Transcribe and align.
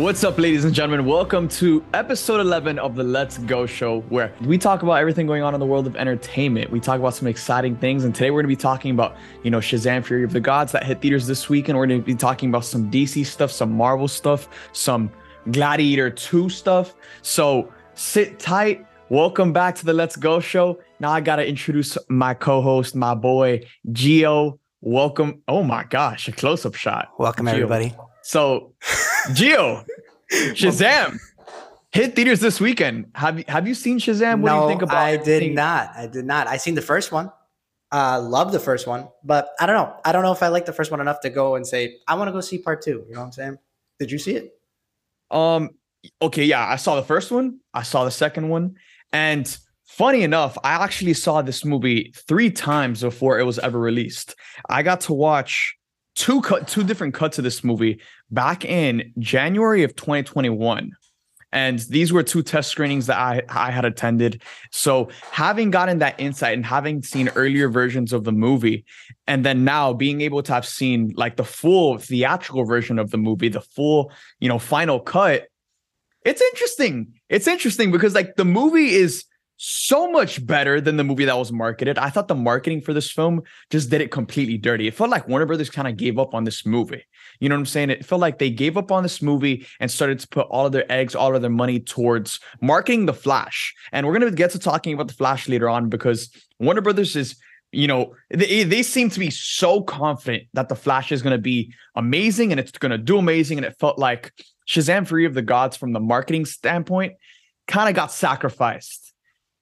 What's 0.00 0.24
up, 0.24 0.38
ladies 0.38 0.64
and 0.64 0.74
gentlemen? 0.74 1.04
Welcome 1.04 1.46
to 1.48 1.84
episode 1.92 2.40
11 2.40 2.78
of 2.78 2.96
the 2.96 3.04
Let's 3.04 3.36
Go 3.36 3.66
Show, 3.66 4.00
where 4.08 4.32
we 4.46 4.56
talk 4.56 4.82
about 4.82 4.94
everything 4.94 5.26
going 5.26 5.42
on 5.42 5.52
in 5.52 5.60
the 5.60 5.66
world 5.66 5.86
of 5.86 5.94
entertainment. 5.94 6.70
We 6.70 6.80
talk 6.80 6.98
about 6.98 7.12
some 7.12 7.28
exciting 7.28 7.76
things, 7.76 8.04
and 8.04 8.14
today 8.14 8.30
we're 8.30 8.40
going 8.40 8.50
to 8.50 8.56
be 8.56 8.62
talking 8.62 8.92
about, 8.92 9.14
you 9.42 9.50
know, 9.50 9.58
Shazam 9.58 10.02
Fury 10.02 10.24
of 10.24 10.32
the 10.32 10.40
Gods 10.40 10.72
that 10.72 10.84
hit 10.84 11.02
theaters 11.02 11.26
this 11.26 11.50
week, 11.50 11.68
and 11.68 11.76
we're 11.76 11.86
going 11.86 12.00
to 12.00 12.04
be 12.04 12.14
talking 12.14 12.48
about 12.48 12.64
some 12.64 12.90
DC 12.90 13.26
stuff, 13.26 13.50
some 13.52 13.72
Marvel 13.72 14.08
stuff, 14.08 14.48
some 14.72 15.12
Gladiator 15.50 16.08
2 16.08 16.48
stuff. 16.48 16.94
So 17.20 17.70
sit 17.92 18.38
tight. 18.38 18.86
Welcome 19.10 19.52
back 19.52 19.74
to 19.74 19.84
the 19.84 19.92
Let's 19.92 20.16
Go 20.16 20.40
Show. 20.40 20.80
Now 21.00 21.10
I 21.10 21.20
got 21.20 21.36
to 21.36 21.46
introduce 21.46 21.98
my 22.08 22.32
co-host, 22.32 22.96
my 22.96 23.14
boy 23.14 23.66
Gio. 23.88 24.60
Welcome. 24.80 25.42
Oh 25.46 25.62
my 25.62 25.84
gosh, 25.84 26.26
a 26.26 26.32
close-up 26.32 26.74
shot. 26.74 27.08
Welcome 27.18 27.44
Gio. 27.44 27.50
everybody. 27.50 27.94
So, 28.22 28.72
Gio, 29.28 29.86
Shazam 30.32 31.18
hit 31.92 32.14
theaters 32.14 32.40
this 32.40 32.60
weekend. 32.60 33.10
Have 33.14 33.38
you 33.38 33.44
have 33.48 33.66
you 33.66 33.74
seen 33.74 33.98
Shazam? 33.98 34.40
What 34.40 34.52
no, 34.52 34.56
do 34.56 34.62
you 34.62 34.68
think 34.68 34.82
about? 34.82 34.96
I 34.96 35.16
did 35.16 35.42
it? 35.42 35.52
not. 35.52 35.90
I 35.96 36.06
did 36.06 36.24
not. 36.24 36.46
I 36.46 36.56
seen 36.56 36.74
the 36.74 36.82
first 36.82 37.12
one. 37.12 37.30
Uh, 37.92 38.20
love 38.20 38.52
the 38.52 38.60
first 38.60 38.86
one, 38.86 39.08
but 39.24 39.50
I 39.58 39.66
don't 39.66 39.74
know. 39.74 39.96
I 40.04 40.12
don't 40.12 40.22
know 40.22 40.30
if 40.30 40.42
I 40.42 40.48
like 40.48 40.64
the 40.64 40.72
first 40.72 40.92
one 40.92 41.00
enough 41.00 41.20
to 41.22 41.30
go 41.30 41.56
and 41.56 41.66
say 41.66 41.96
I 42.06 42.14
want 42.14 42.28
to 42.28 42.32
go 42.32 42.40
see 42.40 42.58
part 42.58 42.82
two. 42.82 43.04
You 43.08 43.14
know 43.14 43.20
what 43.20 43.26
I'm 43.26 43.32
saying? 43.32 43.58
Did 43.98 44.10
you 44.10 44.18
see 44.18 44.36
it? 44.36 44.52
Um. 45.30 45.70
Okay. 46.22 46.44
Yeah, 46.44 46.66
I 46.66 46.76
saw 46.76 46.96
the 46.96 47.02
first 47.02 47.30
one. 47.30 47.60
I 47.74 47.82
saw 47.82 48.04
the 48.04 48.10
second 48.10 48.48
one, 48.48 48.76
and 49.12 49.58
funny 49.84 50.22
enough, 50.22 50.56
I 50.62 50.82
actually 50.82 51.14
saw 51.14 51.42
this 51.42 51.64
movie 51.64 52.14
three 52.28 52.50
times 52.50 53.02
before 53.02 53.40
it 53.40 53.44
was 53.44 53.58
ever 53.58 53.78
released. 53.78 54.36
I 54.68 54.82
got 54.82 55.00
to 55.02 55.12
watch 55.12 55.76
two 56.14 56.40
cut 56.42 56.68
two 56.68 56.84
different 56.84 57.14
cuts 57.14 57.38
of 57.38 57.44
this 57.44 57.64
movie 57.64 58.00
back 58.30 58.64
in 58.64 59.12
January 59.18 59.82
of 59.82 59.94
2021. 59.96 60.92
And 61.52 61.80
these 61.80 62.12
were 62.12 62.22
two 62.22 62.42
test 62.42 62.70
screenings 62.70 63.06
that 63.06 63.18
I, 63.18 63.42
I 63.48 63.70
had 63.72 63.84
attended. 63.84 64.42
So 64.70 65.08
having 65.32 65.70
gotten 65.70 65.98
that 65.98 66.20
insight 66.20 66.54
and 66.54 66.64
having 66.64 67.02
seen 67.02 67.28
earlier 67.34 67.68
versions 67.68 68.12
of 68.12 68.22
the 68.22 68.32
movie, 68.32 68.84
and 69.26 69.44
then 69.44 69.64
now 69.64 69.92
being 69.92 70.20
able 70.20 70.42
to 70.44 70.52
have 70.52 70.64
seen 70.64 71.12
like 71.16 71.36
the 71.36 71.44
full 71.44 71.98
theatrical 71.98 72.64
version 72.64 72.98
of 73.00 73.10
the 73.10 73.18
movie, 73.18 73.48
the 73.48 73.60
full, 73.60 74.12
you 74.38 74.48
know, 74.48 74.60
final 74.60 75.00
cut, 75.00 75.48
it's 76.24 76.40
interesting. 76.40 77.14
It's 77.28 77.48
interesting 77.48 77.90
because 77.90 78.14
like 78.14 78.36
the 78.36 78.44
movie 78.44 78.90
is 78.90 79.24
so 79.62 80.10
much 80.10 80.44
better 80.46 80.80
than 80.80 80.96
the 80.96 81.04
movie 81.04 81.26
that 81.26 81.36
was 81.36 81.52
marketed. 81.52 81.98
I 81.98 82.08
thought 82.08 82.28
the 82.28 82.34
marketing 82.34 82.80
for 82.80 82.94
this 82.94 83.10
film 83.10 83.42
just 83.68 83.90
did 83.90 84.00
it 84.00 84.10
completely 84.10 84.56
dirty. 84.56 84.88
It 84.88 84.94
felt 84.94 85.10
like 85.10 85.28
Warner 85.28 85.44
Brothers 85.44 85.68
kind 85.68 85.86
of 85.86 85.98
gave 85.98 86.18
up 86.18 86.32
on 86.32 86.44
this 86.44 86.64
movie. 86.64 87.04
You 87.40 87.50
know 87.50 87.56
what 87.56 87.60
I'm 87.60 87.66
saying? 87.66 87.90
It 87.90 88.06
felt 88.06 88.22
like 88.22 88.38
they 88.38 88.48
gave 88.48 88.78
up 88.78 88.90
on 88.90 89.02
this 89.02 89.20
movie 89.20 89.66
and 89.78 89.90
started 89.90 90.18
to 90.20 90.28
put 90.28 90.46
all 90.46 90.64
of 90.64 90.72
their 90.72 90.90
eggs, 90.90 91.14
all 91.14 91.36
of 91.36 91.42
their 91.42 91.50
money 91.50 91.78
towards 91.78 92.40
marketing 92.62 93.04
The 93.04 93.12
Flash. 93.12 93.74
And 93.92 94.06
we're 94.06 94.18
going 94.18 94.30
to 94.30 94.34
get 94.34 94.50
to 94.52 94.58
talking 94.58 94.94
about 94.94 95.08
The 95.08 95.14
Flash 95.14 95.46
later 95.46 95.68
on 95.68 95.90
because 95.90 96.30
Warner 96.58 96.80
Brothers 96.80 97.14
is 97.14 97.36
you 97.70 97.86
know, 97.86 98.16
they, 98.30 98.64
they 98.64 98.82
seem 98.82 99.10
to 99.10 99.20
be 99.20 99.30
so 99.30 99.82
confident 99.82 100.44
that 100.54 100.70
the 100.70 100.74
Flash 100.74 101.12
is 101.12 101.20
going 101.22 101.36
to 101.36 101.40
be 101.40 101.72
amazing 101.94 102.50
and 102.50 102.58
it's 102.58 102.72
going 102.72 102.90
to 102.90 102.98
do 102.98 103.18
amazing. 103.18 103.58
And 103.58 103.64
it 103.66 103.76
felt 103.78 103.98
like 103.98 104.32
Shazam 104.66 105.06
Fury 105.06 105.26
of 105.26 105.34
the 105.34 105.42
Gods, 105.42 105.76
from 105.76 105.92
the 105.92 106.00
marketing 106.00 106.46
standpoint, 106.46 107.12
kind 107.68 107.90
of 107.90 107.94
got 107.94 108.10
sacrificed 108.10 109.10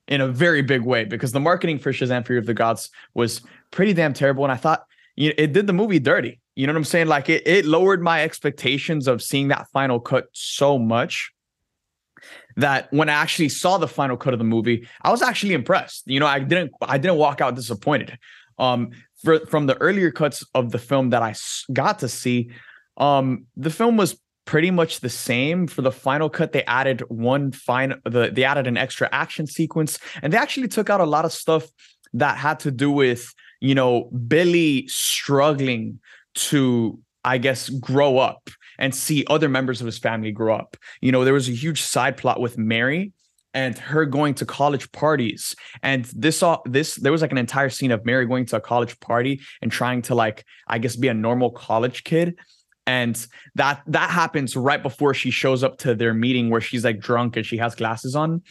in 0.08 0.20
a 0.20 0.28
very 0.28 0.62
big 0.62 0.82
way 0.82 1.04
because 1.04 1.32
the 1.32 1.40
marketing 1.40 1.78
for 1.78 1.92
Shazam 1.92 2.26
Fury 2.26 2.38
of 2.38 2.46
the 2.46 2.54
Gods 2.54 2.90
was 3.14 3.42
pretty 3.70 3.92
damn 3.92 4.14
terrible. 4.14 4.44
And 4.44 4.52
I 4.52 4.56
thought 4.56 4.84
you 5.16 5.28
know, 5.28 5.34
it 5.38 5.52
did 5.52 5.66
the 5.66 5.72
movie 5.72 5.98
dirty. 5.98 6.40
You 6.56 6.66
know 6.66 6.72
what 6.72 6.78
I'm 6.78 6.84
saying? 6.84 7.06
Like 7.06 7.28
it, 7.28 7.46
it 7.46 7.64
lowered 7.64 8.02
my 8.02 8.22
expectations 8.22 9.06
of 9.06 9.22
seeing 9.22 9.48
that 9.48 9.68
final 9.72 10.00
cut 10.00 10.26
so 10.32 10.78
much 10.78 11.30
that 12.56 12.92
when 12.92 13.08
I 13.08 13.12
actually 13.12 13.48
saw 13.48 13.78
the 13.78 13.86
final 13.86 14.16
cut 14.16 14.32
of 14.32 14.38
the 14.38 14.44
movie, 14.44 14.88
I 15.02 15.10
was 15.10 15.22
actually 15.22 15.54
impressed. 15.54 16.02
You 16.06 16.20
know, 16.20 16.26
I 16.26 16.40
didn't 16.40 16.72
I 16.82 16.98
didn't 16.98 17.16
walk 17.16 17.40
out 17.40 17.54
disappointed. 17.54 18.18
Um, 18.58 18.90
for, 19.22 19.44
from 19.46 19.66
the 19.66 19.76
earlier 19.76 20.10
cuts 20.10 20.44
of 20.54 20.72
the 20.72 20.78
film 20.78 21.10
that 21.10 21.22
I 21.22 21.34
got 21.72 22.00
to 22.00 22.08
see, 22.08 22.50
um, 22.96 23.46
the 23.56 23.70
film 23.70 23.96
was 23.96 24.18
pretty 24.48 24.70
much 24.70 25.00
the 25.00 25.10
same. 25.10 25.66
For 25.66 25.82
the 25.82 25.92
final 25.92 26.30
cut 26.30 26.52
they 26.52 26.64
added 26.64 27.02
one 27.08 27.52
fine 27.52 28.00
the 28.04 28.30
they 28.32 28.44
added 28.44 28.66
an 28.66 28.78
extra 28.78 29.06
action 29.12 29.46
sequence 29.46 29.98
and 30.22 30.32
they 30.32 30.38
actually 30.38 30.68
took 30.68 30.88
out 30.88 31.02
a 31.02 31.04
lot 31.04 31.26
of 31.26 31.32
stuff 31.34 31.66
that 32.14 32.38
had 32.38 32.58
to 32.60 32.70
do 32.70 32.90
with 32.90 33.34
you 33.60 33.74
know 33.74 34.04
billy 34.26 34.88
struggling 34.88 36.00
to 36.46 36.98
i 37.24 37.36
guess 37.36 37.68
grow 37.68 38.16
up 38.16 38.48
and 38.78 38.94
see 38.94 39.22
other 39.28 39.50
members 39.50 39.82
of 39.82 39.86
his 39.86 39.98
family 39.98 40.32
grow 40.32 40.54
up. 40.54 40.78
You 41.02 41.12
know 41.12 41.24
there 41.24 41.34
was 41.34 41.50
a 41.50 41.60
huge 41.64 41.82
side 41.82 42.16
plot 42.16 42.40
with 42.40 42.56
mary 42.56 43.12
and 43.52 43.76
her 43.76 44.06
going 44.06 44.34
to 44.34 44.46
college 44.46 44.90
parties. 44.92 45.54
And 45.82 46.06
this 46.16 46.42
all 46.42 46.62
this 46.64 46.94
there 46.94 47.12
was 47.12 47.20
like 47.20 47.32
an 47.32 47.44
entire 47.46 47.68
scene 47.68 47.90
of 47.90 48.06
mary 48.06 48.24
going 48.24 48.46
to 48.46 48.56
a 48.56 48.60
college 48.62 48.98
party 49.00 49.42
and 49.60 49.70
trying 49.70 50.00
to 50.08 50.14
like 50.14 50.46
i 50.68 50.78
guess 50.78 50.96
be 50.96 51.08
a 51.08 51.14
normal 51.14 51.50
college 51.50 52.04
kid 52.04 52.38
and 52.88 53.26
that 53.54 53.82
that 53.86 54.08
happens 54.08 54.56
right 54.56 54.82
before 54.82 55.12
she 55.12 55.30
shows 55.30 55.62
up 55.62 55.76
to 55.76 55.94
their 55.94 56.14
meeting 56.14 56.48
where 56.48 56.60
she's 56.60 56.84
like 56.84 56.98
drunk 56.98 57.36
and 57.36 57.44
she 57.44 57.58
has 57.58 57.74
glasses 57.74 58.16
on 58.16 58.42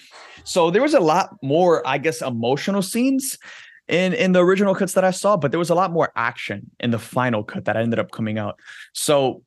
so 0.44 0.70
there 0.70 0.82
was 0.82 0.94
a 0.94 1.00
lot 1.00 1.36
more 1.42 1.86
i 1.86 1.98
guess 1.98 2.22
emotional 2.22 2.84
scenes 2.84 3.38
in 3.88 4.14
in 4.14 4.34
the 4.34 4.44
original 4.44 4.76
cuts 4.76 4.94
that 4.94 5.04
i 5.04 5.12
saw 5.12 5.36
but 5.36 5.50
there 5.52 5.60
was 5.60 5.72
a 5.72 5.76
lot 5.76 5.92
more 5.92 6.12
action 6.16 6.70
in 6.80 6.92
the 6.92 7.00
final 7.00 7.44
cut 7.44 7.66
that 7.66 7.76
ended 7.76 8.00
up 8.00 8.12
coming 8.12 8.38
out 8.38 8.60
so 8.94 9.42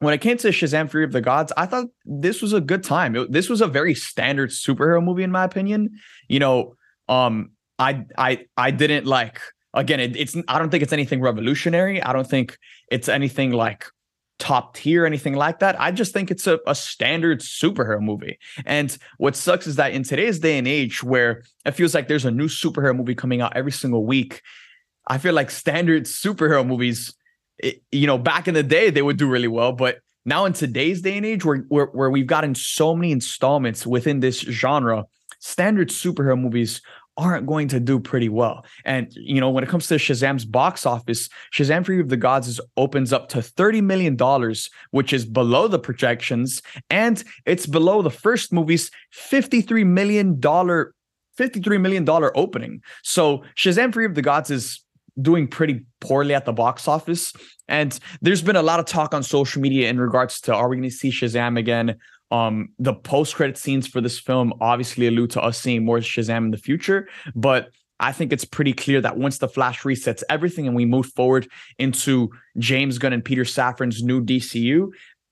when 0.00 0.14
it 0.14 0.18
came 0.18 0.36
to 0.36 0.48
Shazam 0.50 0.88
Fury 0.88 1.04
of 1.04 1.10
the 1.10 1.20
Gods, 1.20 1.52
I 1.56 1.66
thought 1.66 1.86
this 2.04 2.40
was 2.40 2.52
a 2.52 2.60
good 2.60 2.84
time. 2.84 3.16
It, 3.16 3.32
this 3.32 3.48
was 3.48 3.60
a 3.60 3.66
very 3.66 3.96
standard 3.96 4.50
superhero 4.50 5.02
movie, 5.02 5.24
in 5.24 5.32
my 5.32 5.42
opinion. 5.42 5.98
You 6.28 6.38
know, 6.38 6.76
um, 7.08 7.50
I 7.80 8.04
I 8.16 8.46
I 8.56 8.70
didn't 8.70 9.06
like 9.06 9.40
again. 9.74 9.98
It, 9.98 10.14
it's 10.14 10.36
I 10.46 10.60
don't 10.60 10.70
think 10.70 10.84
it's 10.84 10.92
anything 10.92 11.20
revolutionary. 11.20 12.00
I 12.00 12.12
don't 12.12 12.30
think 12.30 12.56
it's 12.92 13.08
anything 13.08 13.50
like 13.50 13.86
top 14.38 14.76
tier, 14.76 15.04
anything 15.04 15.34
like 15.34 15.58
that. 15.58 15.80
I 15.80 15.90
just 15.90 16.12
think 16.12 16.30
it's 16.30 16.46
a, 16.46 16.60
a 16.66 16.74
standard 16.74 17.40
superhero 17.40 18.00
movie. 18.00 18.38
And 18.64 18.96
what 19.18 19.36
sucks 19.36 19.66
is 19.66 19.76
that 19.76 19.92
in 19.92 20.04
today's 20.04 20.38
day 20.38 20.58
and 20.58 20.68
age, 20.68 21.02
where 21.02 21.42
it 21.64 21.72
feels 21.72 21.94
like 21.94 22.08
there's 22.08 22.24
a 22.24 22.30
new 22.30 22.48
superhero 22.48 22.96
movie 22.96 23.14
coming 23.14 23.40
out 23.40 23.56
every 23.56 23.72
single 23.72 24.06
week, 24.06 24.42
I 25.06 25.18
feel 25.18 25.34
like 25.34 25.50
standard 25.50 26.04
superhero 26.04 26.66
movies, 26.66 27.14
it, 27.58 27.82
you 27.90 28.06
know, 28.06 28.18
back 28.18 28.46
in 28.46 28.54
the 28.54 28.62
day, 28.62 28.90
they 28.90 29.02
would 29.02 29.16
do 29.16 29.28
really 29.28 29.48
well. 29.48 29.72
But 29.72 29.98
now 30.24 30.44
in 30.44 30.52
today's 30.52 31.02
day 31.02 31.16
and 31.16 31.26
age, 31.26 31.44
where, 31.44 31.64
where, 31.68 31.86
where 31.86 32.10
we've 32.10 32.26
gotten 32.26 32.54
so 32.54 32.94
many 32.94 33.10
installments 33.10 33.86
within 33.86 34.20
this 34.20 34.40
genre, 34.40 35.06
standard 35.40 35.88
superhero 35.88 36.40
movies 36.40 36.82
aren't 37.18 37.46
going 37.46 37.68
to 37.68 37.80
do 37.80 37.98
pretty 37.98 38.28
well. 38.28 38.64
And 38.84 39.12
you 39.14 39.40
know, 39.40 39.50
when 39.50 39.64
it 39.64 39.68
comes 39.68 39.88
to 39.88 39.96
Shazam's 39.96 40.44
box 40.44 40.86
office, 40.86 41.28
Shazam 41.52 41.84
Fury 41.84 42.00
of 42.00 42.08
the 42.08 42.16
Gods 42.16 42.60
opens 42.76 43.12
up 43.12 43.28
to 43.30 43.38
$30 43.38 43.82
million, 43.82 44.16
which 44.92 45.12
is 45.12 45.26
below 45.26 45.68
the 45.68 45.78
projections, 45.78 46.62
and 46.88 47.22
it's 47.44 47.66
below 47.66 48.00
the 48.00 48.10
first 48.10 48.52
movie's 48.52 48.90
$53 49.14 49.84
million, 49.84 50.36
$53 50.36 51.80
million 51.80 52.08
opening. 52.08 52.80
So 53.02 53.42
Shazam 53.56 53.92
Fury 53.92 54.06
of 54.06 54.14
the 54.14 54.22
Gods 54.22 54.50
is 54.50 54.80
doing 55.20 55.48
pretty 55.48 55.84
poorly 56.00 56.32
at 56.32 56.44
the 56.44 56.52
box 56.52 56.86
office. 56.86 57.32
And 57.66 57.98
there's 58.22 58.40
been 58.40 58.56
a 58.56 58.62
lot 58.62 58.78
of 58.78 58.86
talk 58.86 59.12
on 59.12 59.22
social 59.22 59.60
media 59.60 59.90
in 59.90 59.98
regards 60.00 60.40
to 60.42 60.54
are 60.54 60.68
we 60.68 60.76
going 60.76 60.88
to 60.88 60.94
see 60.94 61.10
Shazam 61.10 61.58
again? 61.58 61.96
Um, 62.30 62.70
the 62.78 62.94
post 62.94 63.34
credit 63.34 63.56
scenes 63.56 63.86
for 63.86 64.00
this 64.00 64.18
film 64.18 64.52
obviously 64.60 65.06
allude 65.06 65.30
to 65.30 65.42
us 65.42 65.58
seeing 65.58 65.84
more 65.84 65.98
Shazam 65.98 66.44
in 66.44 66.50
the 66.50 66.58
future, 66.58 67.08
but 67.34 67.70
I 68.00 68.12
think 68.12 68.32
it's 68.32 68.44
pretty 68.44 68.72
clear 68.72 69.00
that 69.00 69.16
once 69.16 69.38
the 69.38 69.48
Flash 69.48 69.82
resets 69.82 70.22
everything 70.28 70.66
and 70.66 70.76
we 70.76 70.84
move 70.84 71.06
forward 71.16 71.48
into 71.78 72.30
James 72.56 72.98
Gunn 72.98 73.12
and 73.12 73.24
Peter 73.24 73.42
Safran's 73.42 74.02
new 74.02 74.24
DCU, 74.24 74.90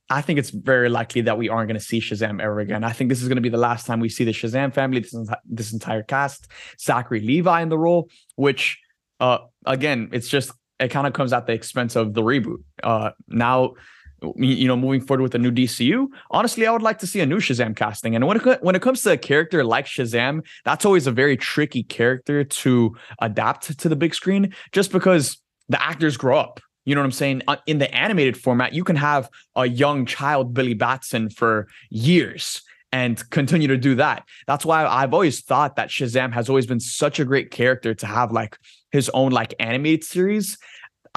I 0.08 0.20
think 0.20 0.38
it's 0.38 0.50
very 0.50 0.88
likely 0.88 1.22
that 1.22 1.38
we 1.38 1.48
aren't 1.48 1.68
going 1.68 1.78
to 1.78 1.84
see 1.84 2.00
Shazam 2.00 2.40
ever 2.40 2.60
again. 2.60 2.84
I 2.84 2.92
think 2.92 3.08
this 3.08 3.22
is 3.22 3.28
going 3.28 3.36
to 3.36 3.42
be 3.42 3.48
the 3.48 3.56
last 3.56 3.86
time 3.86 4.00
we 4.00 4.08
see 4.08 4.24
the 4.24 4.32
Shazam 4.32 4.72
family, 4.72 5.00
this, 5.00 5.14
this 5.44 5.72
entire 5.72 6.02
cast, 6.02 6.48
Zachary 6.80 7.20
Levi 7.20 7.62
in 7.62 7.68
the 7.68 7.78
role, 7.78 8.08
which, 8.36 8.78
uh, 9.18 9.38
again, 9.64 10.10
it's 10.12 10.28
just, 10.28 10.52
it 10.78 10.88
kind 10.88 11.06
of 11.06 11.12
comes 11.12 11.32
at 11.32 11.46
the 11.46 11.52
expense 11.52 11.96
of 11.96 12.14
the 12.14 12.22
reboot. 12.22 12.62
Uh, 12.82 13.10
now, 13.28 13.74
you 14.36 14.66
know, 14.66 14.76
moving 14.76 15.00
forward 15.00 15.22
with 15.22 15.34
a 15.34 15.38
new 15.38 15.50
DCU, 15.50 16.06
honestly, 16.30 16.66
I 16.66 16.72
would 16.72 16.82
like 16.82 16.98
to 17.00 17.06
see 17.06 17.20
a 17.20 17.26
new 17.26 17.38
Shazam 17.38 17.76
casting. 17.76 18.14
And 18.14 18.26
when 18.26 18.38
it, 18.38 18.62
when 18.62 18.74
it 18.74 18.82
comes 18.82 19.02
to 19.02 19.12
a 19.12 19.16
character 19.16 19.64
like 19.64 19.86
Shazam, 19.86 20.44
that's 20.64 20.84
always 20.84 21.06
a 21.06 21.12
very 21.12 21.36
tricky 21.36 21.82
character 21.82 22.44
to 22.44 22.96
adapt 23.20 23.78
to 23.78 23.88
the 23.88 23.96
big 23.96 24.14
screen, 24.14 24.54
just 24.72 24.92
because 24.92 25.38
the 25.68 25.82
actors 25.82 26.16
grow 26.16 26.38
up. 26.38 26.60
You 26.84 26.94
know 26.94 27.00
what 27.00 27.06
I'm 27.06 27.12
saying? 27.12 27.42
Uh, 27.48 27.56
in 27.66 27.78
the 27.78 27.92
animated 27.94 28.36
format, 28.36 28.72
you 28.72 28.84
can 28.84 28.96
have 28.96 29.28
a 29.56 29.66
young 29.66 30.06
child 30.06 30.54
Billy 30.54 30.74
Batson 30.74 31.30
for 31.30 31.66
years 31.90 32.62
and 32.92 33.28
continue 33.30 33.68
to 33.68 33.76
do 33.76 33.96
that. 33.96 34.24
That's 34.46 34.64
why 34.64 34.86
I've 34.86 35.12
always 35.12 35.42
thought 35.42 35.76
that 35.76 35.88
Shazam 35.88 36.32
has 36.32 36.48
always 36.48 36.66
been 36.66 36.80
such 36.80 37.18
a 37.18 37.24
great 37.24 37.50
character 37.50 37.92
to 37.94 38.06
have 38.06 38.30
like 38.30 38.56
his 38.92 39.10
own 39.10 39.32
like 39.32 39.52
animated 39.58 40.04
series 40.04 40.56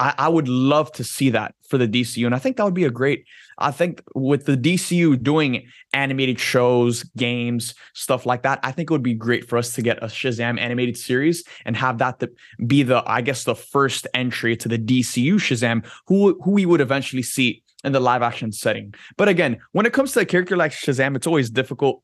I, 0.00 0.14
I 0.16 0.28
would 0.30 0.48
love 0.48 0.90
to 0.92 1.04
see 1.04 1.28
that 1.30 1.54
for 1.68 1.76
the 1.76 1.86
DCU. 1.86 2.24
And 2.24 2.34
I 2.34 2.38
think 2.38 2.56
that 2.56 2.64
would 2.64 2.74
be 2.74 2.86
a 2.86 2.90
great, 2.90 3.26
I 3.58 3.70
think 3.70 4.02
with 4.14 4.46
the 4.46 4.56
DCU 4.56 5.22
doing 5.22 5.68
animated 5.92 6.40
shows, 6.40 7.04
games, 7.18 7.74
stuff 7.94 8.24
like 8.24 8.42
that, 8.42 8.60
I 8.62 8.72
think 8.72 8.90
it 8.90 8.94
would 8.94 9.02
be 9.02 9.12
great 9.12 9.46
for 9.46 9.58
us 9.58 9.74
to 9.74 9.82
get 9.82 10.02
a 10.02 10.06
Shazam 10.06 10.58
animated 10.58 10.96
series 10.96 11.44
and 11.66 11.76
have 11.76 11.98
that 11.98 12.18
to 12.20 12.30
be 12.66 12.82
the, 12.82 13.02
I 13.06 13.20
guess, 13.20 13.44
the 13.44 13.54
first 13.54 14.06
entry 14.14 14.56
to 14.56 14.68
the 14.68 14.78
DCU 14.78 15.34
Shazam, 15.34 15.86
who 16.06 16.40
who 16.42 16.52
we 16.52 16.64
would 16.64 16.80
eventually 16.80 17.22
see 17.22 17.62
in 17.84 17.92
the 17.92 18.00
live 18.00 18.22
action 18.22 18.52
setting. 18.52 18.94
But 19.18 19.28
again, 19.28 19.58
when 19.72 19.84
it 19.84 19.92
comes 19.92 20.12
to 20.12 20.20
a 20.20 20.24
character 20.24 20.56
like 20.56 20.72
Shazam, 20.72 21.14
it's 21.14 21.26
always 21.26 21.50
difficult 21.50 22.02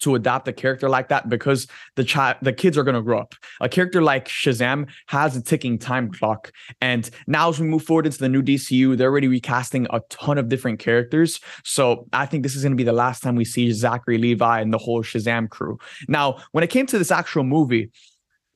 to 0.00 0.14
adopt 0.14 0.48
a 0.48 0.52
character 0.52 0.88
like 0.88 1.08
that 1.08 1.28
because 1.28 1.66
the 1.96 2.04
child 2.04 2.36
the 2.42 2.52
kids 2.52 2.76
are 2.78 2.84
going 2.84 2.94
to 2.94 3.02
grow 3.02 3.20
up. 3.20 3.34
A 3.60 3.68
character 3.68 4.02
like 4.02 4.28
shazam 4.28 4.88
has 5.06 5.36
a 5.36 5.42
ticking 5.42 5.78
time 5.78 6.10
clock 6.10 6.52
and 6.80 7.08
now 7.26 7.48
as 7.48 7.60
we 7.60 7.66
move 7.66 7.82
forward 7.82 8.06
into 8.06 8.18
the 8.18 8.28
new 8.28 8.42
dcu 8.42 8.96
they're 8.96 9.10
already 9.10 9.28
recasting 9.28 9.86
a 9.90 10.00
ton 10.10 10.38
of 10.38 10.48
different 10.48 10.78
characters. 10.78 11.40
So 11.64 12.06
i 12.12 12.26
think 12.26 12.42
this 12.42 12.56
is 12.56 12.62
going 12.62 12.72
to 12.72 12.76
be 12.76 12.84
the 12.84 12.92
last 12.92 13.22
time 13.22 13.36
we 13.36 13.44
see 13.44 13.70
zachary 13.72 14.18
levi 14.18 14.60
and 14.60 14.72
the 14.72 14.78
whole 14.78 15.02
shazam 15.02 15.48
crew. 15.48 15.78
Now 16.08 16.38
when 16.52 16.64
it 16.64 16.70
came 16.70 16.86
to 16.86 16.98
this 16.98 17.10
actual 17.10 17.44
movie 17.44 17.90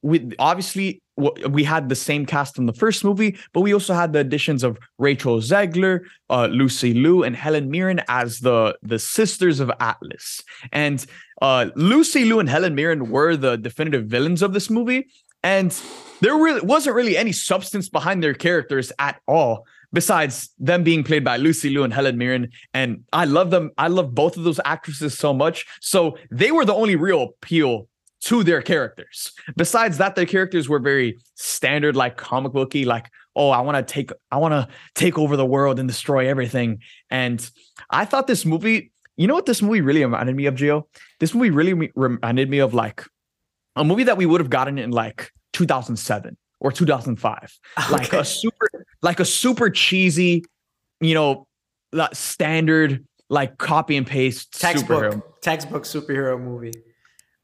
we 0.02 0.32
obviously 0.38 1.02
we 1.16 1.64
had 1.64 1.88
the 1.88 1.94
same 1.94 2.24
cast 2.24 2.56
from 2.56 2.66
the 2.66 2.72
first 2.72 3.04
movie, 3.04 3.38
but 3.52 3.60
we 3.60 3.74
also 3.74 3.92
had 3.92 4.12
the 4.12 4.20
additions 4.20 4.62
of 4.62 4.78
Rachel 4.98 5.38
Zegler, 5.40 6.00
uh, 6.30 6.46
Lucy 6.46 6.94
Liu, 6.94 7.22
and 7.22 7.36
Helen 7.36 7.70
Mirren 7.70 8.00
as 8.08 8.40
the 8.40 8.76
the 8.82 8.98
sisters 8.98 9.60
of 9.60 9.70
Atlas. 9.80 10.42
And 10.72 11.04
uh, 11.42 11.66
Lucy 11.74 12.24
Liu 12.24 12.40
and 12.40 12.48
Helen 12.48 12.74
Mirren 12.74 13.10
were 13.10 13.36
the 13.36 13.56
definitive 13.56 14.06
villains 14.06 14.42
of 14.42 14.52
this 14.52 14.70
movie, 14.70 15.08
and 15.42 15.78
there 16.20 16.34
really 16.34 16.60
wasn't 16.60 16.96
really 16.96 17.16
any 17.16 17.32
substance 17.32 17.88
behind 17.88 18.22
their 18.22 18.34
characters 18.34 18.92
at 18.98 19.20
all. 19.26 19.66
Besides 19.92 20.50
them 20.56 20.84
being 20.84 21.02
played 21.02 21.24
by 21.24 21.36
Lucy 21.36 21.68
Liu 21.68 21.82
and 21.82 21.92
Helen 21.92 22.16
Mirren, 22.16 22.50
and 22.72 23.02
I 23.12 23.24
love 23.24 23.50
them. 23.50 23.72
I 23.76 23.88
love 23.88 24.14
both 24.14 24.36
of 24.36 24.44
those 24.44 24.60
actresses 24.64 25.18
so 25.18 25.34
much. 25.34 25.66
So 25.80 26.16
they 26.30 26.52
were 26.52 26.64
the 26.64 26.74
only 26.74 26.94
real 26.94 27.22
appeal 27.22 27.88
to 28.20 28.44
their 28.44 28.62
characters. 28.62 29.32
Besides 29.56 29.98
that, 29.98 30.14
their 30.14 30.26
characters 30.26 30.68
were 30.68 30.78
very 30.78 31.18
standard, 31.34 31.96
like 31.96 32.16
comic 32.16 32.52
booky, 32.52 32.84
like, 32.84 33.10
oh, 33.34 33.50
I 33.50 33.60
want 33.60 33.76
to 33.76 33.92
take 33.92 34.10
I 34.30 34.36
want 34.36 34.52
to 34.52 34.68
take 34.94 35.18
over 35.18 35.36
the 35.36 35.46
world 35.46 35.78
and 35.78 35.88
destroy 35.88 36.28
everything. 36.28 36.80
And 37.10 37.48
I 37.90 38.04
thought 38.04 38.26
this 38.26 38.44
movie, 38.44 38.92
you 39.16 39.26
know 39.26 39.34
what 39.34 39.46
this 39.46 39.62
movie 39.62 39.80
really 39.80 40.04
reminded 40.04 40.36
me 40.36 40.46
of, 40.46 40.54
Gio? 40.54 40.84
This 41.18 41.34
movie 41.34 41.50
really 41.50 41.90
reminded 41.94 42.50
me 42.50 42.58
of 42.58 42.74
like 42.74 43.04
a 43.76 43.84
movie 43.84 44.04
that 44.04 44.16
we 44.16 44.26
would 44.26 44.40
have 44.40 44.50
gotten 44.50 44.78
in 44.78 44.90
like 44.90 45.32
2007 45.54 46.36
or 46.60 46.72
2005. 46.72 47.58
Okay. 47.78 47.92
Like 47.92 48.12
a 48.12 48.24
super 48.24 48.68
like 49.02 49.20
a 49.20 49.24
super 49.24 49.70
cheesy, 49.70 50.44
you 51.00 51.14
know, 51.14 51.46
standard 52.12 53.06
like 53.30 53.56
copy 53.58 53.96
and 53.96 54.06
paste 54.06 54.60
textbook 54.60 55.04
superhero. 55.04 55.22
textbook 55.40 55.84
superhero 55.84 56.38
movie. 56.38 56.72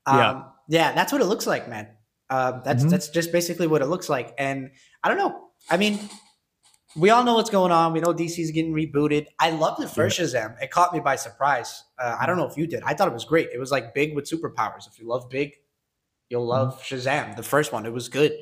Um, 0.04 0.18
yeah 0.18 0.42
yeah, 0.68 0.92
that's 0.92 1.12
what 1.12 1.20
it 1.20 1.26
looks 1.26 1.46
like, 1.46 1.68
man. 1.68 1.88
Uh, 2.28 2.60
that's 2.62 2.82
mm-hmm. 2.82 2.90
that's 2.90 3.08
just 3.08 3.32
basically 3.32 3.66
what 3.66 3.82
it 3.82 3.86
looks 3.86 4.08
like. 4.08 4.34
And 4.38 4.70
I 5.02 5.08
don't 5.08 5.18
know. 5.18 5.48
I 5.70 5.76
mean, 5.76 5.98
we 6.96 7.10
all 7.10 7.22
know 7.22 7.34
what's 7.34 7.50
going 7.50 7.72
on. 7.72 7.92
We 7.92 8.00
know 8.00 8.12
DC's 8.12 8.50
getting 8.50 8.72
rebooted. 8.72 9.26
I 9.38 9.50
loved 9.50 9.80
the 9.80 9.88
first. 9.88 10.18
Shazam. 10.18 10.60
It 10.60 10.70
caught 10.70 10.92
me 10.92 11.00
by 11.00 11.16
surprise. 11.16 11.84
Uh, 11.98 12.16
I 12.18 12.26
don't 12.26 12.36
know 12.36 12.46
if 12.46 12.56
you 12.56 12.66
did. 12.66 12.82
I 12.84 12.94
thought 12.94 13.08
it 13.08 13.14
was 13.14 13.24
great. 13.24 13.50
It 13.52 13.58
was 13.58 13.70
like 13.70 13.94
big 13.94 14.14
with 14.14 14.24
superpowers. 14.24 14.86
If 14.88 14.98
you 14.98 15.06
love 15.06 15.28
big, 15.28 15.52
you'll 16.28 16.42
mm-hmm. 16.42 16.50
love. 16.50 16.82
Shazam. 16.82 17.36
The 17.36 17.42
first 17.42 17.72
one, 17.72 17.86
it 17.86 17.92
was 17.92 18.08
good, 18.08 18.32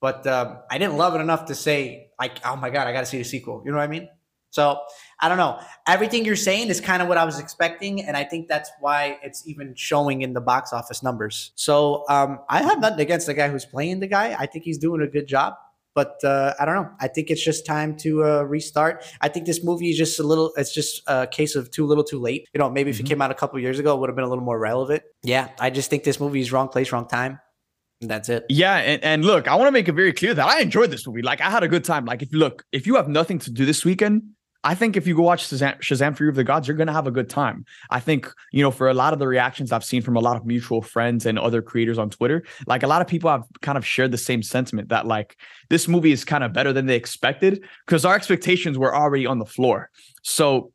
but 0.00 0.26
um, 0.26 0.58
I 0.70 0.78
didn't 0.78 0.96
love 0.96 1.14
it 1.14 1.20
enough 1.20 1.46
to 1.46 1.54
say 1.54 2.10
like, 2.20 2.38
oh 2.44 2.56
my 2.56 2.70
god, 2.70 2.86
I 2.86 2.92
got 2.92 3.00
to 3.00 3.06
see 3.06 3.18
the 3.18 3.24
sequel. 3.24 3.62
You 3.64 3.72
know 3.72 3.78
what 3.78 3.84
I 3.84 3.88
mean? 3.88 4.08
So 4.50 4.80
I 5.20 5.28
don't 5.28 5.38
know. 5.38 5.60
Everything 5.86 6.24
you're 6.24 6.36
saying 6.36 6.68
is 6.68 6.80
kind 6.80 7.02
of 7.02 7.08
what 7.08 7.18
I 7.18 7.24
was 7.24 7.38
expecting, 7.38 8.02
and 8.02 8.16
I 8.16 8.24
think 8.24 8.48
that's 8.48 8.70
why 8.80 9.18
it's 9.22 9.46
even 9.46 9.74
showing 9.74 10.22
in 10.22 10.32
the 10.32 10.40
box 10.40 10.72
office 10.72 11.02
numbers. 11.02 11.52
So 11.54 12.04
um, 12.08 12.40
I 12.48 12.62
have 12.62 12.80
nothing 12.80 13.00
against 13.00 13.26
the 13.26 13.34
guy 13.34 13.48
who's 13.48 13.64
playing 13.64 14.00
the 14.00 14.06
guy. 14.06 14.36
I 14.38 14.46
think 14.46 14.64
he's 14.64 14.78
doing 14.78 15.02
a 15.02 15.06
good 15.06 15.26
job. 15.26 15.54
But 15.94 16.22
uh, 16.24 16.52
I 16.60 16.66
don't 16.66 16.74
know. 16.74 16.90
I 17.00 17.08
think 17.08 17.30
it's 17.30 17.42
just 17.42 17.64
time 17.64 17.96
to 17.98 18.22
uh, 18.22 18.42
restart. 18.42 19.02
I 19.22 19.28
think 19.30 19.46
this 19.46 19.64
movie 19.64 19.88
is 19.88 19.96
just 19.96 20.20
a 20.20 20.22
little. 20.22 20.52
It's 20.58 20.74
just 20.74 21.02
a 21.06 21.26
case 21.26 21.56
of 21.56 21.70
too 21.70 21.86
little, 21.86 22.04
too 22.04 22.20
late. 22.20 22.46
You 22.52 22.58
know, 22.58 22.68
maybe 22.68 22.90
if 22.90 22.96
mm-hmm. 22.96 23.06
it 23.06 23.08
came 23.08 23.22
out 23.22 23.30
a 23.30 23.34
couple 23.34 23.58
years 23.60 23.78
ago, 23.78 23.94
it 23.94 24.00
would 24.00 24.10
have 24.10 24.14
been 24.14 24.26
a 24.26 24.28
little 24.28 24.44
more 24.44 24.58
relevant. 24.58 25.02
Yeah, 25.22 25.48
I 25.58 25.70
just 25.70 25.88
think 25.88 26.04
this 26.04 26.20
movie 26.20 26.40
is 26.40 26.52
wrong 26.52 26.68
place, 26.68 26.92
wrong 26.92 27.08
time. 27.08 27.40
That's 28.02 28.28
it. 28.28 28.44
Yeah, 28.50 28.76
and, 28.76 29.02
and 29.02 29.24
look, 29.24 29.48
I 29.48 29.54
want 29.54 29.68
to 29.68 29.72
make 29.72 29.88
it 29.88 29.94
very 29.94 30.12
clear 30.12 30.34
that 30.34 30.46
I 30.46 30.60
enjoyed 30.60 30.90
this 30.90 31.06
movie. 31.06 31.22
Like 31.22 31.40
I 31.40 31.48
had 31.48 31.62
a 31.62 31.68
good 31.68 31.84
time. 31.84 32.04
Like 32.04 32.20
if 32.20 32.30
you 32.30 32.38
look, 32.38 32.64
if 32.72 32.86
you 32.86 32.96
have 32.96 33.08
nothing 33.08 33.38
to 33.38 33.50
do 33.50 33.64
this 33.64 33.82
weekend, 33.82 34.22
I 34.66 34.74
think 34.74 34.96
if 34.96 35.06
you 35.06 35.14
go 35.14 35.22
watch 35.22 35.48
Shazam, 35.48 35.78
Shazam 35.78 36.16
Fury 36.16 36.28
of 36.28 36.34
the 36.34 36.42
Gods, 36.42 36.66
you're 36.66 36.76
going 36.76 36.88
to 36.88 36.92
have 36.92 37.06
a 37.06 37.12
good 37.12 37.30
time. 37.30 37.64
I 37.88 38.00
think, 38.00 38.28
you 38.50 38.62
know, 38.62 38.72
for 38.72 38.88
a 38.88 38.94
lot 38.94 39.12
of 39.12 39.20
the 39.20 39.28
reactions 39.28 39.70
I've 39.70 39.84
seen 39.84 40.02
from 40.02 40.16
a 40.16 40.20
lot 40.20 40.36
of 40.36 40.44
mutual 40.44 40.82
friends 40.82 41.24
and 41.24 41.38
other 41.38 41.62
creators 41.62 41.98
on 41.98 42.10
Twitter, 42.10 42.42
like 42.66 42.82
a 42.82 42.88
lot 42.88 43.00
of 43.00 43.06
people 43.06 43.30
have 43.30 43.44
kind 43.62 43.78
of 43.78 43.86
shared 43.86 44.10
the 44.10 44.18
same 44.18 44.42
sentiment 44.42 44.88
that 44.88 45.06
like 45.06 45.36
this 45.70 45.86
movie 45.86 46.10
is 46.10 46.24
kind 46.24 46.42
of 46.42 46.52
better 46.52 46.72
than 46.72 46.86
they 46.86 46.96
expected 46.96 47.64
because 47.86 48.04
our 48.04 48.16
expectations 48.16 48.76
were 48.76 48.92
already 48.92 49.24
on 49.24 49.38
the 49.38 49.46
floor. 49.46 49.88
So 50.24 50.72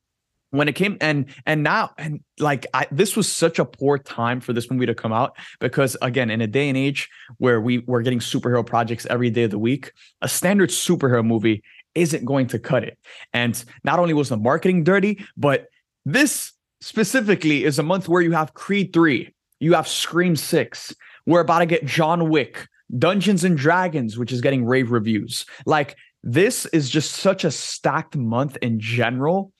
when 0.52 0.68
it 0.68 0.76
came 0.76 0.98
and 1.02 1.26
and 1.46 1.64
now 1.64 1.92
and 1.98 2.20
like 2.40 2.68
I 2.74 2.86
this 2.92 3.16
was 3.16 3.32
such 3.32 3.58
a 3.58 3.66
poor 3.66 3.98
time 3.98 4.42
for 4.42 4.54
this 4.54 4.70
movie 4.70 4.86
to 4.86 4.94
come 4.94 5.14
out 5.14 5.36
because 5.60 5.98
again 6.02 6.30
in 6.30 6.42
a 6.42 6.48
day 6.48 6.68
and 6.68 6.78
age 6.78 7.10
where 7.38 7.60
we 7.60 7.80
were 7.88 8.02
getting 8.02 8.20
superhero 8.20 8.66
projects 8.66 9.08
every 9.10 9.30
day 9.30 9.44
of 9.44 9.52
the 9.52 9.60
week 9.60 9.94
a 10.22 10.28
standard 10.28 10.70
superhero 10.70 11.26
movie 11.26 11.64
isn't 11.96 12.26
going 12.26 12.48
to 12.48 12.60
cut 12.60 12.84
it. 12.84 12.98
And 13.34 13.64
not 13.84 14.00
only 14.00 14.14
was 14.14 14.30
the 14.30 14.38
marketing 14.38 14.84
dirty, 14.84 15.26
but 15.38 15.68
this 16.06 16.54
specifically 16.82 17.64
is 17.64 17.80
a 17.80 17.84
month 17.84 18.10
where 18.10 18.22
you 18.22 18.32
have 18.32 18.54
Creed 18.54 18.94
3, 18.94 19.34
you 19.60 19.74
have 19.74 19.88
Scream 19.88 20.36
6. 20.36 20.96
We're 21.26 21.42
about 21.42 21.60
to 21.60 21.66
get 21.66 21.86
John 21.86 22.30
Wick, 22.30 22.68
Dungeons 22.98 23.44
and 23.44 23.58
Dragons, 23.58 24.18
which 24.18 24.32
is 24.32 24.42
getting 24.42 24.66
rave 24.66 24.92
reviews. 24.92 25.46
Like 25.66 25.96
this 26.24 26.66
is 26.68 26.90
just 26.90 27.14
such 27.14 27.44
a 27.44 27.52
stacked 27.52 28.16
month 28.16 28.58
in 28.62 28.80
general 28.80 29.52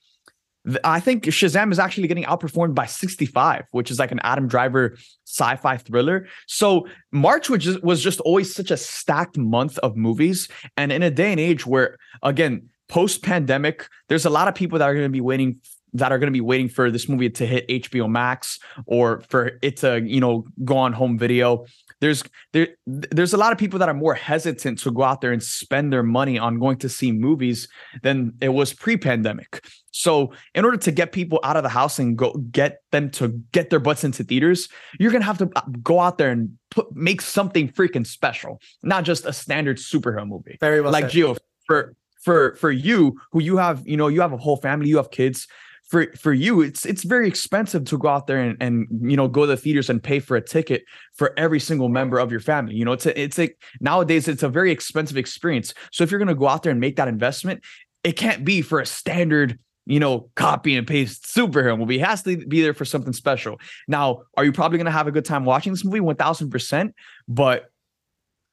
I 0.84 1.00
think 1.00 1.24
Shazam 1.24 1.72
is 1.72 1.78
actually 1.78 2.06
getting 2.06 2.24
outperformed 2.24 2.74
by 2.74 2.86
65, 2.86 3.64
which 3.72 3.90
is 3.90 3.98
like 3.98 4.12
an 4.12 4.20
Adam 4.22 4.46
Driver 4.46 4.96
sci-fi 5.26 5.76
thriller. 5.76 6.28
So 6.46 6.86
March 7.10 7.50
was 7.50 7.64
just, 7.64 7.82
was 7.82 8.00
just 8.00 8.20
always 8.20 8.54
such 8.54 8.70
a 8.70 8.76
stacked 8.76 9.36
month 9.36 9.78
of 9.78 9.96
movies, 9.96 10.48
and 10.76 10.92
in 10.92 11.02
a 11.02 11.10
day 11.10 11.32
and 11.32 11.40
age 11.40 11.66
where, 11.66 11.98
again, 12.22 12.68
post-pandemic, 12.88 13.88
there's 14.08 14.24
a 14.24 14.30
lot 14.30 14.48
of 14.48 14.54
people 14.54 14.78
that 14.78 14.88
are 14.88 14.94
going 14.94 15.06
to 15.06 15.10
be 15.10 15.20
waiting 15.20 15.58
that 15.94 16.12
are 16.12 16.18
going 16.18 16.28
to 16.28 16.32
be 16.32 16.40
waiting 16.40 16.68
for 16.68 16.90
this 16.90 17.08
movie 17.08 17.30
to 17.30 17.46
hit 17.46 17.68
HBO 17.68 18.08
Max 18.10 18.58
or 18.86 19.20
for 19.28 19.58
it 19.62 19.78
to, 19.78 20.00
you 20.00 20.20
know, 20.20 20.44
go 20.64 20.76
on 20.76 20.92
home 20.92 21.18
video 21.18 21.66
there's 22.02 22.24
there 22.52 22.66
there's 22.86 23.32
a 23.32 23.36
lot 23.36 23.52
of 23.52 23.58
people 23.58 23.78
that 23.78 23.88
are 23.88 23.94
more 23.94 24.14
hesitant 24.14 24.80
to 24.80 24.90
go 24.90 25.04
out 25.04 25.20
there 25.20 25.30
and 25.30 25.40
spend 25.40 25.92
their 25.92 26.02
money 26.02 26.36
on 26.36 26.58
going 26.58 26.76
to 26.78 26.88
see 26.88 27.12
movies 27.12 27.68
than 28.02 28.34
it 28.40 28.48
was 28.48 28.72
pre-pandemic. 28.72 29.64
So, 29.92 30.32
in 30.56 30.64
order 30.64 30.78
to 30.78 30.90
get 30.90 31.12
people 31.12 31.38
out 31.44 31.56
of 31.56 31.62
the 31.62 31.68
house 31.68 32.00
and 32.00 32.18
go 32.18 32.32
get 32.50 32.78
them 32.90 33.08
to 33.12 33.28
get 33.52 33.70
their 33.70 33.78
butts 33.78 34.02
into 34.02 34.24
theaters, 34.24 34.68
you're 34.98 35.12
gonna 35.12 35.24
have 35.24 35.38
to 35.38 35.50
uh, 35.54 35.60
go 35.80 36.00
out 36.00 36.18
there 36.18 36.30
and 36.30 36.58
put 36.72 36.92
make 36.96 37.20
something 37.20 37.68
freaking 37.68 38.04
special, 38.04 38.60
not 38.82 39.04
just 39.04 39.24
a 39.24 39.32
standard 39.32 39.76
superhero 39.76 40.26
movie. 40.26 40.58
Very 40.60 40.80
well, 40.80 40.90
like 40.90 41.04
said. 41.04 41.12
Gio 41.12 41.38
for 41.68 41.94
for 42.20 42.56
for 42.56 42.72
you 42.72 43.14
who 43.30 43.40
you 43.40 43.58
have 43.58 43.86
you 43.86 43.96
know 43.96 44.08
you 44.08 44.20
have 44.22 44.32
a 44.32 44.38
whole 44.38 44.56
family, 44.56 44.88
you 44.88 44.96
have 44.96 45.12
kids 45.12 45.46
for 45.88 46.06
for 46.16 46.32
you 46.32 46.62
it's 46.62 46.86
it's 46.86 47.04
very 47.04 47.28
expensive 47.28 47.84
to 47.84 47.98
go 47.98 48.08
out 48.08 48.26
there 48.26 48.40
and, 48.40 48.56
and 48.60 48.86
you 49.02 49.16
know 49.16 49.28
go 49.28 49.42
to 49.42 49.48
the 49.48 49.56
theaters 49.56 49.90
and 49.90 50.02
pay 50.02 50.18
for 50.18 50.36
a 50.36 50.40
ticket 50.40 50.84
for 51.14 51.32
every 51.36 51.60
single 51.60 51.88
member 51.88 52.18
of 52.18 52.30
your 52.30 52.40
family 52.40 52.74
you 52.74 52.84
know 52.84 52.92
it's 52.92 53.06
a, 53.06 53.20
it's 53.20 53.38
like 53.38 53.58
nowadays 53.80 54.28
it's 54.28 54.42
a 54.42 54.48
very 54.48 54.70
expensive 54.70 55.16
experience. 55.16 55.74
So 55.92 56.04
if 56.04 56.10
you're 56.10 56.18
going 56.18 56.28
to 56.28 56.34
go 56.34 56.48
out 56.48 56.62
there 56.62 56.70
and 56.70 56.80
make 56.80 56.96
that 56.96 57.08
investment 57.08 57.62
it 58.04 58.12
can't 58.12 58.44
be 58.44 58.62
for 58.62 58.80
a 58.80 58.86
standard 58.86 59.58
you 59.84 60.00
know 60.00 60.30
copy 60.34 60.76
and 60.76 60.86
paste 60.86 61.24
superhero 61.24 61.78
movie. 61.78 61.96
It 61.96 62.06
has 62.06 62.22
to 62.22 62.36
be 62.46 62.62
there 62.62 62.74
for 62.74 62.84
something 62.84 63.12
special. 63.12 63.60
Now 63.88 64.22
are 64.36 64.44
you 64.44 64.52
probably 64.52 64.78
going 64.78 64.86
to 64.86 64.92
have 64.92 65.08
a 65.08 65.12
good 65.12 65.24
time 65.24 65.44
watching 65.44 65.72
this 65.72 65.84
movie? 65.84 66.00
1000% 66.00 66.92
but 67.28 67.66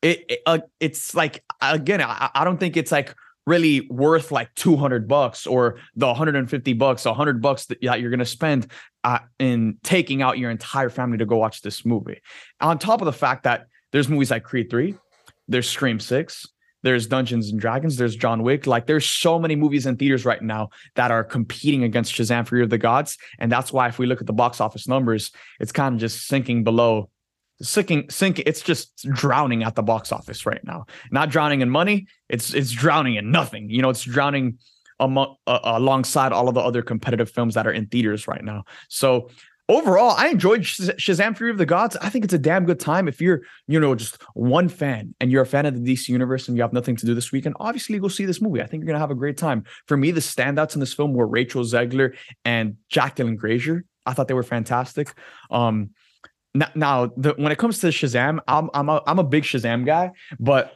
it, 0.01 0.25
it 0.29 0.39
uh, 0.45 0.59
it's 0.79 1.13
like 1.13 1.43
again 1.61 2.01
I, 2.01 2.29
I 2.33 2.43
don't 2.43 2.59
think 2.59 2.77
it's 2.77 2.91
like 2.91 3.15
really 3.49 3.87
worth 3.89 4.31
like 4.31 4.53
200 4.55 5.07
bucks 5.07 5.47
or 5.47 5.79
the 5.95 6.05
150 6.05 6.73
bucks 6.73 7.05
100 7.05 7.41
bucks 7.41 7.65
that, 7.65 7.81
you're 7.81 8.11
going 8.11 8.19
to 8.19 8.25
spend 8.25 8.67
uh, 9.03 9.19
in 9.39 9.77
taking 9.83 10.21
out 10.21 10.37
your 10.37 10.51
entire 10.51 10.89
family 10.89 11.17
to 11.17 11.25
go 11.25 11.37
watch 11.37 11.61
this 11.61 11.83
movie. 11.83 12.21
On 12.61 12.77
top 12.77 13.01
of 13.01 13.05
the 13.05 13.13
fact 13.13 13.43
that 13.43 13.65
there's 13.91 14.07
movies 14.07 14.31
like 14.31 14.43
creed 14.43 14.69
3 14.69 14.95
there's 15.47 15.67
scream 15.67 15.99
6 15.99 16.45
there's 16.83 17.07
dungeons 17.07 17.49
and 17.49 17.59
dragons 17.59 17.97
there's 17.97 18.15
john 18.15 18.43
wick. 18.43 18.67
Like 18.67 18.85
there's 18.85 19.07
so 19.07 19.39
many 19.39 19.55
movies 19.55 19.85
in 19.87 19.97
theaters 19.97 20.25
right 20.25 20.41
now 20.41 20.69
that 20.95 21.09
are 21.11 21.23
competing 21.23 21.83
against 21.83 22.13
shazam 22.13 22.47
Fury 22.47 22.63
of 22.63 22.69
the 22.69 22.77
gods. 22.77 23.17
And 23.39 23.51
that's 23.51 23.73
why 23.73 23.87
if 23.87 23.97
we 23.99 24.05
look 24.05 24.21
at 24.21 24.27
the 24.27 24.33
box 24.33 24.61
office 24.61 24.87
numbers 24.87 25.31
it's 25.59 25.71
kind 25.71 25.95
of 25.95 25.99
just 25.99 26.27
sinking 26.27 26.63
below 26.63 27.09
sinking, 27.61 28.09
sinking. 28.09 28.43
It's 28.47 28.61
just 28.61 29.05
drowning 29.11 29.63
at 29.63 29.75
the 29.75 29.83
box 29.83 30.11
office 30.11 30.45
right 30.45 30.63
now. 30.63 30.85
Not 31.11 31.29
drowning 31.29 31.61
in 31.61 31.69
money. 31.69 32.07
It's 32.29 32.53
it's 32.53 32.71
drowning 32.71 33.15
in 33.15 33.31
nothing. 33.31 33.69
You 33.69 33.81
know, 33.81 33.89
it's 33.89 34.03
drowning 34.03 34.59
among, 34.99 35.35
uh, 35.47 35.59
alongside 35.63 36.31
all 36.31 36.47
of 36.47 36.55
the 36.55 36.61
other 36.61 36.81
competitive 36.81 37.29
films 37.29 37.55
that 37.55 37.65
are 37.65 37.71
in 37.71 37.87
theaters 37.87 38.27
right 38.27 38.43
now. 38.43 38.63
So 38.89 39.29
overall, 39.69 40.15
I 40.17 40.27
enjoyed 40.27 40.61
Shazam 40.61 41.37
Fury 41.37 41.51
of 41.51 41.57
the 41.57 41.65
Gods. 41.65 41.95
I 42.01 42.09
think 42.09 42.25
it's 42.25 42.33
a 42.33 42.39
damn 42.39 42.65
good 42.65 42.79
time. 42.79 43.07
If 43.07 43.21
you're, 43.21 43.41
you 43.67 43.79
know, 43.79 43.95
just 43.95 44.21
one 44.33 44.67
fan 44.67 45.15
and 45.21 45.31
you're 45.31 45.43
a 45.43 45.45
fan 45.45 45.65
of 45.65 45.75
the 45.75 45.93
DC 45.93 46.09
universe 46.09 46.47
and 46.47 46.57
you 46.57 46.63
have 46.63 46.73
nothing 46.73 46.95
to 46.97 47.05
do 47.05 47.13
this 47.13 47.31
weekend, 47.31 47.55
obviously 47.59 47.97
go 47.99 48.07
see 48.07 48.25
this 48.25 48.41
movie. 48.41 48.61
I 48.61 48.65
think 48.65 48.81
you're 48.81 48.87
gonna 48.87 48.99
have 48.99 49.11
a 49.11 49.15
great 49.15 49.37
time. 49.37 49.63
For 49.87 49.95
me, 49.95 50.11
the 50.11 50.19
standouts 50.19 50.73
in 50.73 50.79
this 50.79 50.93
film 50.93 51.13
were 51.13 51.27
Rachel 51.27 51.63
Zegler 51.63 52.15
and 52.43 52.77
Jack 52.89 53.15
Dylan 53.15 53.37
Grazer. 53.37 53.85
I 54.05 54.13
thought 54.13 54.27
they 54.27 54.33
were 54.33 54.43
fantastic. 54.43 55.13
Um, 55.51 55.91
now, 56.53 56.67
now 56.75 57.11
the, 57.17 57.33
when 57.37 57.51
it 57.51 57.57
comes 57.57 57.79
to 57.79 57.87
Shazam, 57.87 58.39
I'm 58.47 58.69
I'm 58.73 58.89
a, 58.89 59.01
I'm 59.05 59.19
a 59.19 59.23
big 59.23 59.43
Shazam 59.43 59.85
guy, 59.85 60.11
but 60.39 60.73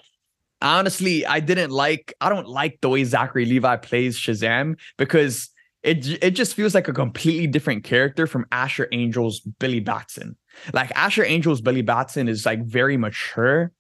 honestly, 0.62 1.26
I 1.26 1.40
didn't 1.40 1.72
like. 1.72 2.14
I 2.22 2.30
don't 2.30 2.48
like 2.48 2.80
the 2.82 2.90
way 2.90 3.04
Zachary 3.04 3.46
Levi 3.46 3.78
plays 3.78 4.18
Shazam 4.18 4.80
because 4.98 5.50
it 5.82 6.24
it 6.24 6.32
just 6.32 6.56
feels 6.56 6.74
like 6.74 6.88
a 6.88 6.94
completely 6.94 7.48
different 7.48 7.84
character 7.84 8.28
from 8.28 8.46
Asher 8.52 8.88
Angel's 8.92 9.40
Billy 9.40 9.80
Batson. 9.80 10.38
Like 10.74 10.92
Asher 10.96 11.26
Angel's 11.26 11.62
Billy 11.62 11.82
Batson 11.82 12.28
is 12.28 12.46
like 12.46 12.64
very 12.64 12.98
mature 12.98 13.72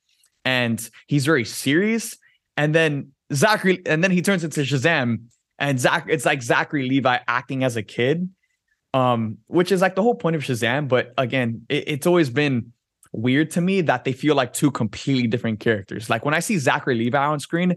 and 0.45 0.89
he's 1.07 1.25
very 1.25 1.45
serious. 1.45 2.17
And 2.57 2.75
then 2.75 3.11
Zachary, 3.33 3.81
and 3.85 4.03
then 4.03 4.11
he 4.11 4.21
turns 4.21 4.43
into 4.43 4.61
Shazam, 4.61 5.25
and 5.59 5.79
Zach, 5.79 6.05
it's 6.09 6.25
like 6.25 6.41
Zachary 6.41 6.87
Levi 6.87 7.19
acting 7.27 7.63
as 7.63 7.75
a 7.75 7.83
kid, 7.83 8.29
um, 8.93 9.37
which 9.47 9.71
is 9.71 9.81
like 9.81 9.95
the 9.95 10.03
whole 10.03 10.15
point 10.15 10.35
of 10.35 10.43
Shazam. 10.43 10.87
But 10.87 11.13
again, 11.17 11.65
it, 11.69 11.83
it's 11.87 12.07
always 12.07 12.29
been 12.29 12.71
weird 13.11 13.51
to 13.51 13.61
me 13.61 13.81
that 13.81 14.03
they 14.03 14.11
feel 14.11 14.35
like 14.35 14.53
two 14.53 14.71
completely 14.71 15.27
different 15.27 15.59
characters. 15.59 16.09
Like 16.09 16.25
when 16.25 16.33
I 16.33 16.39
see 16.39 16.57
Zachary 16.57 16.95
Levi 16.95 17.17
on 17.17 17.39
screen, 17.39 17.75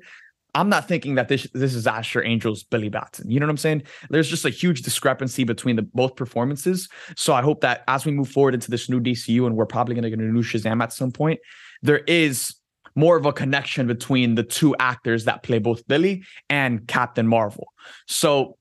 I'm 0.55 0.71
not 0.71 0.89
thinking 0.89 1.17
that 1.17 1.29
this 1.29 1.47
this 1.53 1.75
is 1.75 1.87
Asher 1.87 2.23
Angel's 2.23 2.63
Billy 2.63 2.89
Batson. 2.89 3.31
You 3.31 3.39
know 3.39 3.47
what 3.47 3.51
I'm 3.51 3.57
saying? 3.59 3.83
There's 4.09 4.29
just 4.29 4.47
a 4.47 4.51
huge 4.51 4.83
discrepancy 4.83 5.45
between 5.45 5.77
the 5.77 5.83
both 5.83 6.17
performances. 6.17 6.89
So 7.15 7.35
I 7.35 7.43
hope 7.43 7.61
that 7.61 7.85
as 7.89 8.07
we 8.07 8.13
move 8.13 8.31
forward 8.31 8.55
into 8.55 8.71
this 8.71 8.89
new 8.89 8.99
DCU, 8.99 9.47
and 9.47 9.55
we're 9.55 9.67
probably 9.67 9.95
going 9.95 10.05
to 10.05 10.11
get 10.11 10.19
a 10.19 10.23
new 10.23 10.43
Shazam 10.43 10.83
at 10.83 10.95
some 10.95 11.13
point, 11.13 11.41
there 11.83 11.99
is 11.99 12.55
more 12.95 13.19
of 13.19 13.27
a 13.27 13.33
connection 13.33 13.87
between 13.87 14.35
the 14.35 14.43
two 14.43 14.75
actors 14.81 15.27
that 15.27 15.43
play 15.43 15.59
both 15.59 15.87
Billy 15.87 16.25
and 16.49 16.89
Captain 16.89 17.27
Marvel. 17.27 17.75
So 18.07 18.57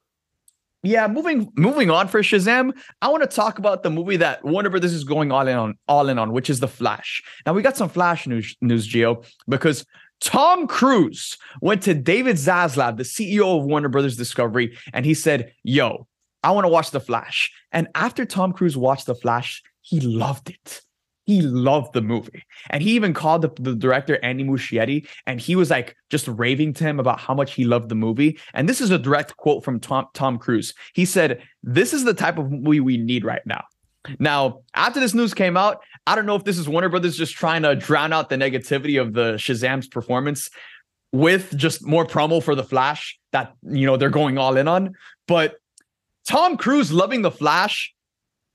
yeah, 0.87 1.07
moving 1.07 1.51
moving 1.55 1.89
on 1.89 2.07
for 2.07 2.21
Shazam, 2.21 2.71
I 3.01 3.09
want 3.09 3.23
to 3.23 3.33
talk 3.33 3.59
about 3.59 3.83
the 3.83 3.89
movie 3.89 4.17
that 4.17 4.43
Warner 4.43 4.69
Brothers 4.69 4.93
is 4.93 5.03
going 5.03 5.31
all 5.31 5.47
in 5.47 5.57
on, 5.57 5.77
all 5.87 6.09
in 6.09 6.19
on, 6.19 6.31
which 6.31 6.49
is 6.49 6.59
The 6.59 6.67
Flash. 6.67 7.23
Now 7.45 7.53
we 7.53 7.61
got 7.61 7.77
some 7.77 7.89
Flash 7.89 8.27
news, 8.27 8.55
news 8.61 8.85
Geo, 8.85 9.23
because 9.47 9.85
Tom 10.21 10.67
Cruise 10.67 11.37
went 11.61 11.83
to 11.83 11.93
David 11.93 12.37
Zaslav, 12.37 12.97
the 12.97 13.03
CEO 13.03 13.59
of 13.59 13.65
Warner 13.65 13.89
Brothers 13.89 14.17
Discovery, 14.17 14.77
and 14.93 15.05
he 15.05 15.13
said, 15.13 15.53
Yo, 15.63 16.07
I 16.43 16.51
want 16.51 16.65
to 16.65 16.69
watch 16.69 16.91
The 16.91 16.99
Flash. 16.99 17.51
And 17.71 17.87
after 17.95 18.25
Tom 18.25 18.53
Cruise 18.53 18.77
watched 18.77 19.07
The 19.07 19.15
Flash, 19.15 19.63
he 19.81 19.99
loved 19.99 20.49
it. 20.49 20.81
He 21.25 21.41
loved 21.41 21.93
the 21.93 22.01
movie. 22.01 22.43
And 22.69 22.83
he 22.83 22.91
even 22.91 23.13
called 23.13 23.41
the, 23.41 23.51
the 23.59 23.75
director, 23.75 24.19
Andy 24.23 24.43
Muschietti, 24.43 25.07
and 25.25 25.39
he 25.39 25.55
was 25.55 25.71
like 25.71 25.95
just 26.09 26.27
raving 26.27 26.73
to 26.75 26.83
him 26.83 26.99
about 26.99 27.19
how 27.19 27.33
much 27.33 27.53
he 27.53 27.65
loved 27.65 27.89
the 27.89 27.95
movie. 27.95 28.39
And 28.53 28.69
this 28.69 28.79
is 28.79 28.91
a 28.91 28.99
direct 28.99 29.35
quote 29.37 29.63
from 29.63 29.79
Tom, 29.79 30.05
Tom 30.13 30.37
Cruise. 30.37 30.73
He 30.93 31.05
said, 31.05 31.41
This 31.63 31.93
is 31.93 32.03
the 32.03 32.13
type 32.13 32.37
of 32.37 32.51
movie 32.51 32.79
we 32.79 32.97
need 32.97 33.25
right 33.25 33.45
now. 33.45 33.63
Now, 34.19 34.61
after 34.75 34.99
this 34.99 35.15
news 35.15 35.33
came 35.33 35.57
out, 35.57 35.81
I 36.05 36.15
don't 36.15 36.27
know 36.27 36.35
if 36.35 36.43
this 36.43 36.59
is 36.59 36.69
Warner 36.69 36.89
Brothers 36.89 37.17
just 37.17 37.33
trying 37.33 37.63
to 37.63 37.75
drown 37.75 38.13
out 38.13 38.29
the 38.29 38.35
negativity 38.35 39.01
of 39.01 39.13
the 39.13 39.33
Shazam's 39.33 39.87
performance 39.87 40.51
with 41.11 41.55
just 41.57 41.83
more 41.83 42.05
promo 42.05 42.43
for 42.43 42.55
the 42.55 42.63
Flash 42.63 43.17
that 43.31 43.53
you 43.63 43.87
know 43.87 43.97
they're 43.97 44.09
going 44.09 44.37
all 44.37 44.57
in 44.57 44.67
on. 44.67 44.93
But 45.27 45.55
Tom 46.27 46.57
Cruise 46.57 46.91
loving 46.91 47.21
the 47.21 47.31
Flash, 47.31 47.94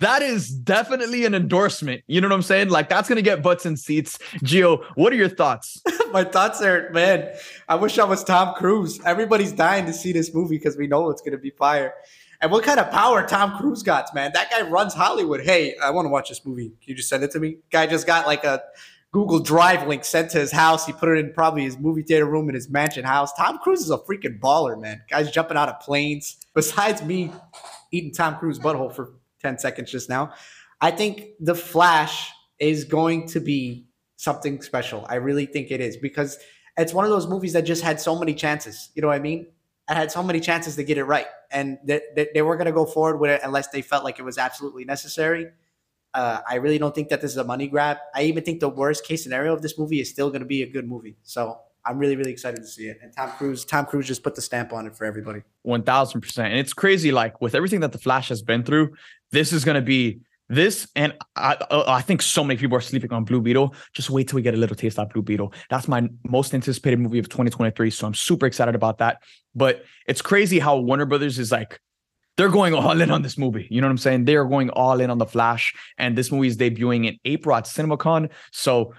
that 0.00 0.22
is 0.22 0.48
definitely 0.50 1.24
an 1.24 1.34
endorsement. 1.34 2.02
You 2.06 2.20
know 2.20 2.28
what 2.28 2.34
I'm 2.34 2.42
saying? 2.42 2.70
Like 2.70 2.88
that's 2.88 3.08
gonna 3.08 3.22
get 3.22 3.42
butts 3.42 3.64
and 3.66 3.78
seats. 3.78 4.18
Geo, 4.42 4.84
what 4.94 5.12
are 5.12 5.16
your 5.16 5.28
thoughts? 5.28 5.80
My 6.12 6.24
thoughts 6.24 6.60
are, 6.60 6.90
man, 6.90 7.32
I 7.68 7.76
wish 7.76 7.98
I 7.98 8.04
was 8.04 8.24
Tom 8.24 8.54
Cruise. 8.54 9.00
Everybody's 9.04 9.52
dying 9.52 9.86
to 9.86 9.92
see 9.92 10.12
this 10.12 10.34
movie 10.34 10.58
because 10.58 10.76
we 10.76 10.86
know 10.86 11.10
it's 11.10 11.22
gonna 11.22 11.38
be 11.38 11.50
fire. 11.50 11.94
And 12.40 12.50
what 12.50 12.64
kind 12.64 12.80
of 12.80 12.90
power 12.90 13.26
Tom 13.26 13.58
Cruise 13.58 13.82
got, 13.82 14.14
man? 14.14 14.30
That 14.32 14.50
guy 14.50 14.62
runs 14.62 14.94
Hollywood. 14.94 15.42
Hey, 15.42 15.76
I 15.76 15.90
want 15.90 16.06
to 16.06 16.10
watch 16.10 16.30
this 16.30 16.44
movie. 16.46 16.68
Can 16.68 16.76
you 16.86 16.94
just 16.94 17.10
send 17.10 17.22
it 17.22 17.30
to 17.32 17.38
me? 17.40 17.58
Guy 17.70 17.86
just 17.86 18.06
got 18.06 18.26
like 18.26 18.44
a 18.44 18.62
Google 19.12 19.40
Drive 19.40 19.86
link 19.86 20.04
sent 20.04 20.30
to 20.30 20.38
his 20.38 20.50
house. 20.50 20.86
He 20.86 20.92
put 20.94 21.10
it 21.10 21.18
in 21.18 21.34
probably 21.34 21.64
his 21.64 21.76
movie 21.76 22.02
theater 22.02 22.24
room 22.24 22.48
in 22.48 22.54
his 22.54 22.70
mansion 22.70 23.04
house. 23.04 23.32
Tom 23.34 23.58
Cruise 23.58 23.80
is 23.80 23.90
a 23.90 23.98
freaking 23.98 24.40
baller, 24.40 24.80
man. 24.80 25.02
Guy's 25.10 25.30
jumping 25.30 25.58
out 25.58 25.68
of 25.68 25.80
planes. 25.80 26.38
Besides 26.54 27.02
me 27.02 27.30
eating 27.92 28.12
Tom 28.12 28.36
Cruise 28.36 28.58
butthole 28.58 28.94
for 28.94 29.12
10 29.40 29.58
seconds 29.58 29.90
just 29.90 30.08
now, 30.08 30.32
I 30.80 30.90
think 30.90 31.30
The 31.40 31.54
Flash 31.54 32.30
is 32.58 32.84
going 32.84 33.26
to 33.28 33.40
be 33.40 33.86
something 34.16 34.60
special. 34.62 35.06
I 35.08 35.16
really 35.16 35.46
think 35.46 35.70
it 35.70 35.80
is 35.80 35.96
because 35.96 36.38
it's 36.76 36.94
one 36.94 37.04
of 37.04 37.10
those 37.10 37.26
movies 37.26 37.52
that 37.54 37.62
just 37.62 37.82
had 37.82 38.00
so 38.00 38.18
many 38.18 38.34
chances. 38.34 38.90
You 38.94 39.02
know 39.02 39.08
what 39.08 39.16
I 39.16 39.20
mean? 39.20 39.46
I 39.88 39.94
had 39.94 40.12
so 40.12 40.22
many 40.22 40.40
chances 40.40 40.76
to 40.76 40.84
get 40.84 40.98
it 40.98 41.04
right, 41.04 41.26
and 41.50 41.78
they, 41.84 42.00
they, 42.14 42.28
they 42.32 42.42
weren't 42.42 42.58
going 42.58 42.66
to 42.66 42.72
go 42.72 42.86
forward 42.86 43.18
with 43.18 43.30
it 43.30 43.40
unless 43.42 43.68
they 43.68 43.82
felt 43.82 44.04
like 44.04 44.18
it 44.18 44.22
was 44.22 44.38
absolutely 44.38 44.84
necessary. 44.84 45.48
Uh, 46.14 46.40
I 46.48 46.56
really 46.56 46.78
don't 46.78 46.94
think 46.94 47.08
that 47.08 47.20
this 47.20 47.32
is 47.32 47.36
a 47.36 47.44
money 47.44 47.66
grab. 47.66 47.98
I 48.14 48.22
even 48.22 48.44
think 48.44 48.60
the 48.60 48.68
worst 48.68 49.04
case 49.04 49.22
scenario 49.22 49.52
of 49.52 49.62
this 49.62 49.78
movie 49.78 50.00
is 50.00 50.08
still 50.08 50.28
going 50.28 50.40
to 50.40 50.46
be 50.46 50.62
a 50.62 50.70
good 50.70 50.88
movie. 50.88 51.16
So 51.22 51.60
I'm 51.84 51.98
really, 51.98 52.16
really 52.16 52.30
excited 52.30 52.58
to 52.58 52.66
see 52.66 52.88
it. 52.88 52.98
And 53.02 53.14
Tom 53.16 53.30
Cruise, 53.30 53.64
Tom 53.64 53.86
Cruise 53.86 54.06
just 54.06 54.22
put 54.22 54.34
the 54.34 54.42
stamp 54.42 54.72
on 54.72 54.86
it 54.86 54.96
for 54.96 55.04
everybody. 55.04 55.42
One 55.62 55.82
thousand 55.82 56.20
percent. 56.20 56.48
And 56.50 56.58
it's 56.58 56.72
crazy. 56.72 57.12
Like 57.12 57.40
with 57.40 57.54
everything 57.54 57.80
that 57.80 57.92
the 57.92 57.98
Flash 57.98 58.28
has 58.28 58.42
been 58.42 58.62
through, 58.62 58.94
this 59.32 59.52
is 59.52 59.64
going 59.64 59.76
to 59.76 59.82
be 59.82 60.20
this, 60.50 60.88
and 60.96 61.14
I, 61.36 61.54
uh, 61.70 61.84
I 61.86 62.02
think 62.02 62.22
so 62.22 62.42
many 62.42 62.58
people 62.58 62.76
are 62.76 62.80
sleeping 62.80 63.12
on 63.12 63.24
Blue 63.24 63.40
Beetle. 63.40 63.72
Just 63.92 64.10
wait 64.10 64.26
till 64.26 64.34
we 64.34 64.42
get 64.42 64.52
a 64.52 64.56
little 64.56 64.74
taste 64.74 64.98
of 64.98 65.08
Blue 65.10 65.22
Beetle. 65.22 65.54
That's 65.70 65.86
my 65.86 66.08
most 66.28 66.52
anticipated 66.52 66.98
movie 66.98 67.20
of 67.20 67.28
2023. 67.28 67.88
So 67.90 68.06
I'm 68.06 68.14
super 68.14 68.46
excited 68.46 68.74
about 68.74 68.98
that. 68.98 69.22
But 69.54 69.84
it's 70.08 70.20
crazy 70.20 70.58
how 70.58 70.76
Warner 70.78 71.06
Brothers 71.06 71.38
is 71.38 71.52
like, 71.52 71.80
they're 72.36 72.48
going 72.48 72.74
all 72.74 73.00
in 73.00 73.12
on 73.12 73.22
this 73.22 73.38
movie. 73.38 73.68
You 73.70 73.80
know 73.80 73.86
what 73.86 73.92
I'm 73.92 73.98
saying? 73.98 74.24
They 74.24 74.34
are 74.34 74.44
going 74.44 74.70
all 74.70 75.00
in 75.00 75.08
on 75.08 75.18
the 75.18 75.26
Flash, 75.26 75.72
and 75.98 76.18
this 76.18 76.32
movie 76.32 76.48
is 76.48 76.56
debuting 76.56 77.06
in 77.06 77.16
April 77.24 77.54
at 77.54 77.66
CinemaCon. 77.66 78.30
So 78.50 78.92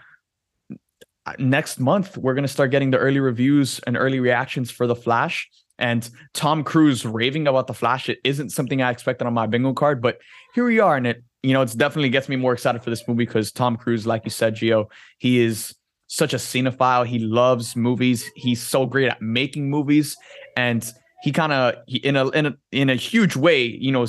next 1.37 1.79
month 1.79 2.17
we're 2.17 2.33
going 2.33 2.43
to 2.43 2.47
start 2.47 2.71
getting 2.71 2.91
the 2.91 2.97
early 2.97 3.19
reviews 3.19 3.79
and 3.85 3.95
early 3.95 4.19
reactions 4.19 4.71
for 4.71 4.87
the 4.87 4.95
Flash. 4.95 5.49
And 5.77 6.07
Tom 6.33 6.63
Cruise 6.63 7.05
raving 7.05 7.47
about 7.47 7.67
the 7.67 7.73
Flash 7.73 8.09
it 8.09 8.19
isn't 8.23 8.51
something 8.51 8.81
I 8.81 8.91
expected 8.91 9.25
on 9.25 9.33
my 9.33 9.47
bingo 9.47 9.73
card, 9.73 10.01
but 10.01 10.19
here 10.53 10.65
we 10.65 10.79
are, 10.79 10.95
and 10.95 11.07
it 11.07 11.23
you 11.43 11.53
know, 11.53 11.61
it's 11.61 11.73
definitely 11.73 12.09
gets 12.09 12.29
me 12.29 12.35
more 12.35 12.53
excited 12.53 12.83
for 12.83 12.89
this 12.89 13.07
movie 13.07 13.25
because 13.25 13.51
Tom 13.51 13.75
Cruise, 13.75 14.05
like 14.05 14.23
you 14.25 14.31
said, 14.31 14.55
Geo, 14.55 14.89
he 15.17 15.39
is 15.39 15.75
such 16.07 16.33
a 16.33 16.37
cinephile. 16.37 17.05
He 17.05 17.19
loves 17.19 17.75
movies. 17.75 18.29
He's 18.35 18.61
so 18.61 18.85
great 18.85 19.09
at 19.09 19.21
making 19.21 19.69
movies, 19.69 20.15
and 20.55 20.87
he 21.23 21.31
kind 21.31 21.51
of 21.51 21.75
in 21.87 22.15
a 22.15 22.29
in 22.29 22.45
a 22.45 22.57
in 22.71 22.89
a 22.89 22.95
huge 22.95 23.35
way, 23.35 23.63
you 23.63 23.91
know, 23.91 24.05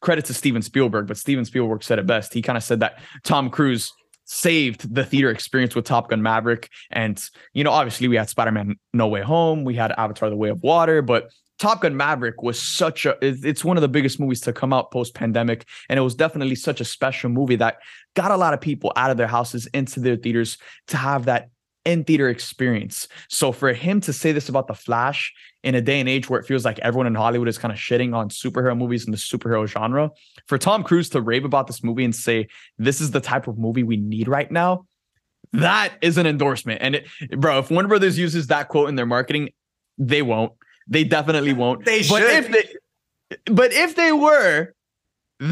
credit 0.00 0.26
to 0.26 0.34
Steven 0.34 0.62
Spielberg, 0.62 1.06
but 1.06 1.16
Steven 1.16 1.44
Spielberg 1.44 1.82
said 1.82 1.98
it 1.98 2.06
best. 2.06 2.34
He 2.34 2.42
kind 2.42 2.58
of 2.58 2.62
said 2.62 2.80
that 2.80 2.98
Tom 3.22 3.48
Cruise 3.48 3.92
saved 4.24 4.94
the 4.94 5.04
theater 5.04 5.30
experience 5.30 5.74
with 5.74 5.84
Top 5.84 6.10
Gun 6.10 6.22
Maverick, 6.22 6.70
and 6.90 7.22
you 7.52 7.64
know, 7.64 7.70
obviously 7.70 8.08
we 8.08 8.16
had 8.16 8.28
Spider 8.28 8.52
Man 8.52 8.76
No 8.92 9.08
Way 9.08 9.22
Home, 9.22 9.64
we 9.64 9.74
had 9.74 9.92
Avatar: 9.92 10.30
The 10.30 10.36
Way 10.36 10.50
of 10.50 10.62
Water, 10.62 11.02
but 11.02 11.30
Top 11.58 11.82
Gun 11.82 11.96
Maverick 11.96 12.42
was 12.42 12.60
such 12.60 13.06
a 13.06 13.16
it's 13.22 13.64
one 13.64 13.76
of 13.76 13.80
the 13.80 13.88
biggest 13.88 14.18
movies 14.18 14.40
to 14.42 14.52
come 14.52 14.72
out 14.72 14.90
post 14.90 15.14
pandemic 15.14 15.66
and 15.88 15.98
it 15.98 16.02
was 16.02 16.14
definitely 16.14 16.56
such 16.56 16.80
a 16.80 16.84
special 16.84 17.30
movie 17.30 17.56
that 17.56 17.78
got 18.14 18.32
a 18.32 18.36
lot 18.36 18.54
of 18.54 18.60
people 18.60 18.92
out 18.96 19.12
of 19.12 19.16
their 19.16 19.28
houses 19.28 19.66
into 19.66 20.00
their 20.00 20.16
theaters 20.16 20.58
to 20.88 20.96
have 20.96 21.26
that 21.26 21.50
in 21.84 22.04
theater 22.04 22.28
experience. 22.28 23.08
So 23.28 23.52
for 23.52 23.72
him 23.72 24.00
to 24.02 24.12
say 24.12 24.32
this 24.32 24.48
about 24.48 24.66
The 24.68 24.74
Flash 24.74 25.32
in 25.62 25.74
a 25.74 25.80
day 25.80 26.00
and 26.00 26.08
age 26.08 26.28
where 26.28 26.40
it 26.40 26.46
feels 26.46 26.64
like 26.64 26.78
everyone 26.80 27.06
in 27.06 27.14
Hollywood 27.14 27.48
is 27.48 27.58
kind 27.58 27.72
of 27.72 27.78
shitting 27.78 28.14
on 28.14 28.28
superhero 28.28 28.76
movies 28.76 29.04
and 29.04 29.12
the 29.12 29.18
superhero 29.18 29.66
genre, 29.66 30.10
for 30.46 30.58
Tom 30.58 30.82
Cruise 30.82 31.08
to 31.10 31.20
rave 31.20 31.44
about 31.44 31.66
this 31.66 31.82
movie 31.82 32.04
and 32.04 32.14
say 32.14 32.48
this 32.78 33.00
is 33.00 33.10
the 33.10 33.20
type 33.20 33.48
of 33.48 33.58
movie 33.58 33.82
we 33.82 33.96
need 33.96 34.28
right 34.28 34.50
now, 34.50 34.86
that 35.52 35.94
is 36.02 36.18
an 36.18 36.26
endorsement. 36.26 36.80
And 36.82 36.96
it, 36.96 37.06
bro, 37.36 37.58
if 37.58 37.70
Warner 37.70 37.88
Brothers 37.88 38.18
uses 38.18 38.48
that 38.48 38.68
quote 38.68 38.88
in 38.88 38.96
their 38.96 39.06
marketing, 39.06 39.50
they 39.98 40.22
won't. 40.22 40.52
They 40.88 41.04
definitely 41.04 41.52
won't. 41.54 41.84
They 41.84 42.00
but 42.00 42.04
should. 42.04 42.30
If 42.30 42.50
they, 42.50 43.50
but 43.52 43.72
if 43.72 43.96
they 43.96 44.12
were, 44.12 44.74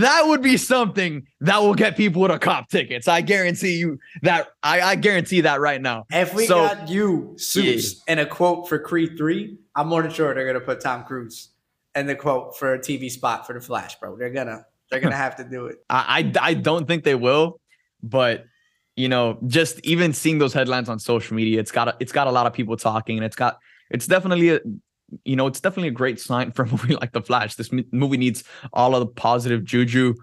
that 0.01 0.27
would 0.27 0.43
be 0.43 0.57
something 0.57 1.27
that 1.41 1.59
will 1.61 1.75
get 1.75 1.97
people 1.97 2.27
to 2.27 2.39
cop 2.39 2.69
tickets. 2.71 3.09
I 3.09 3.21
guarantee 3.21 3.77
you 3.77 3.99
that. 4.23 4.49
I, 4.63 4.81
I 4.81 4.95
guarantee 4.95 5.43
that 5.43 5.61
right 5.61 5.81
now. 5.81 6.07
If 6.11 6.35
we 6.35 6.47
so, 6.47 6.67
got 6.67 6.89
you 6.89 7.35
suits 7.37 7.95
yeah. 7.95 8.01
and 8.09 8.21
a 8.21 8.27
quote 8.27 8.69
for 8.69 8.79
Creed 8.79 9.19
three, 9.19 9.59
I'm 9.75 9.89
more 9.89 10.03
than 10.03 10.11
sure 10.11 10.35
they're 10.35 10.47
gonna 10.47 10.65
put 10.65 10.81
Tom 10.81 11.05
Cruise 11.05 11.51
and 11.95 12.09
the 12.09 12.15
quote 12.15 12.57
for 12.57 12.75
a 12.75 12.79
TV 12.79 13.11
spot 13.11 13.47
for 13.47 13.53
the 13.53 13.61
Flash, 13.61 13.99
bro. 13.99 14.17
They're 14.17 14.31
gonna 14.31 14.65
they're 14.91 15.01
gonna 15.01 15.15
have 15.17 15.37
to 15.37 15.45
do 15.45 15.67
it. 15.67 15.77
I, 15.91 16.33
I 16.41 16.51
I 16.51 16.55
don't 16.55 16.87
think 16.87 17.05
they 17.05 17.15
will, 17.15 17.61
but 18.03 18.47
you 18.97 19.09
know, 19.09 19.39
just 19.47 19.79
even 19.81 20.13
seeing 20.15 20.39
those 20.39 20.55
headlines 20.55 20.89
on 20.89 20.99
social 20.99 21.37
media, 21.37 21.61
it's 21.61 21.73
got 21.73 21.89
a, 21.89 21.97
it's 22.01 22.13
got 22.13 22.27
a 22.27 22.31
lot 22.31 22.47
of 22.47 22.55
people 22.55 22.77
talking, 22.77 23.19
and 23.19 23.25
it's 23.25 23.37
got 23.37 23.59
it's 23.91 24.07
definitely 24.07 24.51
a 24.51 24.61
you 25.25 25.37
know 25.37 25.47
it's 25.47 25.61
definitely 25.61 25.89
a 25.89 25.93
great 25.93 26.21
sign 26.21 26.53
for 26.53 26.63
a 26.63 26.67
movie 26.71 26.95
like 26.95 27.13
The 27.13 27.23
Flash. 27.23 27.55
This 27.55 27.71
movie 27.93 28.17
needs 28.17 28.45
all 28.73 28.95
of 28.95 29.01
the 29.01 29.07
positive 29.07 29.65
juju 29.65 30.15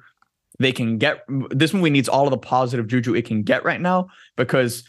they 0.60 0.72
can 0.72 0.98
get. 0.98 1.24
This 1.50 1.74
movie 1.74 1.90
needs 1.90 2.10
all 2.10 2.26
of 2.26 2.32
the 2.32 2.38
positive 2.38 2.88
juju 2.88 3.16
it 3.16 3.26
can 3.26 3.44
get 3.44 3.64
right 3.64 3.82
now 3.82 4.10
because 4.36 4.84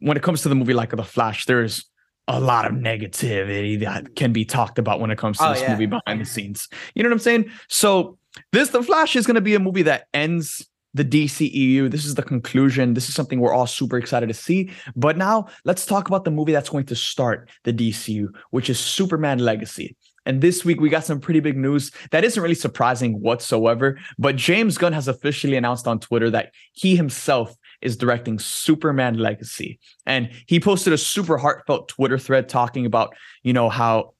when 0.00 0.16
it 0.16 0.22
comes 0.22 0.42
to 0.42 0.48
the 0.48 0.54
movie 0.54 0.74
like 0.74 0.90
The 0.90 1.02
Flash, 1.02 1.46
there's 1.46 1.84
a 2.28 2.40
lot 2.40 2.66
of 2.66 2.72
negativity 2.72 3.80
that 3.80 4.16
can 4.16 4.32
be 4.32 4.44
talked 4.44 4.78
about 4.78 5.00
when 5.00 5.10
it 5.10 5.18
comes 5.18 5.38
to 5.38 5.46
oh, 5.46 5.52
this 5.52 5.62
yeah. 5.62 5.72
movie 5.72 5.86
behind 5.86 6.20
the 6.20 6.24
scenes. 6.24 6.68
You 6.94 7.02
know 7.02 7.08
what 7.08 7.14
I'm 7.14 7.18
saying? 7.20 7.50
So 7.68 8.18
this 8.52 8.70
The 8.70 8.82
Flash 8.82 9.16
is 9.16 9.26
going 9.26 9.36
to 9.36 9.40
be 9.40 9.54
a 9.54 9.60
movie 9.60 9.82
that 9.82 10.08
ends 10.12 10.66
the 10.94 11.04
DCEU. 11.04 11.90
This 11.90 12.04
is 12.04 12.14
the 12.14 12.22
conclusion. 12.22 12.94
This 12.94 13.08
is 13.08 13.14
something 13.14 13.40
we're 13.40 13.52
all 13.52 13.66
super 13.66 13.98
excited 13.98 14.28
to 14.28 14.34
see. 14.34 14.70
But 14.96 15.18
now 15.18 15.48
let's 15.64 15.84
talk 15.84 16.08
about 16.08 16.24
the 16.24 16.30
movie 16.30 16.52
that's 16.52 16.70
going 16.70 16.86
to 16.86 16.96
start 16.96 17.50
the 17.64 17.72
DCU, 17.72 18.28
which 18.50 18.70
is 18.70 18.78
Superman 18.78 19.40
Legacy. 19.40 19.96
And 20.26 20.40
this 20.40 20.64
week 20.64 20.80
we 20.80 20.88
got 20.88 21.04
some 21.04 21.20
pretty 21.20 21.40
big 21.40 21.56
news 21.56 21.90
that 22.10 22.24
isn't 22.24 22.42
really 22.42 22.54
surprising 22.54 23.20
whatsoever. 23.20 23.98
But 24.18 24.36
James 24.36 24.78
Gunn 24.78 24.94
has 24.94 25.08
officially 25.08 25.56
announced 25.56 25.86
on 25.86 26.00
Twitter 26.00 26.30
that 26.30 26.52
he 26.72 26.96
himself 26.96 27.54
is 27.82 27.96
directing 27.96 28.38
Superman 28.38 29.18
Legacy. 29.18 29.78
And 30.06 30.30
he 30.46 30.58
posted 30.58 30.92
a 30.94 30.98
super 30.98 31.36
heartfelt 31.36 31.88
Twitter 31.88 32.18
thread 32.18 32.48
talking 32.48 32.86
about, 32.86 33.14
you 33.42 33.52
know, 33.52 33.68
how 33.68 34.13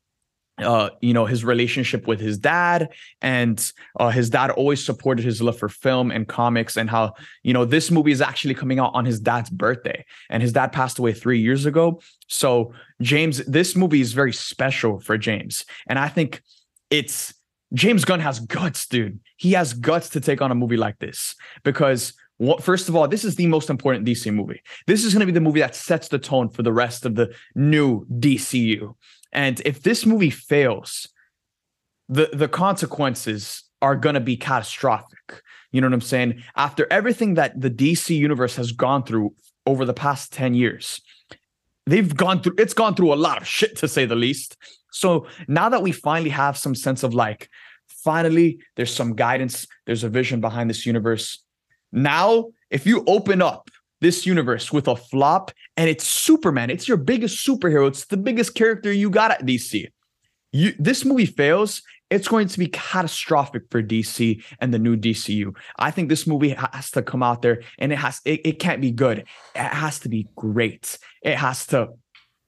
uh, 0.59 0.91
you 1.01 1.13
know, 1.13 1.27
his 1.27 1.45
relationship 1.45 2.07
with 2.07 2.21
his 2.21 2.39
dad, 2.39 2.89
and 3.21 3.73
uh, 3.99 4.11
his 4.11 4.31
dad 4.31 4.51
always 4.51 4.85
supported 4.85 5.25
his 5.25 5.43
love 5.43 5.59
for 5.59 5.69
film 5.69 6.11
and 6.11 6.29
comics, 6.29 6.77
and 6.77 6.89
how 6.89 7.15
you 7.43 7.53
know 7.53 7.65
this 7.65 7.91
movie 7.91 8.13
is 8.13 8.21
actually 8.21 8.55
coming 8.55 8.79
out 8.79 8.93
on 8.95 9.05
his 9.05 9.19
dad's 9.19 9.51
birthday, 9.51 10.05
and 10.31 10.43
his 10.43 10.53
dad 10.53 10.69
passed 10.69 10.99
away 10.99 11.13
three 11.13 11.41
years 11.41 11.67
ago. 11.67 12.01
So 12.29 12.73
James, 13.03 13.39
this 13.47 13.75
movie 13.75 14.01
is 14.01 14.13
very 14.13 14.33
special 14.33 15.01
for 15.01 15.19
James, 15.19 15.65
and 15.89 15.99
I 15.99 16.09
think 16.09 16.43
it's 16.91 17.35
James 17.73 18.05
Gunn 18.05 18.21
has 18.21 18.39
guts, 18.39 18.87
dude. 18.87 19.19
He 19.37 19.53
has 19.53 19.75
guts 19.75 20.11
to 20.11 20.21
take 20.21 20.41
on 20.41 20.53
a 20.53 20.55
movie 20.55 20.77
like 20.77 20.99
this 21.01 21.35
because 21.65 22.13
what, 22.37 22.63
first 22.63 22.89
of 22.89 22.97
all, 22.97 23.07
this 23.07 23.25
is 23.25 23.37
the 23.37 23.47
most 23.47 23.71
important 23.71 24.07
DC 24.07 24.33
movie. 24.33 24.61
This 24.87 25.05
is 25.05 25.13
going 25.13 25.21
to 25.21 25.27
be 25.27 25.33
the 25.33 25.41
movie 25.41 25.61
that 25.61 25.75
sets 25.75 26.09
the 26.09 26.19
tone 26.19 26.49
for 26.49 26.63
the 26.63 26.73
rest 26.73 27.07
of 27.07 27.15
the 27.15 27.35
new 27.55 28.07
DCU. 28.07 28.95
And 29.35 29.61
if 29.65 29.83
this 29.83 30.07
movie 30.07 30.31
fails, 30.31 31.09
the 32.09 32.31
the 32.33 32.49
consequences 32.49 33.65
are 33.83 33.97
going 33.97 34.15
to 34.15 34.21
be 34.21 34.37
catastrophic. 34.37 35.43
You 35.73 35.81
know 35.81 35.89
what 35.89 35.95
I'm 35.95 36.01
saying? 36.01 36.43
After 36.57 36.87
everything 36.91 37.35
that 37.35 37.61
the 37.61 37.71
DC 37.71 38.17
universe 38.17 38.57
has 38.57 38.73
gone 38.73 39.05
through 39.05 39.35
over 39.67 39.85
the 39.85 39.93
past 39.93 40.33
10 40.33 40.55
years, 40.55 41.01
they've 41.87 42.15
gone 42.15 42.43
through 42.43 42.55
it's 42.59 42.75
gone 42.75 42.95
through 42.95 43.13
a 43.13 43.17
lot 43.17 43.41
of 43.41 43.47
shit 43.47 43.77
to 43.79 43.89
say 43.89 44.07
the 44.07 44.15
least. 44.15 44.57
So 44.93 45.27
now 45.49 45.69
that 45.69 45.83
we 45.83 45.93
finally 45.93 46.31
have 46.31 46.57
some 46.57 46.75
sense 46.75 47.03
of 47.03 47.15
like 47.15 47.51
finally 47.89 48.59
there's 48.77 48.95
some 48.95 49.15
guidance, 49.15 49.67
there's 49.87 50.05
a 50.05 50.09
vision 50.09 50.41
behind 50.41 50.71
this 50.71 50.87
universe. 50.87 51.43
Now, 51.93 52.47
if 52.71 52.87
you 52.87 53.05
open 53.07 53.41
up 53.41 53.71
this 54.05 54.27
universe 54.27 54.71
with 54.71 54.87
a 54.87 54.95
flop 54.95 55.51
and 55.79 55.89
it's 55.89 56.07
Superman. 56.07 56.69
It's 56.69 56.87
your 56.87 56.99
biggest 56.99 57.47
superhero. 57.47 57.89
It's 57.89 58.05
the 58.05 58.19
biggest 58.19 58.55
character 58.55 58.93
you 58.93 59.09
got 59.09 59.31
at 59.31 59.47
DC. 59.47 59.87
You, 60.53 60.75
this 60.79 61.07
movie 61.07 61.25
fails, 61.25 61.81
it's 62.11 62.29
going 62.29 62.49
to 62.49 62.59
be 62.59 62.67
catastrophic 62.67 63.63
for 63.71 63.83
DC 63.83 64.45
and 64.61 64.75
the 64.75 64.79
new 64.79 64.95
DCU. 64.95 65.57
I 65.79 65.91
think 65.91 66.11
this 66.11 66.27
movie 66.27 66.51
has 66.51 66.91
to 66.91 67.03
come 67.03 67.23
out 67.23 67.41
there 67.41 67.63
and 67.79 67.93
it 67.93 67.97
has 67.97 68.21
it, 68.27 68.43
it 68.45 68.59
can't 68.59 68.83
be 68.83 68.91
good. 68.91 69.21
It 69.55 69.73
has 69.83 70.01
to 70.01 70.11
be 70.11 70.29
great. 70.37 70.99
It 71.23 71.37
has 71.37 71.67
to 71.69 71.95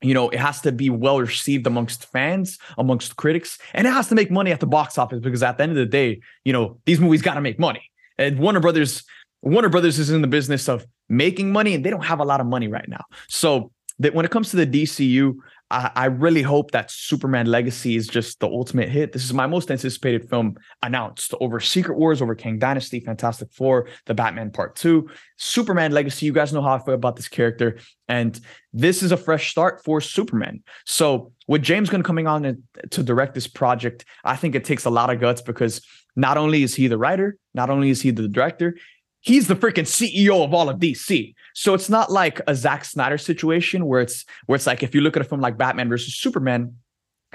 you 0.03 0.13
know, 0.13 0.29
it 0.29 0.39
has 0.39 0.61
to 0.61 0.73
be 0.73 0.91
well 0.91 1.19
received 1.19 1.67
amongst 1.67 2.05
fans, 2.13 2.59
amongst 2.77 3.17
critics, 3.17 3.59
and 3.73 3.87
it 3.87 3.95
has 3.95 4.09
to 4.09 4.15
make 4.15 4.31
money 4.31 4.53
at 4.53 4.61
the 4.61 4.67
box 4.67 4.99
office 4.99 5.21
because 5.21 5.43
at 5.43 5.57
the 5.57 5.63
end 5.63 5.73
of 5.73 5.79
the 5.79 5.87
day, 5.87 6.21
you 6.45 6.53
know, 6.53 6.79
these 6.85 7.01
movies 7.01 7.23
got 7.23 7.35
to 7.35 7.41
make 7.41 7.59
money. 7.59 7.91
And 8.19 8.39
Warner 8.39 8.61
Brothers, 8.61 9.05
Warner 9.41 9.71
Brothers 9.71 9.99
is 9.99 10.11
in 10.11 10.21
the 10.21 10.29
business 10.29 10.69
of 10.69 10.87
making 11.09 11.53
money 11.53 11.75
and 11.75 11.85
they 11.85 11.91
don't 11.91 12.05
have 12.05 12.21
a 12.21 12.25
lot 12.25 12.41
of 12.41 12.47
money 12.47 12.69
right 12.69 12.89
now. 12.89 13.05
So 13.29 13.73
that 13.99 14.15
when 14.15 14.25
it 14.25 14.31
comes 14.31 14.51
to 14.51 14.57
the 14.57 14.67
DCU, 14.67 15.37
I, 15.71 15.91
I, 15.95 16.05
really 16.07 16.43
hope 16.43 16.71
that 16.73 16.91
Superman 16.91 17.47
Legacy 17.47 17.97
is 17.97 18.07
just 18.07 18.39
the 18.39 18.47
ultimate 18.47 18.89
hit. 18.89 19.13
This 19.13 19.25
is 19.25 19.33
my 19.33 19.47
most 19.47 19.71
anticipated 19.71 20.29
film 20.29 20.57
announced 20.83 21.35
over 21.41 21.59
Secret 21.59 21.99
Wars, 21.99 22.23
over 22.23 22.35
Kang 22.35 22.59
Dynasty, 22.59 23.01
Fantastic 23.01 23.53
Four, 23.53 23.89
The 24.05 24.15
Batman 24.15 24.53
Part 24.53 24.77
Two, 24.77 25.11
Superman 25.39 25.93
Legacy. 25.93 26.27
You 26.27 26.33
guys 26.33 26.53
know 26.53 26.63
how 26.63 26.75
I 26.75 26.79
feel 26.79 26.95
about 26.95 27.17
this 27.17 27.29
character, 27.29 27.79
and 28.07 28.39
this 28.73 29.03
is 29.03 29.11
a 29.11 29.17
fresh 29.17 29.51
start 29.51 29.83
for 29.85 30.01
Superman. 30.01 30.63
So 30.85 31.33
with 31.49 31.63
James 31.63 31.91
Gunn 31.91 32.05
coming 32.05 32.29
on 32.29 32.47
uh, 32.47 32.53
to 32.91 33.03
direct 33.03 33.35
this 33.35 33.49
project, 33.49 34.05
I 34.25 34.37
think 34.37 34.55
it 34.55 34.65
takes 34.65 34.85
a 34.85 34.91
lot 34.91 35.11
of 35.11 35.19
guts 35.21 35.43
because 35.43 35.81
not 36.15 36.37
only 36.37 36.63
is 36.63 36.75
he 36.75 36.87
the 36.87 36.99
writer, 36.99 37.39
not 37.55 37.71
only 37.71 37.91
is 37.91 38.03
he 38.03 38.11
the 38.11 38.29
director, 38.29 38.77
he's 39.21 39.49
the 39.49 39.57
freaking 39.57 39.87
CEO 39.87 40.45
of 40.45 40.55
all 40.55 40.69
of 40.69 40.79
DC. 40.79 41.35
So 41.55 41.75
it's 41.75 41.89
not 41.89 42.11
like 42.11 42.41
a 42.47 42.55
Zack 42.55 42.85
Snyder 42.85 43.19
situation 43.19 43.87
where 43.87 44.01
it's 44.01 44.25
where 44.47 44.57
it's 44.57 44.67
like 44.67 44.83
if 44.83 44.95
you 44.95 45.01
look 45.01 45.17
at 45.17 45.23
a 45.23 45.25
film 45.25 45.41
like 45.41 45.59
Batman 45.59 45.89
versus 45.89 46.15
Superman, 46.15 46.77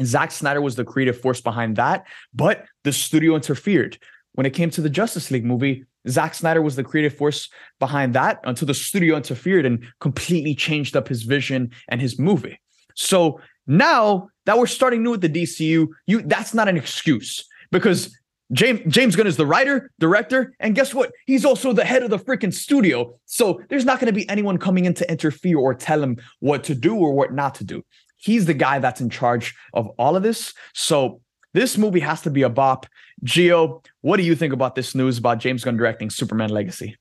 Zack 0.03 0.31
Snyder 0.31 0.61
was 0.61 0.75
the 0.75 0.85
creative 0.85 1.19
force 1.19 1.41
behind 1.41 1.75
that, 1.77 2.05
but 2.33 2.65
the 2.83 2.93
studio 2.93 3.35
interfered. 3.35 3.97
When 4.33 4.45
it 4.45 4.51
came 4.51 4.69
to 4.71 4.81
the 4.81 4.89
Justice 4.89 5.29
League 5.29 5.43
movie, 5.43 5.85
Zack 6.07 6.33
Snyder 6.33 6.61
was 6.61 6.75
the 6.75 6.83
creative 6.83 7.15
force 7.15 7.49
behind 7.79 8.15
that 8.15 8.39
until 8.43 8.65
the 8.65 8.73
studio 8.73 9.17
interfered 9.17 9.65
and 9.65 9.85
completely 9.99 10.55
changed 10.55 10.95
up 10.95 11.07
his 11.07 11.23
vision 11.23 11.71
and 11.89 12.01
his 12.01 12.17
movie. 12.17 12.59
So 12.95 13.39
now 13.67 14.29
that 14.45 14.57
we're 14.57 14.67
starting 14.67 15.03
new 15.03 15.11
with 15.11 15.21
the 15.21 15.29
DCU, 15.29 15.87
you 16.07 16.21
that's 16.23 16.53
not 16.53 16.67
an 16.67 16.77
excuse 16.77 17.45
because 17.71 18.15
James 18.51 18.81
James 18.87 19.15
Gunn 19.15 19.27
is 19.27 19.37
the 19.37 19.45
writer, 19.45 19.91
director, 19.99 20.53
and 20.59 20.75
guess 20.75 20.93
what? 20.93 21.11
He's 21.25 21.45
also 21.45 21.73
the 21.73 21.85
head 21.85 22.03
of 22.03 22.09
the 22.09 22.19
freaking 22.19 22.53
studio. 22.53 23.17
So 23.25 23.61
there's 23.69 23.85
not 23.85 23.99
going 23.99 24.07
to 24.07 24.13
be 24.13 24.27
anyone 24.29 24.57
coming 24.57 24.85
in 24.85 24.93
to 24.95 25.09
interfere 25.09 25.57
or 25.57 25.73
tell 25.73 26.03
him 26.03 26.17
what 26.39 26.63
to 26.65 26.75
do 26.75 26.95
or 26.95 27.13
what 27.13 27.33
not 27.33 27.55
to 27.55 27.63
do. 27.63 27.83
He's 28.17 28.45
the 28.45 28.53
guy 28.53 28.79
that's 28.79 29.01
in 29.01 29.09
charge 29.09 29.55
of 29.73 29.87
all 29.97 30.15
of 30.15 30.23
this. 30.23 30.53
So 30.73 31.21
this 31.53 31.77
movie 31.77 32.01
has 32.01 32.21
to 32.21 32.29
be 32.29 32.43
a 32.43 32.49
bop. 32.49 32.85
Geo, 33.23 33.81
what 34.01 34.17
do 34.17 34.23
you 34.23 34.35
think 34.35 34.53
about 34.53 34.75
this 34.75 34.95
news 34.95 35.17
about 35.17 35.39
James 35.39 35.63
Gunn 35.63 35.77
directing 35.77 36.09
Superman 36.09 36.49
Legacy? 36.49 36.97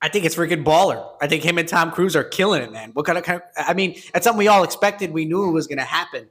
I 0.00 0.08
think 0.08 0.24
it's 0.24 0.36
freaking 0.36 0.64
baller. 0.64 1.04
I 1.20 1.26
think 1.26 1.42
him 1.42 1.58
and 1.58 1.68
Tom 1.68 1.90
Cruise 1.90 2.14
are 2.14 2.24
killing 2.24 2.62
it, 2.62 2.70
man. 2.70 2.90
What 2.92 3.04
kind 3.04 3.18
of, 3.18 3.42
I 3.56 3.74
mean, 3.74 4.00
that's 4.12 4.24
something 4.24 4.38
we 4.38 4.48
all 4.48 4.62
expected. 4.62 5.12
We 5.12 5.24
knew 5.24 5.48
it 5.48 5.52
was 5.52 5.66
going 5.66 5.78
to 5.78 5.84
happen. 5.84 6.28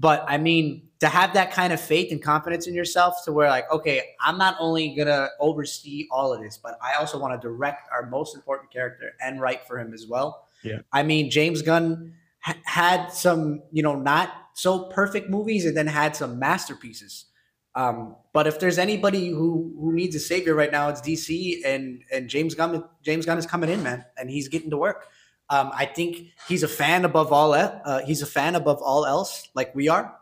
But 0.00 0.24
I 0.26 0.38
mean, 0.38 0.88
to 1.00 1.08
have 1.08 1.34
that 1.34 1.52
kind 1.52 1.74
of 1.74 1.80
faith 1.80 2.10
and 2.10 2.22
confidence 2.22 2.66
in 2.66 2.74
yourself 2.74 3.22
to 3.26 3.32
where, 3.32 3.50
like, 3.50 3.70
okay, 3.70 4.02
I'm 4.20 4.38
not 4.38 4.56
only 4.58 4.94
going 4.94 5.08
to 5.08 5.28
oversee 5.38 6.08
all 6.10 6.32
of 6.32 6.40
this, 6.40 6.56
but 6.56 6.78
I 6.82 6.94
also 6.94 7.18
want 7.18 7.40
to 7.40 7.48
direct 7.48 7.90
our 7.92 8.06
most 8.08 8.34
important 8.34 8.72
character 8.72 9.12
and 9.22 9.40
write 9.40 9.66
for 9.66 9.78
him 9.78 9.92
as 9.92 10.06
well. 10.06 10.46
Yeah. 10.62 10.78
I 10.92 11.02
mean, 11.02 11.30
James 11.30 11.60
Gunn 11.60 12.14
ha- 12.40 12.56
had 12.64 13.08
some, 13.08 13.62
you 13.72 13.82
know, 13.82 13.94
not 13.94 14.30
so 14.54 14.84
perfect 14.84 15.28
movies 15.28 15.66
and 15.66 15.76
then 15.76 15.86
had 15.86 16.16
some 16.16 16.38
masterpieces. 16.38 17.26
Um, 17.74 18.16
but 18.32 18.46
if 18.46 18.58
there's 18.58 18.78
anybody 18.78 19.28
who 19.28 19.74
who 19.78 19.92
needs 19.92 20.16
a 20.16 20.20
savior 20.20 20.54
right 20.54 20.72
now, 20.72 20.88
it's 20.88 21.00
DC 21.00 21.60
and 21.64 22.02
and 22.12 22.28
James 22.28 22.54
Gunn. 22.54 22.84
James 23.02 23.26
Gunn 23.26 23.38
is 23.38 23.46
coming 23.46 23.70
in, 23.70 23.82
man, 23.82 24.04
and 24.18 24.28
he's 24.28 24.48
getting 24.48 24.70
to 24.70 24.76
work. 24.76 25.06
Um, 25.50 25.72
I 25.74 25.84
think 25.84 26.28
he's 26.46 26.62
a 26.62 26.68
fan 26.68 27.04
above 27.04 27.32
all. 27.32 27.52
Uh, 27.52 28.04
he's 28.06 28.22
a 28.22 28.26
fan 28.26 28.54
above 28.54 28.80
all 28.80 29.04
else, 29.04 29.48
like 29.54 29.74
we 29.74 29.88
are. 29.88 30.16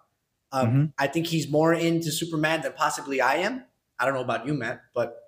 Um, 0.53 0.67
mm-hmm. 0.67 0.85
I 0.99 1.07
think 1.07 1.27
he's 1.27 1.49
more 1.51 1.75
into 1.75 2.11
Superman 2.11 2.63
than 2.63 2.73
possibly 2.73 3.21
I 3.21 3.37
am. 3.37 3.65
I 3.99 4.07
don't 4.07 4.15
know 4.15 4.23
about 4.23 4.47
you, 4.47 4.55
Matt, 4.55 4.81
but 4.95 5.21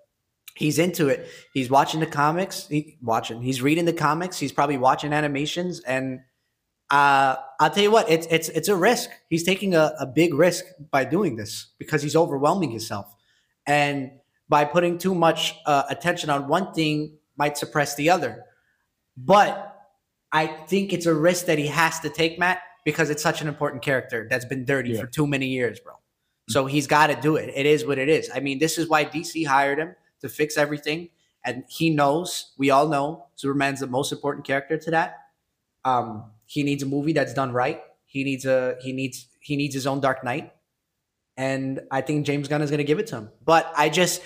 he's 0.57 0.79
into 0.79 1.09
it. 1.09 1.29
He's 1.53 1.69
watching 1.69 2.01
the 2.01 2.07
comics. 2.07 2.67
He, 2.69 2.97
watching. 3.03 3.43
He's 3.43 3.61
reading 3.61 3.85
the 3.85 3.93
comics. 3.93 4.39
He's 4.39 4.53
probably 4.53 4.79
watching 4.79 5.13
animations, 5.13 5.81
and 5.81 6.21
uh, 6.91 7.37
I'll 7.61 7.71
tell 7.71 7.83
you 7.83 7.91
what, 7.91 8.11
it's 8.11 8.27
it's 8.31 8.49
it's 8.49 8.69
a 8.69 8.77
risk. 8.77 9.11
He's 9.29 9.45
taking 9.45 9.75
a, 9.75 9.93
a 10.01 10.07
big 10.07 10.33
risk 10.33 10.65
by 10.91 11.05
doing 11.05 11.37
this 11.37 11.67
because 11.79 12.03
he's 12.03 12.17
overwhelming 12.17 12.71
himself, 12.71 13.15
and 13.67 14.13
by 14.49 14.65
putting 14.65 14.97
too 14.97 15.15
much 15.15 15.57
uh, 15.67 15.83
attention 15.91 16.31
on 16.31 16.49
one 16.49 16.73
thing 16.73 17.19
might 17.37 17.59
suppress 17.59 17.95
the 17.97 18.09
other. 18.09 18.45
But 19.17 19.70
I 20.33 20.47
think 20.47 20.93
it's 20.93 21.07
a 21.07 21.15
risk 21.15 21.47
that 21.47 21.59
he 21.59 21.67
has 21.67 22.01
to 22.01 22.09
take, 22.09 22.39
Matt, 22.39 22.61
because 22.85 23.11
it's 23.11 23.23
such 23.23 23.43
an 23.43 23.49
important 23.49 23.83
character 23.83 24.27
that's 24.31 24.45
been 24.45 24.65
dirty 24.65 24.91
yeah. 24.91 25.01
for 25.01 25.07
too 25.07 25.27
many 25.27 25.47
years, 25.47 25.81
bro. 25.81 25.95
So 26.49 26.67
he's 26.67 26.87
got 26.87 27.09
to 27.09 27.15
do 27.15 27.37
it. 27.37 27.53
It 27.55 27.67
is 27.67 27.87
what 27.87 27.99
it 27.99 28.09
is. 28.09 28.31
I 28.35 28.41
mean, 28.41 28.59
this 28.59 28.79
is 28.79 28.89
why 28.89 29.05
DC 29.05 29.47
hired 29.47 29.79
him 29.79 29.95
to 30.21 30.29
fix 30.29 30.57
everything. 30.57 31.11
And 31.45 31.65
he 31.69 31.91
knows, 31.91 32.53
we 32.59 32.71
all 32.71 32.89
know, 32.89 33.27
Superman's 33.37 33.81
the 33.81 33.87
most 33.87 34.13
important 34.13 34.45
character 34.45 34.77
to 34.77 34.91
that. 34.91 35.17
Um, 35.85 36.25
he 36.47 36.63
needs 36.63 36.83
a 36.83 36.87
movie 36.87 37.13
that's 37.13 37.33
done 37.33 37.53
right. 37.53 37.81
He 38.05 38.25
needs 38.25 38.45
a 38.45 38.77
he 38.81 38.93
needs 38.93 39.29
he 39.41 39.57
needs 39.57 39.75
his 39.75 39.87
own 39.87 40.01
Dark 40.01 40.25
Knight. 40.25 40.53
And 41.37 41.81
I 41.91 42.01
think 42.01 42.27
James 42.27 42.49
Gunn 42.49 42.61
is 42.61 42.71
gonna 42.71 42.85
give 42.85 42.99
it 42.99 43.07
to 43.09 43.17
him. 43.17 43.31
But 43.45 43.73
I 43.77 43.89
just 43.89 44.21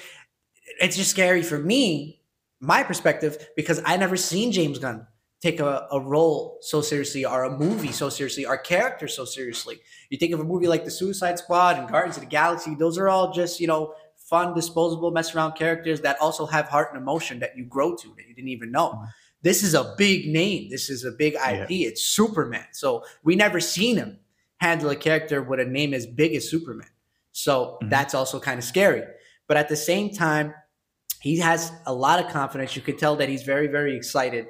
it's 0.80 0.96
just 0.96 1.10
scary 1.10 1.42
for 1.42 1.58
me 1.58 2.22
my 2.60 2.82
perspective 2.82 3.46
because 3.56 3.80
I 3.84 3.98
never 3.98 4.16
seen 4.16 4.50
James 4.50 4.78
Gunn 4.78 5.06
take 5.44 5.60
a, 5.60 5.86
a 5.92 6.00
role 6.00 6.58
so 6.62 6.80
seriously 6.80 7.22
or 7.26 7.44
a 7.44 7.50
movie 7.50 7.92
so 7.92 8.08
seriously 8.08 8.46
or 8.46 8.56
character 8.56 9.06
so 9.06 9.26
seriously. 9.26 9.78
You 10.08 10.16
think 10.16 10.32
of 10.32 10.40
a 10.40 10.44
movie 10.44 10.66
like 10.66 10.86
The 10.86 10.90
Suicide 10.90 11.38
Squad 11.38 11.78
and 11.78 11.86
Guardians 11.86 12.16
of 12.16 12.22
the 12.22 12.30
Galaxy, 12.30 12.74
those 12.74 12.96
are 12.96 13.10
all 13.10 13.30
just, 13.30 13.60
you 13.60 13.66
know, 13.66 13.92
fun, 14.16 14.54
disposable, 14.54 15.10
mess 15.10 15.34
around 15.34 15.52
characters 15.52 16.00
that 16.00 16.16
also 16.18 16.46
have 16.46 16.68
heart 16.68 16.94
and 16.94 17.02
emotion 17.02 17.40
that 17.40 17.58
you 17.58 17.66
grow 17.66 17.94
to 17.94 18.08
that 18.16 18.26
you 18.26 18.34
didn't 18.34 18.48
even 18.48 18.72
know. 18.72 18.92
Mm-hmm. 18.92 19.04
This 19.42 19.62
is 19.62 19.74
a 19.74 19.94
big 19.98 20.28
name. 20.28 20.70
This 20.70 20.88
is 20.88 21.04
a 21.04 21.10
big 21.10 21.34
IP. 21.34 21.70
Yeah. 21.70 21.88
It's 21.88 22.02
Superman. 22.02 22.64
So 22.72 23.04
we 23.22 23.36
never 23.36 23.60
seen 23.60 23.96
him 23.98 24.18
handle 24.56 24.88
a 24.88 24.96
character 24.96 25.42
with 25.42 25.60
a 25.60 25.66
name 25.66 25.92
as 25.92 26.06
big 26.06 26.34
as 26.34 26.48
Superman. 26.48 26.88
So 27.32 27.76
mm-hmm. 27.82 27.90
that's 27.90 28.14
also 28.14 28.40
kind 28.40 28.56
of 28.56 28.64
scary. 28.64 29.02
But 29.46 29.58
at 29.58 29.68
the 29.68 29.76
same 29.76 30.08
time, 30.08 30.54
he 31.20 31.36
has 31.40 31.70
a 31.84 31.92
lot 31.92 32.24
of 32.24 32.32
confidence. 32.32 32.74
You 32.76 32.80
could 32.80 32.98
tell 32.98 33.16
that 33.16 33.28
he's 33.28 33.42
very, 33.42 33.66
very 33.66 33.94
excited 33.94 34.46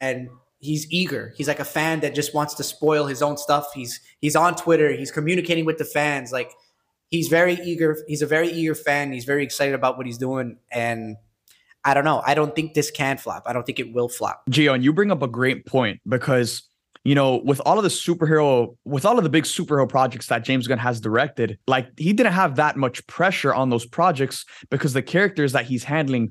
and 0.00 0.28
he's 0.58 0.90
eager. 0.90 1.32
He's 1.36 1.48
like 1.48 1.60
a 1.60 1.64
fan 1.64 2.00
that 2.00 2.14
just 2.14 2.34
wants 2.34 2.54
to 2.54 2.62
spoil 2.62 3.06
his 3.06 3.22
own 3.22 3.36
stuff. 3.36 3.68
He's 3.74 4.00
he's 4.20 4.36
on 4.36 4.54
Twitter. 4.56 4.92
He's 4.92 5.10
communicating 5.10 5.64
with 5.64 5.78
the 5.78 5.84
fans. 5.84 6.32
Like 6.32 6.52
he's 7.10 7.28
very 7.28 7.54
eager. 7.54 7.98
He's 8.06 8.22
a 8.22 8.26
very 8.26 8.50
eager 8.50 8.74
fan. 8.74 9.12
He's 9.12 9.24
very 9.24 9.42
excited 9.42 9.74
about 9.74 9.96
what 9.96 10.06
he's 10.06 10.18
doing. 10.18 10.58
And 10.70 11.16
I 11.84 11.94
don't 11.94 12.04
know. 12.04 12.22
I 12.24 12.34
don't 12.34 12.54
think 12.54 12.74
this 12.74 12.90
can 12.90 13.16
flop. 13.16 13.44
I 13.46 13.52
don't 13.52 13.64
think 13.64 13.78
it 13.78 13.92
will 13.92 14.08
flop. 14.08 14.42
Gio, 14.50 14.80
you 14.80 14.92
bring 14.92 15.10
up 15.10 15.22
a 15.22 15.28
great 15.28 15.66
point 15.66 16.00
because 16.08 16.62
you 17.04 17.14
know, 17.14 17.40
with 17.44 17.60
all 17.64 17.78
of 17.78 17.82
the 17.82 17.88
superhero, 17.88 18.76
with 18.84 19.06
all 19.06 19.16
of 19.16 19.24
the 19.24 19.30
big 19.30 19.44
superhero 19.44 19.88
projects 19.88 20.26
that 20.26 20.44
James 20.44 20.66
Gunn 20.66 20.78
has 20.78 21.00
directed, 21.00 21.58
like 21.66 21.88
he 21.96 22.12
didn't 22.12 22.32
have 22.32 22.56
that 22.56 22.76
much 22.76 23.06
pressure 23.06 23.54
on 23.54 23.70
those 23.70 23.86
projects 23.86 24.44
because 24.68 24.92
the 24.92 25.02
characters 25.02 25.52
that 25.52 25.64
he's 25.64 25.82
handling 25.82 26.30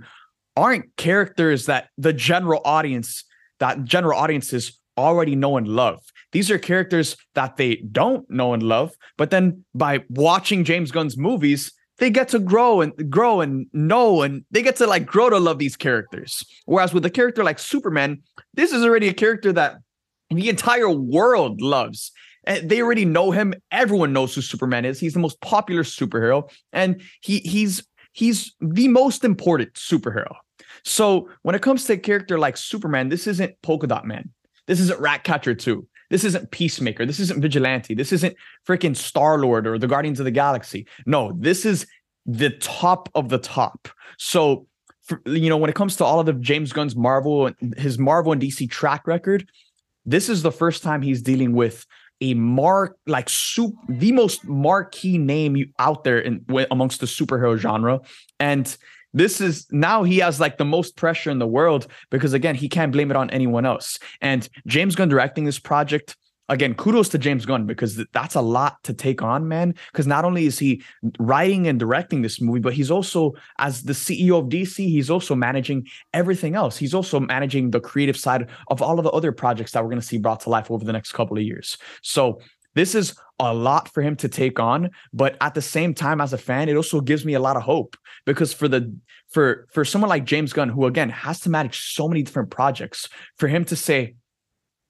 aren't 0.55 0.95
characters 0.97 1.65
that 1.65 1.89
the 1.97 2.13
general 2.13 2.61
audience, 2.65 3.23
that 3.59 3.83
general 3.85 4.17
audiences 4.17 4.79
already 4.97 5.35
know 5.35 5.57
and 5.57 5.67
love. 5.67 5.99
These 6.31 6.51
are 6.51 6.57
characters 6.57 7.15
that 7.35 7.57
they 7.57 7.77
don't 7.91 8.29
know 8.29 8.53
and 8.53 8.61
love, 8.61 8.95
but 9.17 9.31
then 9.31 9.63
by 9.73 10.03
watching 10.09 10.63
James 10.63 10.91
Gunn's 10.91 11.17
movies, 11.17 11.71
they 11.99 12.09
get 12.09 12.29
to 12.29 12.39
grow 12.39 12.81
and 12.81 12.93
grow 13.09 13.41
and 13.41 13.67
know 13.73 14.21
and 14.21 14.43
they 14.51 14.61
get 14.61 14.77
to 14.77 14.87
like 14.87 15.05
grow 15.05 15.29
to 15.29 15.37
love 15.37 15.59
these 15.59 15.75
characters. 15.75 16.43
Whereas 16.65 16.93
with 16.93 17.05
a 17.05 17.09
character 17.09 17.43
like 17.43 17.59
Superman, 17.59 18.21
this 18.53 18.71
is 18.71 18.83
already 18.83 19.09
a 19.09 19.13
character 19.13 19.53
that 19.53 19.77
the 20.29 20.49
entire 20.49 20.89
world 20.89 21.61
loves. 21.61 22.11
And 22.45 22.69
they 22.69 22.81
already 22.81 23.05
know 23.05 23.31
him. 23.31 23.53
Everyone 23.71 24.13
knows 24.13 24.33
who 24.33 24.41
Superman 24.41 24.85
is. 24.85 24.99
He's 24.99 25.13
the 25.13 25.19
most 25.19 25.39
popular 25.41 25.83
superhero, 25.83 26.49
and 26.71 27.01
he 27.21 27.39
he's 27.39 27.85
he's 28.13 28.55
the 28.61 28.87
most 28.87 29.25
important 29.25 29.73
superhero. 29.73 30.33
So 30.83 31.29
when 31.41 31.55
it 31.55 31.61
comes 31.61 31.85
to 31.85 31.93
a 31.93 31.97
character 31.97 32.39
like 32.39 32.57
Superman, 32.57 33.09
this 33.09 33.27
isn't 33.27 33.61
Polka 33.61 33.87
Dot 33.87 34.05
Man. 34.05 34.29
This 34.67 34.79
isn't 34.79 34.99
Ratcatcher 34.99 35.55
2. 35.55 35.87
This 36.09 36.23
isn't 36.23 36.51
Peacemaker. 36.51 37.05
This 37.05 37.19
isn't 37.19 37.41
Vigilante. 37.41 37.93
This 37.93 38.11
isn't 38.11 38.35
freaking 38.67 38.95
Star 38.95 39.37
Lord 39.37 39.67
or 39.67 39.77
the 39.77 39.87
Guardians 39.87 40.19
of 40.19 40.25
the 40.25 40.31
Galaxy. 40.31 40.87
No, 41.05 41.33
this 41.37 41.65
is 41.65 41.85
the 42.25 42.49
top 42.51 43.09
of 43.15 43.29
the 43.29 43.37
top. 43.37 43.87
So, 44.17 44.67
for, 45.03 45.21
you 45.25 45.49
know, 45.49 45.57
when 45.57 45.69
it 45.69 45.75
comes 45.75 45.95
to 45.97 46.05
all 46.05 46.19
of 46.19 46.25
the 46.25 46.33
James 46.33 46.73
Gunn's 46.73 46.95
Marvel, 46.95 47.49
his 47.77 47.97
Marvel 47.97 48.31
and 48.31 48.41
DC 48.41 48.69
track 48.69 49.07
record, 49.07 49.49
this 50.05 50.29
is 50.29 50.41
the 50.41 50.51
first 50.51 50.83
time 50.83 51.01
he's 51.01 51.21
dealing 51.21 51.53
with 51.53 51.85
a 52.21 52.33
mark 52.33 52.97
like 53.07 53.29
soup 53.29 53.73
the 53.87 54.11
most 54.11 54.45
marquee 54.45 55.17
name 55.17 55.73
out 55.79 56.03
there 56.03 56.19
in 56.19 56.45
amongst 56.69 56.99
the 56.99 57.05
superhero 57.05 57.57
genre 57.57 58.01
and 58.39 58.77
this 59.13 59.41
is 59.41 59.67
now 59.71 60.03
he 60.03 60.19
has 60.19 60.39
like 60.39 60.57
the 60.57 60.65
most 60.65 60.95
pressure 60.95 61.31
in 61.31 61.39
the 61.39 61.47
world 61.47 61.87
because 62.09 62.33
again 62.33 62.55
he 62.55 62.69
can't 62.69 62.91
blame 62.91 63.09
it 63.09 63.17
on 63.17 63.29
anyone 63.31 63.65
else 63.65 63.99
and 64.21 64.49
james 64.67 64.95
gunn 64.95 65.09
directing 65.09 65.45
this 65.45 65.59
project 65.59 66.15
again, 66.49 66.73
kudos 66.73 67.09
to 67.09 67.17
James 67.17 67.45
Gunn 67.45 67.65
because 67.65 68.03
that's 68.11 68.35
a 68.35 68.41
lot 68.41 68.83
to 68.83 68.93
take 68.93 69.21
on, 69.21 69.47
man. 69.47 69.75
Because 69.91 70.07
not 70.07 70.25
only 70.25 70.45
is 70.45 70.59
he 70.59 70.83
writing 71.19 71.67
and 71.67 71.79
directing 71.79 72.21
this 72.21 72.41
movie, 72.41 72.59
but 72.59 72.73
he's 72.73 72.91
also, 72.91 73.33
as 73.59 73.83
the 73.83 73.93
CEO 73.93 74.39
of 74.39 74.49
DC, 74.49 74.77
he's 74.77 75.09
also 75.09 75.35
managing 75.35 75.87
everything 76.13 76.55
else. 76.55 76.77
He's 76.77 76.93
also 76.93 77.19
managing 77.19 77.71
the 77.71 77.79
creative 77.79 78.17
side 78.17 78.49
of 78.67 78.81
all 78.81 78.99
of 78.99 79.05
the 79.05 79.11
other 79.11 79.31
projects 79.31 79.71
that 79.71 79.83
we're 79.83 79.89
going 79.89 80.01
to 80.01 80.07
see 80.07 80.17
brought 80.17 80.41
to 80.41 80.49
life 80.49 80.69
over 80.69 80.83
the 80.83 80.93
next 80.93 81.13
couple 81.13 81.37
of 81.37 81.43
years. 81.43 81.77
So 82.01 82.41
this 82.79 82.95
is 82.95 83.13
a 83.39 83.53
lot 83.53 83.89
for 83.89 84.01
him 84.01 84.15
to 84.15 84.29
take 84.29 84.57
on, 84.57 84.91
but 85.11 85.35
at 85.41 85.53
the 85.53 85.61
same 85.61 85.93
time, 85.93 86.21
as 86.21 86.31
a 86.31 86.37
fan, 86.37 86.69
it 86.69 86.77
also 86.77 87.01
gives 87.01 87.25
me 87.25 87.33
a 87.33 87.39
lot 87.39 87.57
of 87.57 87.63
hope 87.63 87.97
because 88.25 88.53
for 88.53 88.69
the 88.69 88.95
for 89.29 89.67
for 89.73 89.83
someone 89.83 90.07
like 90.07 90.23
James 90.23 90.53
Gunn, 90.53 90.69
who 90.69 90.85
again 90.85 91.09
has 91.09 91.41
to 91.41 91.49
manage 91.49 91.93
so 91.93 92.07
many 92.07 92.23
different 92.23 92.51
projects, 92.51 93.09
for 93.37 93.49
him 93.49 93.65
to 93.65 93.75
say, 93.75 94.15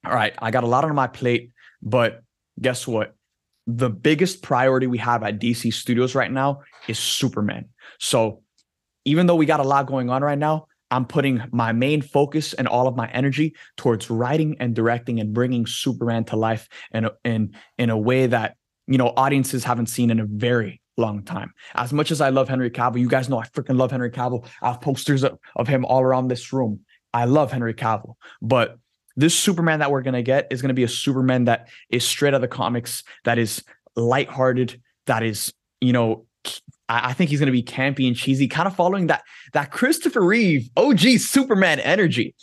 all 0.06 0.14
right, 0.14 0.34
I 0.38 0.52
got 0.52 0.62
a 0.62 0.68
lot 0.68 0.84
on 0.84 0.94
my 0.94 1.08
plate, 1.08 1.50
but 1.82 2.22
guess 2.60 2.86
what? 2.86 3.16
The 3.66 3.90
biggest 3.90 4.40
priority 4.40 4.86
we 4.86 4.98
have 4.98 5.24
at 5.24 5.40
DC 5.40 5.72
Studios 5.74 6.14
right 6.14 6.30
now 6.30 6.62
is 6.86 6.98
Superman. 6.98 7.70
So 7.98 8.42
even 9.04 9.26
though 9.26 9.34
we 9.34 9.46
got 9.46 9.58
a 9.58 9.64
lot 9.74 9.86
going 9.86 10.10
on 10.10 10.22
right 10.22 10.38
now, 10.38 10.66
I'm 10.90 11.04
putting 11.04 11.42
my 11.52 11.72
main 11.72 12.02
focus 12.02 12.52
and 12.54 12.66
all 12.66 12.88
of 12.88 12.96
my 12.96 13.08
energy 13.10 13.54
towards 13.76 14.10
writing 14.10 14.56
and 14.60 14.74
directing 14.74 15.20
and 15.20 15.32
bringing 15.32 15.66
Superman 15.66 16.24
to 16.26 16.36
life 16.36 16.68
in 16.92 17.04
a, 17.06 17.12
in 17.24 17.54
in 17.78 17.90
a 17.90 17.98
way 17.98 18.26
that 18.26 18.56
you 18.86 18.98
know 18.98 19.12
audiences 19.16 19.64
haven't 19.64 19.86
seen 19.86 20.10
in 20.10 20.20
a 20.20 20.26
very 20.26 20.80
long 20.96 21.22
time. 21.22 21.52
As 21.74 21.92
much 21.92 22.10
as 22.10 22.20
I 22.20 22.30
love 22.30 22.48
Henry 22.48 22.70
Cavill, 22.70 23.00
you 23.00 23.08
guys 23.08 23.28
know 23.28 23.38
I 23.38 23.46
freaking 23.46 23.76
love 23.76 23.90
Henry 23.90 24.10
Cavill. 24.10 24.46
I 24.62 24.72
have 24.72 24.80
posters 24.80 25.22
of, 25.22 25.38
of 25.56 25.68
him 25.68 25.84
all 25.84 26.02
around 26.02 26.28
this 26.28 26.52
room. 26.52 26.80
I 27.14 27.24
love 27.24 27.52
Henry 27.52 27.74
Cavill, 27.74 28.14
but 28.42 28.78
this 29.16 29.36
Superman 29.36 29.80
that 29.80 29.90
we're 29.90 30.02
gonna 30.02 30.22
get 30.22 30.48
is 30.50 30.62
gonna 30.62 30.74
be 30.74 30.84
a 30.84 30.88
Superman 30.88 31.44
that 31.44 31.68
is 31.88 32.04
straight 32.04 32.28
out 32.28 32.34
of 32.34 32.40
the 32.40 32.48
comics, 32.48 33.02
that 33.24 33.38
is 33.38 33.62
lighthearted, 33.96 34.80
that 35.06 35.22
is, 35.22 35.52
you 35.80 35.92
know, 35.92 36.26
I, 36.90 37.10
I 37.10 37.12
think 37.12 37.30
he's 37.30 37.38
gonna 37.38 37.52
be 37.52 37.62
campy 37.62 38.06
and 38.06 38.16
cheesy, 38.16 38.48
kind 38.48 38.66
of 38.66 38.74
following 38.74 39.06
that 39.06 39.22
that 39.52 39.70
Christopher 39.70 40.22
Reeve 40.22 40.68
OG 40.76 41.00
Superman 41.18 41.80
energy. 41.80 42.34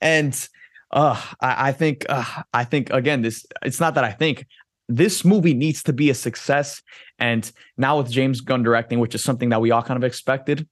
And 0.00 0.48
uh, 0.90 1.20
I, 1.40 1.68
I 1.68 1.72
think 1.72 2.04
uh, 2.08 2.42
I 2.52 2.64
think 2.64 2.90
again, 2.90 3.22
this 3.22 3.46
it's 3.62 3.80
not 3.80 3.94
that 3.94 4.04
I 4.04 4.12
think 4.12 4.46
this 4.88 5.24
movie 5.24 5.54
needs 5.54 5.82
to 5.84 5.92
be 5.92 6.10
a 6.10 6.14
success. 6.14 6.82
And 7.18 7.50
now 7.78 7.98
with 7.98 8.10
James 8.10 8.42
Gunn 8.42 8.62
directing, 8.62 9.00
which 9.00 9.14
is 9.14 9.24
something 9.24 9.48
that 9.48 9.60
we 9.60 9.70
all 9.70 9.82
kind 9.82 9.96
of 9.96 10.04
expected, 10.04 10.68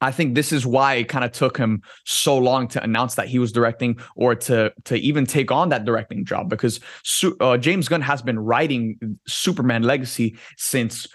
I 0.00 0.12
think 0.12 0.34
this 0.34 0.52
is 0.52 0.64
why 0.64 0.94
it 0.94 1.08
kind 1.08 1.24
of 1.24 1.32
took 1.32 1.56
him 1.56 1.82
so 2.04 2.36
long 2.36 2.68
to 2.68 2.82
announce 2.82 3.16
that 3.16 3.28
he 3.28 3.38
was 3.38 3.52
directing 3.52 3.98
or 4.14 4.34
to 4.34 4.72
to 4.84 4.96
even 4.96 5.26
take 5.26 5.50
on 5.50 5.70
that 5.70 5.84
directing 5.84 6.24
job 6.24 6.48
because 6.48 6.80
uh, 7.40 7.56
James 7.56 7.88
Gunn 7.88 8.02
has 8.02 8.22
been 8.22 8.38
writing 8.38 9.18
Superman 9.26 9.82
Legacy 9.82 10.36
since 10.56 11.08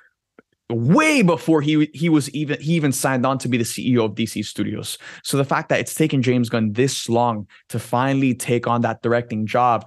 way 0.69 1.21
before 1.21 1.61
he 1.61 1.89
he 1.93 2.09
was 2.09 2.29
even 2.31 2.59
he 2.59 2.73
even 2.73 2.91
signed 2.91 3.25
on 3.25 3.37
to 3.39 3.47
be 3.47 3.57
the 3.57 3.63
CEO 3.63 4.05
of 4.05 4.15
DC 4.15 4.43
Studios. 4.43 4.97
So 5.23 5.37
the 5.37 5.45
fact 5.45 5.69
that 5.69 5.79
it's 5.79 5.93
taken 5.93 6.21
James 6.21 6.49
Gunn 6.49 6.73
this 6.73 7.07
long 7.07 7.47
to 7.69 7.79
finally 7.79 8.33
take 8.33 8.67
on 8.67 8.81
that 8.81 9.01
directing 9.01 9.45
job, 9.45 9.85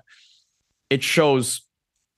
it 0.89 1.03
shows 1.03 1.63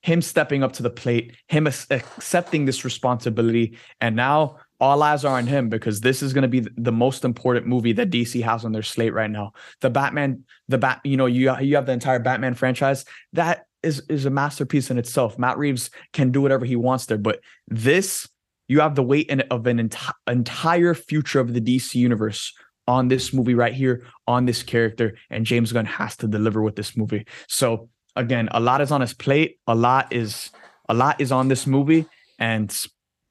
him 0.03 0.21
stepping 0.21 0.63
up 0.63 0.73
to 0.73 0.83
the 0.83 0.91
plate, 0.91 1.37
him 1.47 1.67
accepting 1.67 2.65
this 2.65 2.85
responsibility, 2.85 3.79
and 4.01 4.17
now 4.17 4.59
all 4.81 5.03
eyes 5.05 5.25
are 5.25 5.39
on 5.39 5.47
him 5.47 5.69
because 5.69 6.01
this 6.01 6.23
is 6.23 6.33
going 6.33 6.43
to 6.43 6.49
be 6.49 6.69
the 6.77 6.91
most 6.91 7.25
important 7.25 7.69
movie 7.69 7.93
that 7.93 8.11
DC 8.11 8.43
has 8.43 8.65
on 8.65 8.73
their 8.73 8.83
slate 8.83 9.15
right 9.15 9.31
now. 9.31 9.53
The 9.81 9.91
Batman, 9.91 10.43
the 10.67 10.79
bat, 10.79 11.01
you 11.05 11.17
know, 11.17 11.27
you 11.27 11.57
you 11.61 11.77
have 11.77 11.87
the 11.87 11.93
entire 11.93 12.19
Batman 12.19 12.55
franchise 12.55 13.05
that 13.33 13.67
is 13.83 14.03
is 14.09 14.25
a 14.25 14.31
masterpiece 14.31 14.91
in 14.91 14.99
itself. 14.99 15.39
Matt 15.39 15.59
Reeves 15.59 15.91
can 16.13 16.31
do 16.31 16.41
whatever 16.41 16.65
he 16.65 16.77
wants 16.77 17.07
there, 17.07 17.19
but 17.19 17.41
this 17.69 18.29
you 18.69 18.81
have 18.81 18.95
the 18.95 19.03
weight 19.03 19.29
in, 19.29 19.41
of 19.51 19.67
an 19.67 19.89
enti- 19.89 20.13
entire 20.27 20.95
future 20.95 21.41
of 21.41 21.55
the 21.55 21.61
DC 21.61 21.95
universe 21.95 22.53
on 22.89 23.09
this 23.09 23.33
movie 23.33 23.55
right 23.55 23.75
here, 23.75 24.05
on 24.27 24.47
this 24.47 24.63
character, 24.63 25.17
and 25.31 25.47
James 25.47 25.73
Gunn 25.73 25.87
has 25.87 26.17
to 26.19 26.29
deliver 26.29 26.63
with 26.63 26.77
this 26.77 26.97
movie. 26.97 27.27
So 27.49 27.89
again, 28.17 28.49
a 28.53 28.61
lot 28.61 28.81
is 28.81 28.91
on 28.91 29.01
his 29.01 29.15
plate. 29.15 29.59
A 29.67 29.75
lot 29.75 30.13
is 30.13 30.51
a 30.89 30.95
lot 30.95 31.21
is 31.21 31.33
on 31.33 31.49
this 31.49 31.67
movie, 31.67 32.07
and 32.39 32.75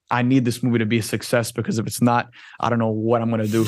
I 0.09 0.21
need 0.21 0.45
this 0.45 0.61
movie 0.61 0.79
to 0.79 0.85
be 0.85 0.99
a 0.99 1.03
success 1.03 1.51
because 1.51 1.79
if 1.79 1.87
it's 1.87 2.01
not, 2.01 2.29
I 2.59 2.69
don't 2.69 2.79
know 2.79 2.89
what 2.89 3.21
I'm 3.21 3.29
gonna 3.29 3.47
do 3.47 3.63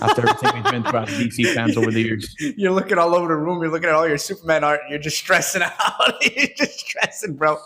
after 0.00 0.28
everything 0.28 0.62
we've 0.62 0.72
been 0.72 0.84
through 0.84 1.00
as 1.00 1.08
DC 1.08 1.54
fans 1.54 1.76
over 1.76 1.90
the 1.90 2.00
years. 2.00 2.34
You're 2.56 2.72
looking 2.72 2.98
all 2.98 3.14
over 3.14 3.28
the 3.28 3.36
room. 3.36 3.62
You're 3.62 3.70
looking 3.70 3.88
at 3.88 3.94
all 3.94 4.08
your 4.08 4.18
Superman 4.18 4.64
art. 4.64 4.80
You're 4.88 4.98
just 4.98 5.18
stressing 5.18 5.62
out. 5.62 6.36
you're 6.36 6.48
just 6.56 6.80
stressing, 6.80 7.36
bro. 7.36 7.58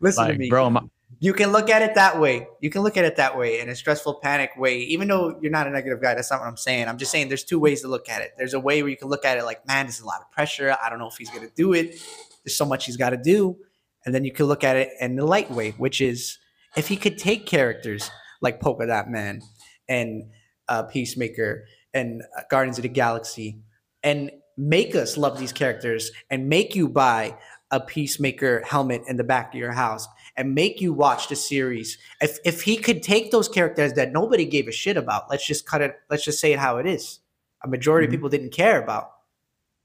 Listen 0.00 0.24
like, 0.24 0.32
to 0.34 0.38
me, 0.38 0.48
bro. 0.48 0.70
You 1.18 1.32
can 1.32 1.50
look 1.50 1.70
at 1.70 1.82
it 1.82 1.94
that 1.94 2.20
way. 2.20 2.46
You 2.60 2.70
can 2.70 2.82
look 2.82 2.96
at 2.96 3.04
it 3.04 3.16
that 3.16 3.36
way 3.36 3.60
in 3.60 3.68
a 3.68 3.74
stressful 3.74 4.20
panic 4.22 4.50
way. 4.56 4.78
Even 4.78 5.08
though 5.08 5.38
you're 5.40 5.50
not 5.50 5.66
a 5.66 5.70
negative 5.70 6.00
guy, 6.02 6.14
that's 6.14 6.30
not 6.30 6.40
what 6.40 6.48
I'm 6.48 6.56
saying. 6.56 6.88
I'm 6.88 6.98
just 6.98 7.10
saying 7.10 7.28
there's 7.28 7.44
two 7.44 7.58
ways 7.58 7.82
to 7.82 7.88
look 7.88 8.08
at 8.08 8.22
it. 8.22 8.32
There's 8.36 8.54
a 8.54 8.60
way 8.60 8.82
where 8.82 8.90
you 8.90 8.96
can 8.96 9.08
look 9.08 9.24
at 9.24 9.38
it 9.38 9.44
like, 9.44 9.66
man, 9.66 9.86
there's 9.86 10.00
a 10.00 10.06
lot 10.06 10.20
of 10.20 10.30
pressure. 10.30 10.76
I 10.82 10.90
don't 10.90 10.98
know 10.98 11.08
if 11.08 11.16
he's 11.16 11.30
gonna 11.30 11.50
do 11.54 11.72
it. 11.72 12.00
There's 12.44 12.56
so 12.56 12.64
much 12.64 12.86
he's 12.86 12.96
got 12.96 13.10
to 13.10 13.16
do. 13.16 13.56
And 14.04 14.14
then 14.14 14.24
you 14.24 14.32
can 14.32 14.46
look 14.46 14.62
at 14.62 14.76
it 14.76 14.90
in 15.00 15.16
the 15.16 15.26
light 15.26 15.50
way, 15.50 15.72
which 15.72 16.00
is 16.00 16.38
if 16.76 16.86
he 16.86 16.96
could 16.96 17.18
take 17.18 17.44
characters 17.44 18.08
like 18.40 18.60
Polka 18.60 18.86
Dot 18.86 19.10
Man 19.10 19.42
and 19.88 20.30
uh, 20.68 20.84
Peacemaker 20.84 21.64
and 21.92 22.22
uh, 22.36 22.42
Guardians 22.50 22.78
of 22.78 22.82
the 22.82 22.88
Galaxy 22.88 23.58
and 24.02 24.30
make 24.56 24.94
us 24.94 25.16
love 25.16 25.38
these 25.38 25.52
characters 25.52 26.12
and 26.30 26.48
make 26.48 26.76
you 26.76 26.88
buy 26.88 27.36
a 27.72 27.80
Peacemaker 27.80 28.62
helmet 28.64 29.02
in 29.08 29.16
the 29.16 29.24
back 29.24 29.52
of 29.52 29.58
your 29.58 29.72
house 29.72 30.06
and 30.36 30.54
make 30.54 30.80
you 30.80 30.92
watch 30.92 31.28
the 31.28 31.36
series. 31.36 31.98
If 32.20 32.38
if 32.44 32.62
he 32.62 32.76
could 32.76 33.02
take 33.02 33.30
those 33.30 33.48
characters 33.48 33.94
that 33.94 34.12
nobody 34.12 34.44
gave 34.44 34.68
a 34.68 34.72
shit 34.72 34.96
about, 34.96 35.30
let's 35.30 35.46
just 35.46 35.66
cut 35.66 35.80
it, 35.80 35.96
let's 36.10 36.24
just 36.24 36.40
say 36.40 36.52
it 36.52 36.58
how 36.58 36.78
it 36.78 36.86
is. 36.86 37.20
A 37.64 37.68
majority 37.68 38.06
mm-hmm. 38.06 38.14
of 38.14 38.18
people 38.18 38.28
didn't 38.28 38.52
care 38.52 38.82
about 38.82 39.10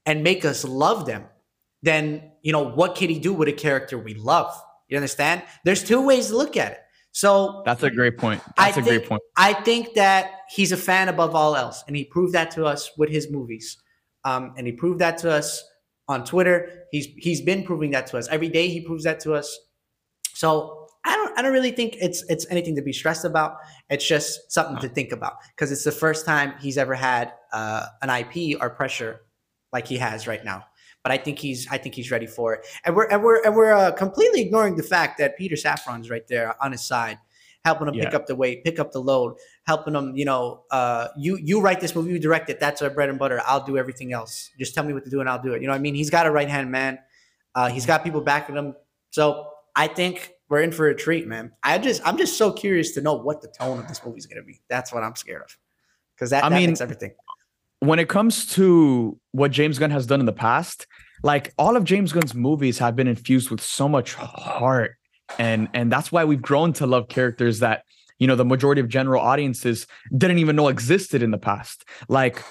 and 0.06 0.22
make 0.22 0.44
us 0.44 0.64
love 0.64 1.06
them, 1.06 1.24
then 1.82 2.32
you 2.42 2.52
know 2.52 2.62
what 2.68 2.94
can 2.94 3.08
he 3.08 3.18
do 3.18 3.32
with 3.32 3.48
a 3.48 3.52
character 3.52 3.98
we 3.98 4.14
love? 4.14 4.52
You 4.88 4.96
understand? 4.96 5.42
There's 5.64 5.82
two 5.82 6.04
ways 6.04 6.28
to 6.28 6.36
look 6.36 6.56
at 6.56 6.72
it. 6.72 6.78
So 7.12 7.62
that's 7.64 7.82
a 7.82 7.90
great 7.90 8.16
point. 8.18 8.42
That's 8.56 8.58
I 8.58 8.68
a 8.68 8.72
think, 8.72 8.86
great 8.86 9.06
point. 9.06 9.22
I 9.36 9.52
think 9.52 9.94
that 9.94 10.40
he's 10.50 10.72
a 10.72 10.76
fan 10.76 11.08
above 11.08 11.34
all 11.34 11.56
else, 11.56 11.84
and 11.86 11.94
he 11.94 12.04
proved 12.04 12.34
that 12.34 12.50
to 12.52 12.64
us 12.64 12.90
with 12.96 13.10
his 13.10 13.30
movies. 13.30 13.78
Um, 14.24 14.54
and 14.56 14.66
he 14.66 14.72
proved 14.72 14.98
that 15.00 15.18
to 15.18 15.30
us 15.30 15.62
on 16.08 16.24
Twitter. 16.24 16.86
He's 16.90 17.06
he's 17.16 17.40
been 17.42 17.64
proving 17.64 17.90
that 17.92 18.06
to 18.08 18.18
us 18.18 18.28
every 18.28 18.48
day. 18.48 18.68
He 18.68 18.80
proves 18.80 19.04
that 19.04 19.20
to 19.20 19.34
us. 19.34 19.58
So 20.34 20.82
I 21.04 21.16
don't 21.16 21.38
I 21.38 21.42
don't 21.42 21.52
really 21.52 21.72
think 21.72 21.96
it's 22.00 22.24
it's 22.28 22.46
anything 22.50 22.76
to 22.76 22.82
be 22.82 22.92
stressed 22.92 23.24
about. 23.24 23.56
It's 23.90 24.06
just 24.06 24.52
something 24.52 24.76
to 24.78 24.88
think 24.88 25.12
about 25.12 25.34
because 25.54 25.72
it's 25.72 25.84
the 25.84 25.92
first 25.92 26.24
time 26.24 26.54
he's 26.60 26.78
ever 26.78 26.94
had 26.94 27.32
uh, 27.52 27.86
an 28.02 28.10
IP 28.10 28.60
or 28.60 28.70
pressure 28.70 29.22
like 29.72 29.86
he 29.86 29.96
has 29.98 30.26
right 30.26 30.44
now. 30.44 30.64
But 31.02 31.10
I 31.10 31.16
think 31.18 31.40
he's 31.40 31.66
I 31.70 31.78
think 31.78 31.96
he's 31.96 32.12
ready 32.12 32.26
for 32.26 32.54
it, 32.54 32.66
and 32.84 32.94
we're 32.94 33.08
and 33.08 33.22
we're 33.22 33.42
and 33.42 33.56
we're 33.56 33.72
uh, 33.72 33.90
completely 33.90 34.40
ignoring 34.42 34.76
the 34.76 34.84
fact 34.84 35.18
that 35.18 35.36
Peter 35.36 35.56
Safran's 35.56 36.08
right 36.08 36.26
there 36.28 36.54
on 36.62 36.70
his 36.70 36.82
side, 36.82 37.18
helping 37.64 37.88
him 37.88 37.94
yeah. 37.94 38.04
pick 38.04 38.14
up 38.14 38.26
the 38.26 38.36
weight, 38.36 38.62
pick 38.62 38.78
up 38.78 38.92
the 38.92 39.00
load, 39.00 39.34
helping 39.66 39.96
him. 39.96 40.14
You 40.16 40.24
know, 40.24 40.62
uh, 40.70 41.08
you 41.18 41.36
you 41.42 41.60
write 41.60 41.80
this 41.80 41.96
movie, 41.96 42.12
you 42.12 42.20
direct 42.20 42.48
it. 42.50 42.60
That's 42.60 42.80
our 42.82 42.90
bread 42.90 43.08
and 43.08 43.18
butter. 43.18 43.42
I'll 43.44 43.64
do 43.64 43.76
everything 43.76 44.12
else. 44.12 44.52
Just 44.56 44.76
tell 44.76 44.84
me 44.84 44.92
what 44.92 45.02
to 45.02 45.10
do, 45.10 45.18
and 45.18 45.28
I'll 45.28 45.42
do 45.42 45.54
it. 45.54 45.60
You 45.60 45.66
know, 45.66 45.72
what 45.72 45.80
I 45.80 45.82
mean, 45.82 45.96
he's 45.96 46.10
got 46.10 46.26
a 46.26 46.30
right 46.30 46.48
hand 46.48 46.70
man. 46.70 47.00
Uh, 47.56 47.68
he's 47.68 47.84
got 47.84 48.04
people 48.04 48.20
backing 48.20 48.54
him. 48.54 48.76
So 49.10 49.51
I 49.74 49.88
think 49.88 50.32
we're 50.48 50.62
in 50.62 50.72
for 50.72 50.88
a 50.88 50.94
treat, 50.94 51.26
man. 51.26 51.52
I 51.62 51.78
just 51.78 52.02
I'm 52.06 52.18
just 52.18 52.36
so 52.36 52.52
curious 52.52 52.92
to 52.92 53.00
know 53.00 53.14
what 53.14 53.42
the 53.42 53.48
tone 53.58 53.78
of 53.78 53.88
this 53.88 54.04
movie 54.04 54.18
is 54.18 54.26
going 54.26 54.42
to 54.42 54.46
be. 54.46 54.60
That's 54.68 54.92
what 54.92 55.02
I'm 55.02 55.16
scared 55.16 55.42
of, 55.42 55.56
because 56.14 56.30
that, 56.30 56.44
I 56.44 56.48
that 56.48 56.56
mean, 56.56 56.70
makes 56.70 56.80
everything 56.80 57.12
when 57.80 57.98
it 57.98 58.08
comes 58.08 58.46
to 58.46 59.18
what 59.32 59.50
James 59.50 59.78
Gunn 59.78 59.90
has 59.90 60.06
done 60.06 60.20
in 60.20 60.26
the 60.26 60.32
past, 60.32 60.86
like 61.24 61.52
all 61.58 61.76
of 61.76 61.82
James 61.82 62.12
Gunn's 62.12 62.32
movies 62.32 62.78
have 62.78 62.94
been 62.94 63.08
infused 63.08 63.50
with 63.50 63.60
so 63.60 63.88
much 63.88 64.14
heart 64.14 64.96
and 65.38 65.68
and 65.74 65.90
that's 65.90 66.12
why 66.12 66.24
we've 66.24 66.42
grown 66.42 66.72
to 66.74 66.86
love 66.86 67.08
characters 67.08 67.60
that 67.60 67.84
you 68.18 68.26
know 68.26 68.36
the 68.36 68.44
majority 68.44 68.80
of 68.80 68.88
general 68.88 69.20
audiences 69.20 69.86
didn't 70.16 70.38
even 70.38 70.56
know 70.56 70.68
existed 70.68 71.22
in 71.22 71.30
the 71.30 71.38
past 71.38 71.84
like 72.08 72.42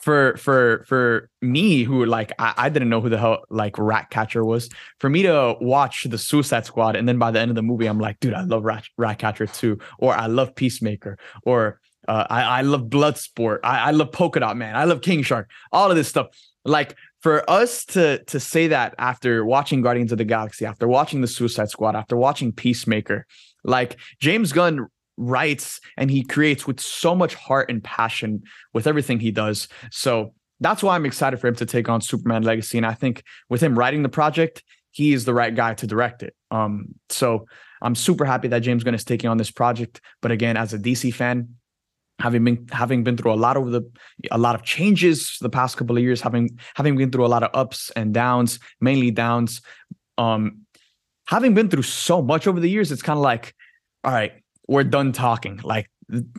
for 0.00 0.36
for 0.36 0.84
for 0.86 1.28
me 1.42 1.82
who 1.82 2.04
like 2.06 2.32
I, 2.38 2.54
I, 2.56 2.68
didn't 2.68 2.88
know 2.88 3.00
who 3.00 3.08
the 3.08 3.18
hell 3.18 3.44
like 3.50 3.78
Ratcatcher 3.78 4.44
was 4.44 4.70
for 4.98 5.10
me 5.10 5.22
to 5.22 5.56
watch 5.60 6.04
the 6.04 6.18
suicide 6.18 6.66
squad 6.66 6.96
and 6.96 7.08
then 7.08 7.18
by 7.18 7.30
the 7.30 7.40
end 7.40 7.50
of 7.50 7.54
the 7.54 7.62
movie 7.62 7.86
i'm 7.86 7.98
like 7.98 8.18
dude 8.20 8.34
i 8.34 8.42
love 8.42 8.64
rat 8.64 8.84
ratcatcher 8.96 9.46
too 9.46 9.78
or 9.98 10.14
i 10.14 10.26
love 10.26 10.54
peacemaker 10.54 11.18
or 11.44 11.80
uh, 12.08 12.26
I, 12.28 12.42
I 12.42 12.62
love 12.62 12.84
Bloodsport. 12.84 13.58
I, 13.62 13.78
I 13.78 13.90
love 13.92 14.10
Polka 14.10 14.40
Dot 14.40 14.56
Man. 14.56 14.74
I 14.74 14.84
love 14.84 15.00
King 15.00 15.22
Shark. 15.22 15.48
All 15.70 15.90
of 15.90 15.96
this 15.96 16.08
stuff. 16.08 16.28
Like 16.64 16.96
for 17.20 17.48
us 17.48 17.84
to 17.86 18.24
to 18.24 18.40
say 18.40 18.68
that 18.68 18.94
after 18.98 19.44
watching 19.44 19.80
Guardians 19.80 20.10
of 20.10 20.18
the 20.18 20.24
Galaxy, 20.24 20.66
after 20.66 20.88
watching 20.88 21.20
the 21.20 21.28
Suicide 21.28 21.70
Squad, 21.70 21.94
after 21.94 22.16
watching 22.16 22.52
Peacemaker, 22.52 23.26
like 23.64 23.96
James 24.18 24.52
Gunn 24.52 24.88
writes 25.20 25.80
and 25.96 26.10
he 26.10 26.22
creates 26.22 26.66
with 26.66 26.80
so 26.80 27.14
much 27.14 27.34
heart 27.34 27.70
and 27.70 27.84
passion 27.84 28.42
with 28.72 28.86
everything 28.86 29.20
he 29.20 29.30
does. 29.30 29.68
So 29.90 30.34
that's 30.60 30.82
why 30.82 30.94
I'm 30.94 31.06
excited 31.06 31.38
for 31.40 31.46
him 31.46 31.56
to 31.56 31.66
take 31.66 31.88
on 31.88 32.00
Superman 32.00 32.42
Legacy. 32.42 32.78
And 32.78 32.86
I 32.86 32.94
think 32.94 33.22
with 33.48 33.62
him 33.62 33.78
writing 33.78 34.02
the 34.02 34.08
project, 34.08 34.62
he 34.90 35.12
is 35.12 35.24
the 35.24 35.34
right 35.34 35.54
guy 35.54 35.74
to 35.74 35.86
direct 35.86 36.22
it. 36.22 36.34
Um, 36.50 36.94
so 37.10 37.46
I'm 37.82 37.94
super 37.94 38.24
happy 38.24 38.48
that 38.48 38.60
James 38.60 38.82
Gunn 38.82 38.94
is 38.94 39.04
taking 39.04 39.30
on 39.30 39.36
this 39.36 39.50
project. 39.50 40.00
But 40.20 40.32
again, 40.32 40.56
as 40.56 40.74
a 40.74 40.78
DC 40.78 41.14
fan, 41.14 41.56
having 42.18 42.44
been 42.44 42.66
having 42.70 43.02
been 43.02 43.16
through 43.16 43.32
a 43.32 43.34
lot 43.34 43.56
of 43.56 43.70
the 43.70 43.82
a 44.30 44.38
lot 44.38 44.54
of 44.54 44.62
changes 44.62 45.38
the 45.40 45.48
past 45.48 45.78
couple 45.78 45.96
of 45.96 46.02
years 46.02 46.20
having 46.20 46.50
having 46.74 46.94
been 46.94 47.10
through 47.10 47.24
a 47.24 47.28
lot 47.28 47.42
of 47.42 47.50
ups 47.54 47.90
and 47.96 48.12
downs 48.12 48.58
mainly 48.78 49.10
downs 49.10 49.62
um 50.18 50.66
having 51.26 51.54
been 51.54 51.70
through 51.70 51.82
so 51.82 52.20
much 52.20 52.46
over 52.46 52.60
the 52.60 52.68
years 52.68 52.92
it's 52.92 53.00
kind 53.00 53.16
of 53.16 53.22
like 53.22 53.54
all 54.04 54.12
right 54.12 54.32
we're 54.70 54.84
done 54.84 55.12
talking 55.12 55.60
like 55.62 55.90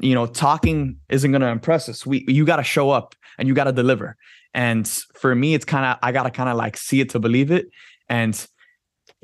you 0.01 0.15
know 0.15 0.25
talking 0.25 0.97
isn't 1.09 1.31
going 1.31 1.41
to 1.41 1.47
impress 1.47 1.87
us 1.87 2.05
we 2.05 2.25
you 2.27 2.45
got 2.45 2.57
to 2.57 2.63
show 2.63 2.89
up 2.89 3.13
and 3.37 3.47
you 3.47 3.53
got 3.53 3.65
to 3.65 3.71
deliver 3.71 4.15
and 4.53 4.87
for 5.13 5.35
me 5.35 5.53
it's 5.53 5.65
kind 5.65 5.85
of 5.85 5.97
i 6.01 6.11
got 6.11 6.23
to 6.23 6.31
kind 6.31 6.49
of 6.49 6.57
like 6.57 6.75
see 6.77 6.99
it 7.01 7.09
to 7.09 7.19
believe 7.19 7.51
it 7.51 7.67
and 8.09 8.47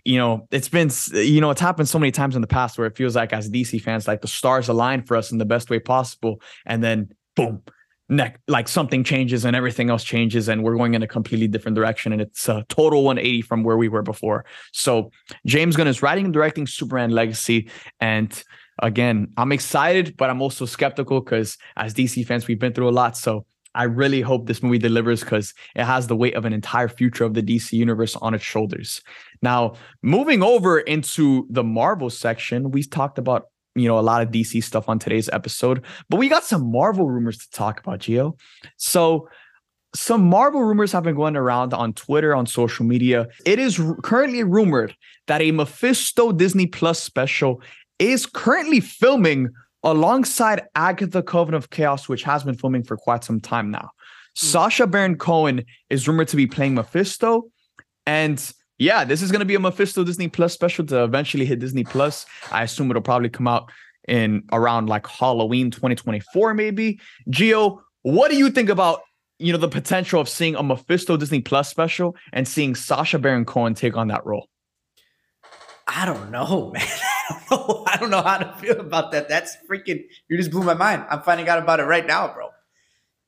you 0.06 0.18
know, 0.18 0.48
it's 0.52 0.70
been, 0.70 0.90
you 1.12 1.42
know, 1.42 1.50
it's 1.50 1.60
happened 1.60 1.90
so 1.90 2.00
many 2.00 2.12
times 2.12 2.36
in 2.36 2.42
the 2.42 2.48
past 2.48 2.78
where 2.78 2.88
it 2.88 2.96
feels 2.96 3.16
like 3.16 3.34
as 3.34 3.50
DC 3.50 3.82
fans, 3.82 4.08
like 4.08 4.22
the 4.22 4.28
stars 4.28 4.70
align 4.70 5.04
for 5.04 5.18
us 5.18 5.34
in 5.34 5.38
the 5.38 5.46
best 5.46 5.70
way 5.70 5.80
possible. 5.80 6.42
And 6.66 6.82
then 6.82 7.10
boom, 7.36 7.64
neck, 8.08 8.40
like 8.48 8.70
something 8.70 9.04
changes 9.04 9.44
and 9.44 9.54
everything 9.54 9.90
else 9.90 10.06
changes 10.06 10.48
and 10.48 10.64
we're 10.64 10.78
going 10.78 10.94
in 10.94 11.04
a 11.04 11.08
completely 11.08 11.50
different 11.50 11.76
direction. 11.76 12.14
And 12.14 12.22
it's 12.22 12.48
a 12.48 12.64
total 12.70 13.04
180 13.04 13.42
from 13.42 13.64
where 13.64 13.76
we 13.76 13.90
were 13.90 14.02
before. 14.02 14.46
So 14.72 15.12
James 15.46 15.76
Gunn 15.76 15.88
is 15.88 16.02
writing 16.02 16.24
and 16.24 16.34
directing 16.34 16.68
Superman 16.68 17.12
Legacy. 17.12 17.70
And 18.00 18.42
again, 18.80 19.28
I'm 19.38 19.52
excited, 19.52 20.16
but 20.18 20.30
I'm 20.30 20.42
also 20.42 20.66
skeptical 20.66 21.22
because 21.22 21.58
as 21.76 21.94
DC 21.94 22.26
fans, 22.26 22.48
we've 22.48 22.60
been 22.60 22.74
through 22.74 22.90
a 22.90 22.92
lot. 22.92 23.18
So 23.18 23.46
I 23.76 23.84
really 23.84 24.22
hope 24.22 24.48
this 24.48 24.64
movie 24.64 24.80
delivers 24.80 25.22
because 25.22 25.54
it 25.76 25.84
has 25.84 26.08
the 26.08 26.16
weight 26.16 26.36
of 26.36 26.46
an 26.46 26.54
entire 26.54 26.88
future 26.88 27.24
of 27.24 27.36
the 27.36 27.44
DC 27.44 27.74
universe 27.74 28.16
on 28.16 28.34
its 28.34 28.44
shoulders. 28.44 29.02
Now, 29.42 29.76
moving 30.02 30.42
over 30.42 30.80
into 30.80 31.46
the 31.50 31.64
Marvel 31.64 32.10
section, 32.10 32.72
we 32.72 32.84
talked 32.84 33.20
about 33.20 33.46
you 33.76 33.88
know 33.88 34.00
a 34.00 34.02
lot 34.02 34.24
of 34.24 34.30
DC 34.30 34.64
stuff 34.64 34.90
on 34.90 34.98
today's 34.98 35.30
episode, 35.30 35.86
but 36.10 36.18
we 36.18 36.28
got 36.28 36.44
some 36.44 36.72
Marvel 36.72 37.08
rumors 37.08 37.38
to 37.38 37.50
talk 37.52 37.80
about, 37.80 38.00
Gio. 38.00 38.40
So 38.78 39.30
some 39.94 40.28
Marvel 40.28 40.64
rumors 40.64 40.92
have 40.92 41.04
been 41.04 41.16
going 41.16 41.36
around 41.36 41.74
on 41.74 41.94
Twitter, 41.94 42.36
on 42.36 42.46
social 42.46 42.86
media. 42.86 43.28
It 43.46 43.60
is 43.60 43.80
r- 43.80 43.96
currently 44.04 44.44
rumored 44.44 44.96
that 45.28 45.42
a 45.42 45.52
Mephisto 45.52 46.32
Disney 46.32 46.66
Plus 46.66 47.02
special 47.02 47.62
is 48.00 48.26
currently 48.26 48.80
filming 48.80 49.50
alongside 49.84 50.64
Agatha 50.76 51.22
Coven 51.22 51.54
of 51.54 51.70
Chaos, 51.70 52.10
which 52.10 52.24
has 52.24 52.44
been 52.44 52.56
filming 52.56 52.84
for 52.84 52.98
quite 52.98 53.24
some 53.24 53.40
time 53.40 53.72
now. 53.72 53.92
Mm. 54.38 54.44
Sacha 54.44 54.88
Baron 54.88 55.18
Cohen 55.18 55.66
is 55.90 56.08
rumored 56.08 56.28
to 56.30 56.36
be 56.36 56.48
playing 56.48 56.76
Mephisto. 56.76 57.50
And 58.06 58.54
yeah, 58.78 59.04
this 59.04 59.22
is 59.22 59.32
going 59.32 59.40
to 59.40 59.46
be 59.46 59.56
a 59.56 59.60
Mephisto 59.60 60.04
Disney 60.04 60.28
Plus 60.28 60.54
special 60.54 60.86
to 60.88 61.04
eventually 61.04 61.46
hit 61.46 61.60
Disney 61.60 61.84
Plus. 61.84 62.26
I 62.52 62.64
assume 62.64 62.90
it'll 62.90 63.02
probably 63.02 63.30
come 63.30 63.48
out 63.48 63.72
in 64.08 64.44
around 64.52 64.88
like 64.88 65.08
Halloween 65.08 65.72
2024, 65.72 66.54
maybe. 66.54 67.00
Gio, 67.30 67.82
what 68.04 68.32
do 68.32 68.38
you 68.38 68.50
think 68.50 68.70
about 68.70 69.02
you 69.40 69.52
know 69.52 69.60
the 69.60 69.68
potential 69.68 70.20
of 70.20 70.30
seeing 70.30 70.56
a 70.56 70.64
Mephisto 70.64 71.18
Disney 71.18 71.42
Plus 71.42 71.70
special 71.70 72.16
and 72.34 72.48
seeing 72.48 72.76
Sacha 72.76 73.20
Baron 73.20 73.46
Cohen 73.46 73.74
take 73.74 73.98
on 73.98 74.08
that 74.08 74.26
role? 74.26 74.48
I 75.88 76.06
don't 76.06 76.32
know, 76.32 76.72
man. 76.74 76.84
I 77.30 77.40
don't 77.50 77.68
know. 77.68 77.84
I 77.88 77.98
don't 77.98 78.10
know 78.10 78.22
how 78.22 78.38
to 78.38 78.54
feel 78.60 78.80
about 78.80 79.12
that. 79.12 79.30
That's 79.30 79.58
freaking. 79.70 80.06
You 80.30 80.38
just 80.38 80.52
blew 80.52 80.64
my 80.64 80.74
mind. 80.74 81.06
I'm 81.10 81.22
finding 81.22 81.48
out 81.50 81.60
about 81.60 81.80
it 81.80 81.84
right 81.84 82.06
now, 82.06 82.34
bro. 82.34 82.50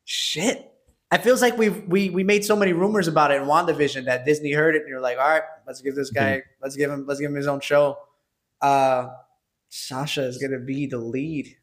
Shit. 0.06 0.66
It 1.12 1.24
feels 1.24 1.42
like 1.42 1.58
we've 1.58 1.88
we 1.88 2.10
we 2.12 2.24
made 2.24 2.46
so 2.46 2.56
many 2.56 2.72
rumors 2.72 3.08
about 3.08 3.32
it 3.32 3.42
in 3.42 3.48
WandaVision 3.48 4.06
that 4.06 4.26
Disney 4.26 4.52
heard 4.52 4.76
it 4.76 4.82
and 4.82 4.90
you're 4.90 5.02
like, 5.02 5.18
all 5.18 5.28
right, 5.28 5.42
let's 5.66 5.82
give 5.82 5.96
this 5.96 6.12
guy, 6.12 6.38
mm-hmm. 6.38 6.64
let's 6.64 6.76
give 6.76 6.92
him, 6.92 7.06
let's 7.08 7.20
give 7.20 7.32
him 7.32 7.36
his 7.36 7.48
own 7.48 7.62
show. 7.62 7.98
Uh 8.62 9.10
Sacha 9.70 10.24
is 10.24 10.38
gonna 10.38 10.60
be 10.60 10.86
the 10.86 11.00
lead. 11.00 11.56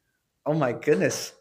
Oh 0.44 0.55
my 0.55 0.72
goodness. 0.72 1.33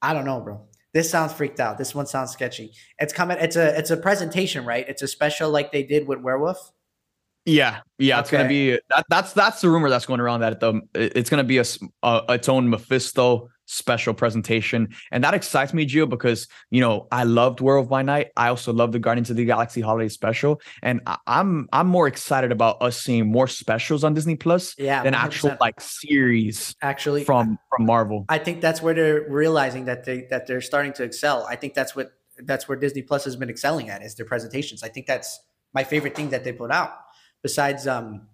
I 0.00 0.14
don't 0.14 0.24
know, 0.24 0.40
bro. 0.40 0.60
This 0.92 1.10
sounds 1.10 1.32
freaked 1.32 1.60
out. 1.60 1.78
This 1.78 1.94
one 1.94 2.06
sounds 2.06 2.30
sketchy. 2.30 2.72
It's 2.98 3.12
coming. 3.12 3.38
It's 3.40 3.56
a 3.56 3.76
it's 3.76 3.90
a 3.90 3.96
presentation, 3.96 4.64
right? 4.64 4.88
It's 4.88 5.02
a 5.02 5.08
special 5.08 5.50
like 5.50 5.72
they 5.72 5.82
did 5.82 6.06
with 6.06 6.20
Werewolf. 6.20 6.72
Yeah, 7.48 7.80
yeah, 7.98 8.14
okay. 8.14 8.20
it's 8.20 8.30
gonna 8.30 8.48
be 8.48 8.70
that. 8.90 9.06
That's 9.08 9.32
that's 9.32 9.60
the 9.60 9.70
rumor 9.70 9.88
that's 9.88 10.06
going 10.06 10.20
around 10.20 10.40
that 10.40 10.60
the 10.60 10.82
it's 10.94 11.30
gonna 11.30 11.44
be 11.44 11.58
a, 11.58 11.64
a 12.02 12.24
its 12.28 12.48
own 12.48 12.68
Mephisto 12.68 13.48
special 13.64 14.14
presentation, 14.14 14.88
and 15.12 15.24
that 15.24 15.34
excites 15.34 15.72
me, 15.72 15.86
Gio, 15.86 16.08
because 16.08 16.46
you 16.70 16.80
know 16.80 17.08
I 17.10 17.24
loved 17.24 17.60
Werewolf 17.60 17.88
by 17.88 18.02
Night. 18.02 18.28
I 18.36 18.48
also 18.48 18.72
love 18.72 18.92
the 18.92 18.98
Guardians 18.98 19.30
of 19.30 19.36
the 19.36 19.46
Galaxy 19.46 19.80
holiday 19.80 20.08
special, 20.08 20.60
and 20.82 21.00
I, 21.06 21.16
am 21.26 21.68
I'm 21.72 21.86
more 21.86 22.06
excited 22.06 22.52
about 22.52 22.82
us 22.82 23.00
seeing 23.00 23.30
more 23.30 23.48
specials 23.48 24.04
on 24.04 24.12
Disney 24.12 24.36
Plus, 24.36 24.74
yeah, 24.78 25.02
than 25.02 25.14
100%. 25.14 25.16
actual 25.16 25.56
like 25.60 25.80
series 25.80 26.76
actually 26.82 27.24
from 27.24 27.58
from 27.70 27.86
Marvel. 27.86 28.26
I 28.28 28.38
think 28.38 28.60
that's 28.60 28.82
where 28.82 28.92
they're 28.92 29.26
realizing 29.30 29.86
that 29.86 30.04
they 30.04 30.26
that 30.30 30.46
they're 30.46 30.60
starting 30.60 30.92
to 30.94 31.02
excel. 31.02 31.46
I 31.48 31.56
think 31.56 31.72
that's 31.72 31.96
what 31.96 32.12
that's 32.44 32.68
where 32.68 32.78
Disney 32.78 33.02
Plus 33.02 33.24
has 33.24 33.36
been 33.36 33.48
excelling 33.48 33.88
at 33.88 34.02
is 34.02 34.16
their 34.16 34.26
presentations. 34.26 34.82
I 34.82 34.88
think 34.88 35.06
that's 35.06 35.40
my 35.74 35.84
favorite 35.84 36.14
thing 36.14 36.30
that 36.30 36.44
they 36.44 36.52
put 36.52 36.70
out 36.70 36.92
besides 37.42 37.86
um 37.86 38.28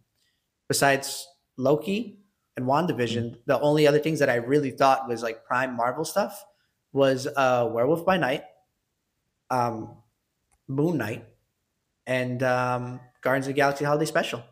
besides 0.69 1.27
Loki 1.57 2.19
and 2.57 2.67
WandaVision, 2.67 3.25
mm-hmm. 3.25 3.41
the 3.47 3.61
only 3.61 3.87
other 3.87 3.99
things 3.99 4.19
that 4.21 4.31
I 4.31 4.37
really 4.37 4.71
thought 4.71 5.09
was 5.09 5.23
like 5.23 5.45
prime 5.45 5.77
Marvel 5.77 6.05
stuff 6.05 6.45
was 6.93 7.27
uh, 7.37 7.69
Werewolf 7.71 8.07
by 8.07 8.17
Night, 8.17 8.45
um, 9.51 9.97
Moon 10.69 10.97
Knight, 10.97 11.27
and 12.07 12.43
um, 12.43 13.01
Guardians 13.21 13.47
of 13.47 13.55
the 13.55 13.57
Galaxy 13.57 13.85
Holiday 13.85 14.07
Special. 14.07 14.43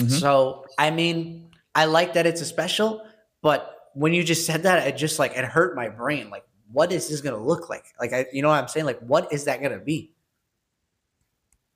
Mm-hmm. 0.00 0.08
So 0.08 0.66
I 0.78 0.90
mean, 0.90 1.50
I 1.74 1.86
like 1.86 2.14
that 2.14 2.26
it's 2.26 2.40
a 2.40 2.46
special, 2.46 3.06
but 3.40 3.90
when 3.94 4.12
you 4.12 4.24
just 4.24 4.46
said 4.46 4.64
that, 4.64 4.86
it 4.86 4.96
just 4.96 5.18
like 5.18 5.32
it 5.36 5.44
hurt 5.44 5.76
my 5.76 5.88
brain. 5.88 6.30
Like, 6.30 6.44
what 6.70 6.92
is 6.92 7.08
this 7.08 7.20
gonna 7.20 7.42
look 7.42 7.70
like? 7.70 7.84
Like, 8.00 8.12
I, 8.12 8.26
you 8.32 8.42
know 8.42 8.48
what 8.48 8.60
I'm 8.60 8.68
saying? 8.68 8.86
Like, 8.86 9.00
what 9.00 9.32
is 9.32 9.44
that 9.44 9.62
gonna 9.62 9.78
be? 9.78 10.12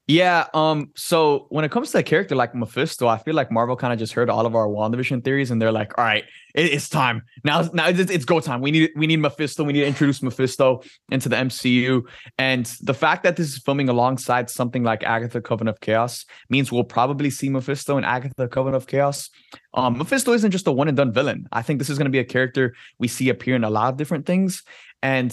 Yeah. 0.09 0.47
Um. 0.55 0.92
So 0.95 1.47
when 1.49 1.64
it 1.64 1.73
comes 1.73 1.90
to 1.90 1.99
a 1.99 2.03
character 2.03 2.37
like 2.37 2.55
Mephisto, 2.55 3.09
I 3.09 3.19
feel 3.19 3.35
like 3.35 3.51
Marvel 3.51 3.75
kind 3.75 3.92
of 3.92 3.99
just 3.99 4.12
heard 4.12 4.31
all 4.31 4.47
of 4.47 4.55
our 4.55 4.69
WandaVision 4.69 5.25
theories, 5.25 5.51
and 5.51 5.61
they're 5.61 5.73
like, 5.73 5.99
"All 5.99 6.05
right, 6.05 6.23
it, 6.55 6.73
it's 6.73 6.88
time 6.88 7.23
now. 7.42 7.62
Now 7.73 7.88
it's, 7.88 8.09
it's, 8.09 8.25
go 8.25 8.38
time. 8.38 8.61
We 8.61 8.71
need 8.71 8.90
we 8.95 9.09
need 9.09 9.16
Mephisto. 9.16 9.64
We 9.64 9.73
need 9.73 9.81
to 9.81 9.87
introduce 9.87 10.23
Mephisto 10.23 10.83
into 11.11 11.29
the 11.29 11.35
MCU." 11.35 12.03
And 12.38 12.66
the 12.83 12.95
fact 12.95 13.25
that 13.25 13.35
this 13.35 13.49
is 13.49 13.59
filming 13.59 13.88
alongside 13.88 14.49
something 14.49 14.85
like 14.85 15.03
Agatha 15.03 15.40
Coven 15.40 15.66
of 15.66 15.81
Chaos 15.81 16.25
means 16.51 16.71
we'll 16.71 16.85
probably 16.85 17.29
see 17.29 17.49
Mephisto 17.49 17.99
in 17.99 18.05
Agatha 18.05 18.47
Coven 18.47 18.75
of 18.75 18.87
Chaos. 18.87 19.29
Um, 19.75 19.99
Mephisto 19.99 20.33
isn't 20.35 20.53
just 20.53 20.69
a 20.69 20.73
one 20.73 20.87
and 20.87 20.97
done 20.97 21.12
villain. 21.12 21.49
I 21.51 21.62
think 21.62 21.81
this 21.81 21.90
is 21.90 21.99
going 21.99 22.07
to 22.07 22.12
be 22.12 22.21
a 22.21 22.25
character 22.25 22.77
we 23.01 23.09
see 23.09 23.29
appear 23.29 23.57
in 23.57 23.64
a 23.64 23.71
lot 23.71 23.92
of 23.92 23.97
different 23.97 24.25
things, 24.25 24.62
and 25.03 25.33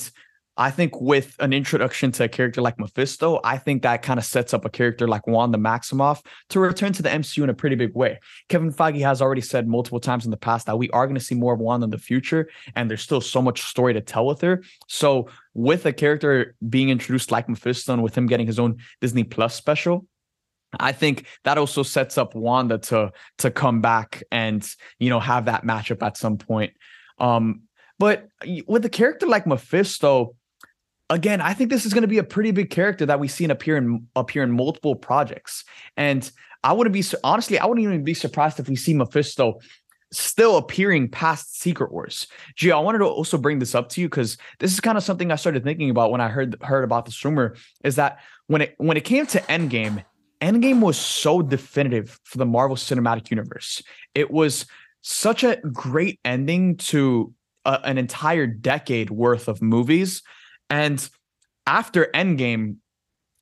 I 0.56 0.70
think 0.70 1.02
with 1.02 1.36
an 1.40 1.52
introduction 1.52 2.12
to 2.14 2.26
a 2.26 2.28
character 2.28 2.62
like 2.62 2.78
Mephisto, 2.78 3.40
I 3.44 3.58
think 3.58 3.82
that 3.82 4.04
kind 4.04 4.20
of 4.20 4.26
sets 4.26 4.54
up 4.54 4.66
a 4.66 4.70
character 4.70 5.08
like 5.08 5.26
Wanda 5.26 5.58
Maximoff 5.58 6.24
to 6.50 6.60
return 6.60 6.94
to 6.94 7.02
the 7.02 7.10
MCU 7.10 7.44
in 7.44 7.50
a 7.50 7.56
pretty 7.56 7.76
big 7.76 7.96
way. 7.96 8.20
Kevin 8.50 8.72
Feige 8.72 9.02
has 9.02 9.20
already 9.20 9.42
said 9.42 9.68
multiple 9.68 10.00
times 10.00 10.26
in 10.26 10.32
the 10.32 10.38
past 10.38 10.68
that 10.68 10.78
we 10.78 10.92
are 10.92 11.08
going 11.08 11.18
to 11.18 11.24
see 11.24 11.34
more 11.34 11.56
of 11.56 11.60
Wanda 11.60 11.86
in 11.86 11.90
the 11.90 11.98
future, 11.98 12.50
and 12.76 12.90
there's 12.90 13.02
still 13.02 13.22
so 13.22 13.42
much 13.42 13.64
story 13.64 13.94
to 13.94 14.02
tell 14.02 14.28
with 14.28 14.42
her. 14.42 14.64
So, 14.88 15.28
with 15.56 15.86
a 15.88 15.94
character 15.94 16.56
being 16.70 16.90
introduced 16.90 17.32
like 17.32 17.50
Mephisto 17.50 17.94
and 17.94 18.04
with 18.04 18.16
him 18.16 18.28
getting 18.28 18.48
his 18.48 18.60
own 18.60 18.78
Disney 19.02 19.24
Plus 19.24 19.56
special, 19.56 20.06
I 20.80 20.92
think 20.92 21.26
that 21.44 21.58
also 21.58 21.82
sets 21.82 22.18
up 22.18 22.36
Wanda 22.36 22.78
to 22.78 23.12
to 23.40 23.50
come 23.50 23.82
back 23.82 24.22
and 24.32 24.68
you 25.00 25.10
know 25.10 25.20
have 25.20 25.46
that 25.46 25.66
matchup 25.66 26.04
at 26.04 26.16
some 26.16 26.38
point. 26.38 26.74
Um, 27.18 27.64
but 28.00 28.28
with 28.68 28.86
a 28.86 28.90
character 28.90 29.28
like 29.28 29.48
Mephisto, 29.48 30.36
again, 31.10 31.42
I 31.42 31.54
think 31.54 31.70
this 31.70 31.86
is 31.86 31.94
going 31.94 32.04
to 32.04 32.08
be 32.08 32.18
a 32.18 32.24
pretty 32.24 32.52
big 32.52 32.70
character 32.70 33.06
that 33.06 33.20
we 33.20 33.28
see 33.28 33.46
appear 33.46 33.78
in 33.78 34.08
appear 34.16 34.44
in 34.44 34.52
multiple 34.52 34.96
projects. 34.96 35.64
And 35.98 36.30
I 36.64 36.74
wouldn't 36.74 36.94
be 36.94 37.04
honestly, 37.24 37.60
I 37.60 37.66
wouldn't 37.66 37.86
even 37.86 38.04
be 38.04 38.14
surprised 38.14 38.60
if 38.60 38.70
we 38.70 38.76
see 38.76 38.94
Mephisto 38.94 39.60
still 40.12 40.58
appearing 40.58 41.10
past 41.10 41.60
Secret 41.60 41.92
Wars. 41.92 42.28
Gio, 42.56 42.74
I 42.74 42.80
wanted 42.80 43.00
to 43.00 43.06
also 43.06 43.38
bring 43.38 43.60
this 43.60 43.76
up 43.76 43.90
to 43.90 44.02
you 44.02 44.08
because 44.08 44.38
this 44.60 44.72
is 44.72 44.80
kind 44.80 44.98
of 44.98 45.04
something 45.04 45.32
I 45.32 45.36
started 45.36 45.64
thinking 45.64 45.90
about 45.90 46.12
when 46.12 46.22
I 46.22 46.30
heard 46.30 46.56
heard 46.62 46.84
about 46.84 47.06
this 47.06 47.24
rumor. 47.26 47.56
Is 47.84 47.96
that 47.96 48.20
when 48.48 48.62
it 48.62 48.76
when 48.78 48.98
it 48.98 49.04
came 49.04 49.26
to 49.28 49.40
Endgame, 49.42 50.04
Endgame 50.42 50.82
was 50.82 50.98
so 50.98 51.42
definitive 51.42 52.20
for 52.24 52.38
the 52.38 52.46
Marvel 52.46 52.76
Cinematic 52.76 53.30
Universe. 53.30 53.82
It 54.16 54.32
was 54.32 54.66
such 55.02 55.44
a 55.44 55.58
great 55.58 56.20
ending 56.24 56.78
to 56.78 57.34
a, 57.66 57.80
an 57.84 57.98
entire 57.98 58.48
decade 58.48 59.10
worth 59.10 59.48
of 59.48 59.62
movies 59.62 60.22
and 60.70 61.10
after 61.68 62.10
Endgame, 62.14 62.78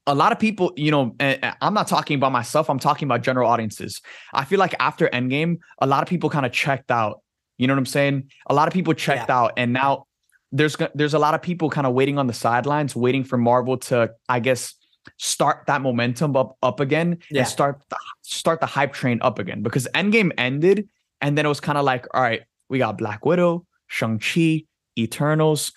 a 0.07 0.15
lot 0.15 0.31
of 0.31 0.39
people, 0.39 0.73
you 0.75 0.91
know, 0.91 1.15
I'm 1.19 1.73
not 1.73 1.87
talking 1.87 2.15
about 2.15 2.31
myself, 2.31 2.69
I'm 2.69 2.79
talking 2.79 3.07
about 3.07 3.21
general 3.21 3.49
audiences. 3.49 4.01
I 4.33 4.45
feel 4.45 4.59
like 4.59 4.75
after 4.79 5.07
Endgame, 5.09 5.57
a 5.79 5.87
lot 5.87 6.01
of 6.03 6.09
people 6.09 6.29
kind 6.29 6.45
of 6.45 6.51
checked 6.51 6.91
out. 6.91 7.21
You 7.57 7.67
know 7.67 7.73
what 7.73 7.79
I'm 7.79 7.85
saying? 7.85 8.31
A 8.47 8.53
lot 8.55 8.67
of 8.67 8.73
people 8.73 8.93
checked 8.93 9.29
yeah. 9.29 9.37
out 9.37 9.53
and 9.57 9.71
now 9.71 10.05
there's 10.51 10.75
there's 10.95 11.13
a 11.13 11.19
lot 11.19 11.33
of 11.33 11.41
people 11.41 11.69
kind 11.69 11.87
of 11.87 11.93
waiting 11.93 12.17
on 12.17 12.27
the 12.27 12.33
sidelines, 12.33 12.95
waiting 12.95 13.23
for 13.23 13.37
Marvel 13.37 13.77
to, 13.77 14.11
I 14.27 14.39
guess, 14.39 14.75
start 15.17 15.63
that 15.67 15.81
momentum 15.81 16.35
up 16.35 16.57
up 16.61 16.79
again 16.79 17.19
yeah. 17.29 17.39
and 17.39 17.47
start 17.47 17.81
the, 17.89 17.97
start 18.21 18.59
the 18.59 18.65
hype 18.65 18.93
train 18.93 19.19
up 19.21 19.39
again 19.39 19.61
because 19.63 19.87
Endgame 19.95 20.31
ended 20.37 20.89
and 21.21 21.37
then 21.37 21.45
it 21.45 21.49
was 21.49 21.59
kind 21.59 21.77
of 21.77 21.85
like, 21.85 22.07
all 22.13 22.21
right, 22.21 22.41
we 22.69 22.79
got 22.79 22.97
Black 22.97 23.25
Widow, 23.25 23.65
Shang-Chi, 23.87 24.63
Eternals, 24.97 25.71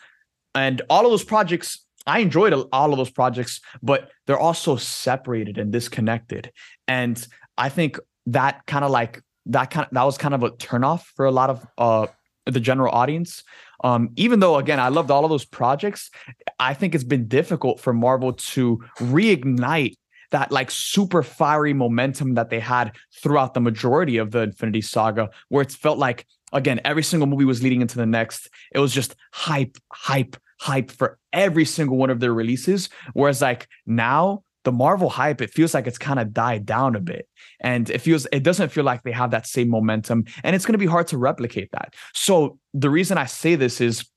and 0.54 0.82
all 0.88 1.04
of 1.04 1.10
those 1.10 1.24
projects 1.24 1.84
I 2.06 2.18
enjoyed 2.18 2.52
all 2.72 2.92
of 2.92 2.98
those 2.98 3.10
projects, 3.10 3.60
but 3.82 4.10
they're 4.26 4.38
also 4.38 4.76
separated 4.76 5.58
and 5.58 5.72
disconnected. 5.72 6.52
And 6.86 7.26
I 7.56 7.68
think 7.68 7.98
that 8.26 8.66
kind 8.66 8.84
of 8.84 8.90
like 8.90 9.22
that 9.46 9.70
kind 9.70 9.86
of 9.86 9.94
that 9.94 10.02
was 10.02 10.18
kind 10.18 10.34
of 10.34 10.42
a 10.42 10.50
turnoff 10.50 11.02
for 11.16 11.26
a 11.26 11.30
lot 11.30 11.50
of 11.50 11.66
uh 11.78 12.06
the 12.46 12.60
general 12.60 12.92
audience. 12.92 13.42
Um, 13.82 14.10
even 14.16 14.40
though 14.40 14.56
again 14.56 14.80
I 14.80 14.88
loved 14.88 15.10
all 15.10 15.24
of 15.24 15.30
those 15.30 15.44
projects, 15.44 16.10
I 16.58 16.74
think 16.74 16.94
it's 16.94 17.04
been 17.04 17.26
difficult 17.26 17.80
for 17.80 17.92
Marvel 17.92 18.32
to 18.32 18.82
reignite 18.98 19.96
that 20.30 20.50
like 20.50 20.70
super 20.70 21.22
fiery 21.22 21.72
momentum 21.72 22.34
that 22.34 22.50
they 22.50 22.60
had 22.60 22.92
throughout 23.22 23.54
the 23.54 23.60
majority 23.60 24.16
of 24.16 24.30
the 24.30 24.40
Infinity 24.40 24.80
Saga, 24.80 25.30
where 25.48 25.62
it 25.62 25.72
felt 25.72 25.98
like 25.98 26.26
again 26.52 26.80
every 26.84 27.02
single 27.02 27.26
movie 27.26 27.44
was 27.44 27.62
leading 27.62 27.80
into 27.80 27.96
the 27.96 28.06
next. 28.06 28.50
It 28.72 28.78
was 28.78 28.92
just 28.92 29.14
hype, 29.32 29.78
hype, 29.90 30.36
hype 30.64 30.90
for 30.90 31.18
every 31.34 31.66
single 31.66 31.98
one 31.98 32.08
of 32.08 32.20
their 32.20 32.32
releases. 32.32 32.88
Whereas 33.12 33.42
like 33.42 33.68
now 33.84 34.44
the 34.64 34.72
Marvel 34.72 35.10
hype, 35.10 35.42
it 35.42 35.50
feels 35.50 35.74
like 35.74 35.86
it's 35.86 35.98
kind 35.98 36.18
of 36.18 36.32
died 36.32 36.64
down 36.64 36.96
a 36.96 37.00
bit. 37.00 37.28
And 37.60 37.90
it 37.90 38.00
feels 38.00 38.26
it 38.32 38.42
doesn't 38.42 38.70
feel 38.70 38.82
like 38.82 39.02
they 39.02 39.12
have 39.12 39.30
that 39.32 39.46
same 39.46 39.68
momentum. 39.68 40.24
And 40.42 40.56
it's 40.56 40.64
going 40.64 40.72
to 40.72 40.78
be 40.78 40.86
hard 40.86 41.06
to 41.08 41.18
replicate 41.18 41.68
that. 41.72 41.94
So 42.14 42.58
the 42.72 42.88
reason 42.88 43.18
I 43.18 43.26
say 43.26 43.56
this 43.56 43.82
is 43.82 44.08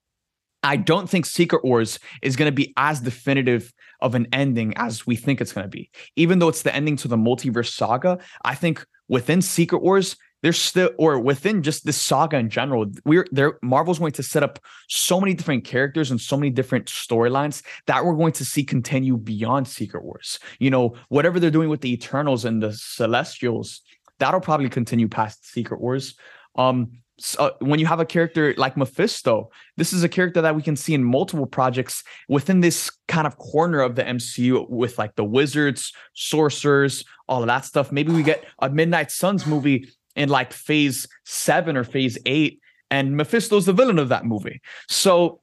I 0.64 0.78
don't 0.78 1.10
think 1.10 1.26
Secret 1.26 1.66
Wars 1.66 2.00
is 2.22 2.38
going 2.38 2.50
to 2.50 2.56
be 2.56 2.74
as 2.78 3.02
definitive 3.02 3.74
of 4.02 4.16
an 4.16 4.28
ending 4.32 4.74
as 4.78 5.06
we 5.06 5.18
think 5.18 5.42
it's 5.42 5.52
going 5.52 5.66
to 5.66 5.70
be. 5.70 5.92
Even 6.16 6.40
though 6.40 6.48
it's 6.48 6.62
the 6.62 6.74
ending 6.74 6.96
to 6.98 7.10
the 7.10 7.18
multiverse 7.18 7.74
saga, 7.74 8.20
I 8.46 8.56
think 8.56 8.86
within 9.10 9.42
Secret 9.42 9.82
Wars, 9.82 10.16
there's 10.48 10.62
still 10.62 10.92
or 10.98 11.20
within 11.20 11.62
just 11.62 11.86
this 11.86 11.98
saga 11.98 12.38
in 12.38 12.50
general 12.50 12.86
we're 13.04 13.28
there 13.34 13.60
marvel's 13.62 14.00
going 14.00 14.14
to 14.14 14.24
set 14.24 14.44
up 14.44 14.60
so 14.88 15.20
many 15.20 15.34
different 15.34 15.66
characters 15.66 16.10
and 16.10 16.22
so 16.22 16.38
many 16.38 16.50
different 16.50 16.86
storylines 16.86 17.62
that 17.86 18.06
we're 18.06 18.16
going 18.16 18.32
to 18.32 18.46
see 18.46 18.64
continue 18.64 19.18
beyond 19.18 19.68
secret 19.68 20.06
wars 20.06 20.40
you 20.60 20.70
know 20.70 20.96
whatever 21.10 21.38
they're 21.38 21.52
doing 21.52 21.68
with 21.68 21.82
the 21.82 21.92
eternals 21.92 22.46
and 22.46 22.64
the 22.64 22.72
celestials 22.72 23.82
that'll 24.20 24.40
probably 24.40 24.70
continue 24.70 25.10
past 25.10 25.46
secret 25.46 25.82
wars 25.82 26.16
um 26.56 26.92
so 27.20 27.46
uh, 27.48 27.52
when 27.62 27.80
you 27.80 27.88
have 27.88 28.00
a 28.00 28.06
character 28.06 28.54
like 28.58 28.78
Mephisto, 28.78 29.50
this 29.76 29.92
is 29.92 30.04
a 30.04 30.10
character 30.10 30.40
that 30.40 30.56
we 30.56 30.62
can 30.62 30.76
see 30.76 30.94
in 30.94 31.04
multiple 31.04 31.48
projects 31.48 32.04
within 32.30 32.60
this 32.60 32.92
kind 33.08 33.26
of 33.26 33.38
corner 33.38 33.80
of 33.80 33.96
the 33.96 34.04
MCU 34.04 34.70
with 34.70 35.00
like 35.00 35.16
the 35.16 35.24
wizards, 35.24 35.94
sorcerers, 36.14 37.04
all 37.28 37.42
of 37.42 37.48
that 37.48 37.66
stuff. 37.66 37.92
Maybe 37.92 38.12
we 38.12 38.22
get 38.22 38.46
a 38.60 38.70
Midnight 38.70 39.10
Suns 39.10 39.48
movie 39.48 39.90
in 40.18 40.28
like 40.28 40.52
phase 40.52 41.08
seven 41.24 41.78
or 41.78 41.86
phase 41.86 42.18
eight, 42.26 42.60
and 42.92 43.16
Mephisto's 43.16 43.68
the 43.68 43.74
villain 43.74 44.00
of 44.00 44.10
that 44.10 44.26
movie. 44.26 44.60
So 44.90 45.42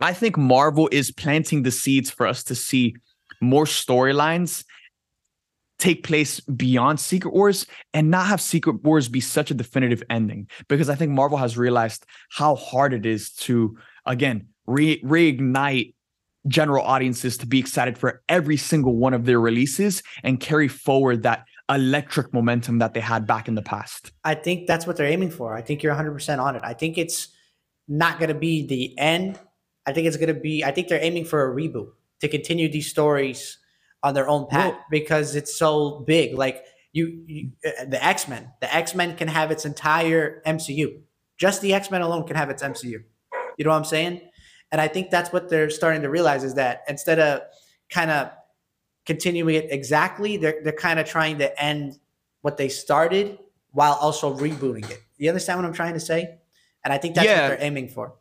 I 0.00 0.12
think 0.12 0.36
Marvel 0.36 0.88
is 0.92 1.10
planting 1.10 1.62
the 1.62 1.70
seeds 1.70 2.10
for 2.10 2.26
us 2.26 2.42
to 2.44 2.54
see 2.54 2.96
more 3.40 3.64
storylines 3.64 4.64
take 5.78 6.04
place 6.04 6.40
beyond 6.40 7.00
Secret 7.00 7.32
Wars 7.32 7.66
and 7.94 8.10
not 8.10 8.26
have 8.26 8.40
Secret 8.40 8.84
Wars 8.84 9.08
be 9.08 9.20
such 9.20 9.50
a 9.50 9.54
definitive 9.54 10.02
ending 10.10 10.46
because 10.68 10.90
I 10.90 10.94
think 10.94 11.10
Marvel 11.10 11.38
has 11.38 11.56
realized 11.56 12.04
how 12.30 12.54
hard 12.54 12.92
it 12.92 13.06
is 13.06 13.32
to 13.32 13.78
again 14.04 14.48
re- 14.66 15.02
reignite 15.02 15.94
general 16.48 16.84
audiences 16.84 17.38
to 17.38 17.46
be 17.46 17.58
excited 17.58 17.98
for 17.98 18.22
every 18.28 18.56
single 18.56 18.96
one 18.96 19.14
of 19.14 19.24
their 19.24 19.40
releases 19.40 20.02
and 20.22 20.40
carry 20.40 20.68
forward 20.68 21.22
that 21.22 21.44
electric 21.70 22.34
momentum 22.34 22.78
that 22.78 22.94
they 22.94 23.00
had 23.00 23.26
back 23.26 23.48
in 23.48 23.54
the 23.54 23.62
past. 23.62 24.12
I 24.24 24.34
think 24.34 24.66
that's 24.66 24.86
what 24.86 24.96
they're 24.96 25.06
aiming 25.06 25.30
for. 25.30 25.54
I 25.54 25.62
think 25.62 25.82
you're 25.82 25.94
100% 25.94 26.42
on 26.42 26.56
it. 26.56 26.62
I 26.64 26.74
think 26.74 26.98
it's 26.98 27.28
not 27.88 28.18
going 28.18 28.28
to 28.28 28.34
be 28.34 28.66
the 28.66 28.98
end. 28.98 29.38
I 29.86 29.92
think 29.92 30.06
it's 30.06 30.16
going 30.16 30.34
to 30.34 30.40
be, 30.40 30.64
I 30.64 30.72
think 30.72 30.88
they're 30.88 31.02
aiming 31.02 31.24
for 31.24 31.50
a 31.50 31.54
reboot 31.54 31.88
to 32.20 32.28
continue 32.28 32.68
these 32.68 32.90
stories 32.90 33.58
on 34.02 34.14
their 34.14 34.28
own 34.28 34.46
path 34.46 34.72
well, 34.72 34.84
because 34.90 35.36
it's 35.36 35.54
so 35.54 36.00
big. 36.06 36.34
Like 36.34 36.64
you, 36.92 37.22
you 37.26 37.50
uh, 37.64 37.84
the 37.86 38.02
X 38.04 38.28
Men, 38.28 38.50
the 38.60 38.74
X 38.74 38.94
Men 38.94 39.16
can 39.16 39.28
have 39.28 39.50
its 39.50 39.64
entire 39.64 40.42
MCU. 40.46 41.00
Just 41.38 41.62
the 41.62 41.74
X 41.74 41.90
Men 41.90 42.02
alone 42.02 42.26
can 42.26 42.36
have 42.36 42.50
its 42.50 42.62
MCU. 42.62 43.02
You 43.58 43.64
know 43.64 43.70
what 43.70 43.76
I'm 43.76 43.84
saying? 43.84 44.20
And 44.72 44.80
I 44.80 44.88
think 44.88 45.10
that's 45.10 45.32
what 45.32 45.48
they're 45.48 45.70
starting 45.70 46.02
to 46.02 46.10
realize 46.10 46.44
is 46.44 46.54
that 46.54 46.82
instead 46.88 47.18
of 47.18 47.42
kind 47.90 48.10
of 48.10 48.30
continuing 49.10 49.56
it 49.56 49.72
exactly. 49.72 50.36
They're 50.36 50.60
they're 50.62 50.72
kind 50.72 51.00
of 51.00 51.06
trying 51.06 51.38
to 51.38 51.48
end 51.60 51.98
what 52.42 52.56
they 52.56 52.68
started 52.68 53.40
while 53.72 53.94
also 53.94 54.36
rebooting 54.36 54.88
it. 54.88 55.02
You 55.18 55.28
understand 55.28 55.58
what 55.58 55.66
I'm 55.66 55.72
trying 55.72 55.94
to 55.94 56.00
say? 56.00 56.38
And 56.84 56.94
I 56.94 56.98
think 56.98 57.16
that's 57.16 57.26
yeah. 57.26 57.42
what 57.42 57.48
they're 57.48 57.66
aiming 57.66 57.88
for. 57.88 58.14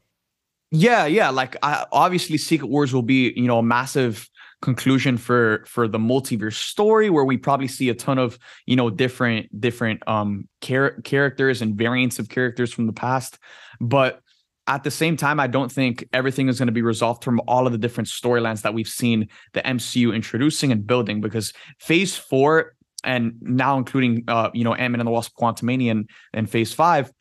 Yeah, 0.72 1.06
yeah. 1.06 1.30
Like 1.30 1.58
I, 1.62 1.86
obviously, 1.92 2.38
Secret 2.38 2.70
Wars 2.70 2.92
will 2.92 3.04
be 3.04 3.32
you 3.36 3.46
know 3.46 3.60
a 3.60 3.64
massive 3.64 4.28
conclusion 4.64 5.18
for 5.18 5.64
for 5.68 5.88
the 5.88 6.00
multiverse 6.00 6.56
story 6.56 7.12
where 7.12 7.24
we 7.24 7.38
probably 7.38 7.68
see 7.68 7.90
a 7.90 7.94
ton 7.94 8.18
of 8.18 8.40
you 8.66 8.76
know 8.76 8.90
different 8.90 9.62
different 9.62 10.02
um 10.08 10.48
char- 10.62 11.00
characters 11.04 11.62
and 11.62 11.76
variants 11.76 12.18
of 12.18 12.30
characters 12.30 12.74
from 12.74 12.86
the 12.86 12.92
past 12.92 13.38
but 13.80 14.22
at 14.70 14.84
the 14.84 14.92
same 14.92 15.18
time, 15.18 15.40
I 15.40 15.48
don't 15.48 15.72
think 15.72 16.08
everything 16.14 16.48
is 16.48 16.60
going 16.60 16.68
to 16.68 16.72
be 16.74 16.84
resolved 16.84 17.24
from 17.24 17.42
all 17.48 17.66
of 17.66 17.72
the 17.72 17.78
different 17.80 18.08
storylines 18.08 18.62
that 18.62 18.74
we've 18.76 18.88
seen 18.88 19.28
the 19.54 19.62
MCU 19.62 20.14
introducing 20.14 20.72
and 20.72 20.86
building. 20.86 21.22
Because 21.22 21.54
Phase 21.80 22.16
Four, 22.16 22.76
and 23.04 23.34
now 23.42 23.78
including 23.80 24.24
uh, 24.28 24.52
you 24.54 24.64
know 24.64 24.76
Ant-Man 24.76 25.02
and 25.02 25.08
the 25.08 25.12
Wasp: 25.12 25.36
Quantumania 25.36 25.90
and, 25.92 26.10
and 26.34 26.48
Phase 26.48 26.72
Five, 26.72 27.12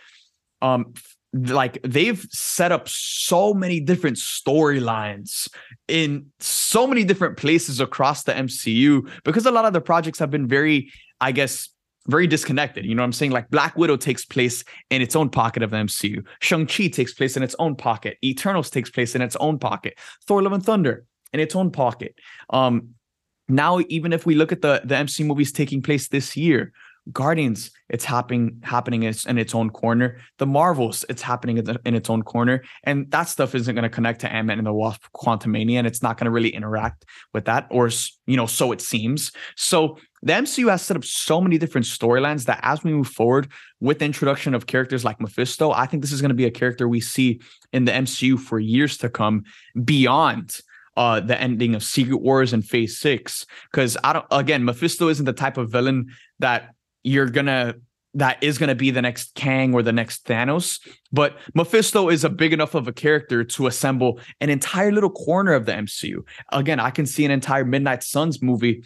um, 0.60 0.92
like 1.32 1.80
they've 1.82 2.26
set 2.30 2.70
up 2.70 2.86
so 2.86 3.54
many 3.54 3.80
different 3.80 4.18
storylines 4.18 5.48
in 5.88 6.26
so 6.40 6.86
many 6.86 7.02
different 7.02 7.38
places 7.38 7.80
across 7.80 8.24
the 8.24 8.32
MCU 8.32 9.10
because 9.24 9.46
a 9.46 9.50
lot 9.50 9.64
of 9.64 9.72
the 9.72 9.80
projects 9.80 10.18
have 10.18 10.30
been 10.30 10.46
very, 10.46 10.92
I 11.18 11.32
guess, 11.32 11.70
very 12.08 12.26
disconnected. 12.26 12.84
You 12.84 12.94
know 12.94 13.02
what 13.02 13.06
I'm 13.06 13.12
saying? 13.12 13.32
Like 13.32 13.50
Black 13.50 13.76
Widow 13.76 13.96
takes 13.96 14.24
place 14.24 14.64
in 14.90 15.02
its 15.02 15.14
own 15.14 15.28
pocket 15.28 15.62
of 15.62 15.70
the 15.70 15.76
MCU. 15.76 16.26
Shang-Chi 16.40 16.88
takes 16.88 17.14
place 17.14 17.36
in 17.36 17.42
its 17.42 17.54
own 17.58 17.76
pocket. 17.76 18.16
Eternals 18.24 18.70
takes 18.70 18.90
place 18.90 19.14
in 19.14 19.22
its 19.22 19.36
own 19.36 19.58
pocket. 19.58 19.98
Thor 20.26 20.42
Love 20.42 20.52
and 20.52 20.64
Thunder 20.64 21.04
in 21.32 21.40
its 21.40 21.54
own 21.54 21.70
pocket. 21.70 22.14
Um, 22.50 22.94
now, 23.48 23.80
even 23.88 24.12
if 24.12 24.26
we 24.26 24.34
look 24.34 24.52
at 24.52 24.62
the, 24.62 24.82
the 24.84 24.94
MCU 24.94 25.24
movies 25.26 25.52
taking 25.52 25.82
place 25.82 26.08
this 26.08 26.36
year, 26.36 26.72
Guardians, 27.12 27.70
it's 27.88 28.04
happening 28.04 28.60
happening 28.62 29.04
in 29.04 29.38
its, 29.38 29.54
own 29.54 29.70
corner. 29.70 30.18
The 30.38 30.46
Marvels, 30.46 31.06
it's 31.08 31.22
happening 31.22 31.56
in, 31.58 31.64
the, 31.64 31.80
in 31.86 31.94
its 31.94 32.10
own 32.10 32.22
corner, 32.22 32.62
and 32.84 33.10
that 33.12 33.28
stuff 33.28 33.54
isn't 33.54 33.74
going 33.74 33.84
to 33.84 33.88
connect 33.88 34.20
to 34.22 34.32
Ant 34.32 34.46
Man 34.46 34.58
and 34.58 34.66
the 34.66 34.72
Wasp: 34.74 35.02
Quantumania, 35.14 35.78
and 35.78 35.86
it's 35.86 36.02
not 36.02 36.18
going 36.18 36.26
to 36.26 36.30
really 36.30 36.50
interact 36.50 37.06
with 37.32 37.46
that, 37.46 37.66
or 37.70 37.88
you 38.26 38.36
know, 38.36 38.46
so 38.46 38.72
it 38.72 38.82
seems. 38.82 39.32
So 39.56 39.98
the 40.22 40.32
MCU 40.32 40.70
has 40.70 40.82
set 40.82 40.96
up 40.96 41.04
so 41.04 41.40
many 41.40 41.58
different 41.58 41.86
storylines 41.86 42.44
that 42.44 42.60
as 42.62 42.82
we 42.82 42.92
move 42.92 43.08
forward 43.08 43.48
with 43.80 43.98
the 43.98 44.04
introduction 44.04 44.54
of 44.54 44.66
characters 44.66 45.04
like 45.04 45.20
Mephisto, 45.20 45.70
I 45.72 45.86
think 45.86 46.02
this 46.02 46.12
is 46.12 46.20
going 46.20 46.30
to 46.30 46.34
be 46.34 46.46
a 46.46 46.50
character 46.50 46.88
we 46.88 47.00
see 47.00 47.40
in 47.72 47.84
the 47.84 47.92
MCU 47.92 48.38
for 48.38 48.58
years 48.58 48.96
to 48.98 49.08
come 49.08 49.44
beyond 49.84 50.58
uh, 50.96 51.20
the 51.20 51.40
ending 51.40 51.74
of 51.74 51.84
Secret 51.84 52.16
Wars 52.16 52.52
and 52.52 52.64
Phase 52.64 52.98
Six. 52.98 53.46
Because 53.70 53.96
I 54.02 54.12
don't, 54.12 54.26
again, 54.30 54.64
Mephisto 54.64 55.08
isn't 55.08 55.24
the 55.24 55.32
type 55.32 55.56
of 55.56 55.70
villain 55.70 56.08
that 56.40 56.74
you're 57.04 57.30
gonna 57.30 57.76
that 58.14 58.42
is 58.42 58.58
going 58.58 58.68
to 58.68 58.74
be 58.74 58.90
the 58.90 59.02
next 59.02 59.34
Kang 59.34 59.74
or 59.74 59.82
the 59.82 59.92
next 59.92 60.24
Thanos. 60.24 60.80
But 61.12 61.38
Mephisto 61.54 62.08
is 62.08 62.24
a 62.24 62.30
big 62.30 62.52
enough 62.52 62.74
of 62.74 62.88
a 62.88 62.92
character 62.92 63.44
to 63.44 63.66
assemble 63.66 64.18
an 64.40 64.50
entire 64.50 64.90
little 64.90 65.10
corner 65.10 65.52
of 65.52 65.66
the 65.66 65.72
MCU. 65.72 66.26
Again, 66.50 66.80
I 66.80 66.90
can 66.90 67.06
see 67.06 67.24
an 67.24 67.30
entire 67.30 67.64
Midnight 67.64 68.02
Suns 68.02 68.42
movie. 68.42 68.82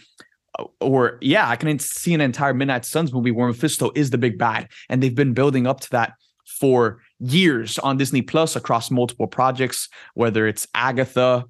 Or 0.80 1.18
yeah, 1.20 1.48
I 1.48 1.56
can 1.56 1.78
see 1.78 2.14
an 2.14 2.20
entire 2.20 2.54
Midnight 2.54 2.84
Suns 2.84 3.12
movie 3.12 3.30
where 3.30 3.48
Mephisto 3.48 3.90
is 3.94 4.10
the 4.10 4.18
big 4.18 4.38
bad, 4.38 4.68
and 4.88 5.02
they've 5.02 5.14
been 5.14 5.32
building 5.32 5.66
up 5.66 5.80
to 5.80 5.90
that 5.90 6.14
for 6.44 7.00
years 7.18 7.78
on 7.78 7.96
Disney 7.96 8.22
Plus 8.22 8.56
across 8.56 8.90
multiple 8.90 9.26
projects, 9.26 9.88
whether 10.14 10.46
it's 10.46 10.66
Agatha, 10.74 11.46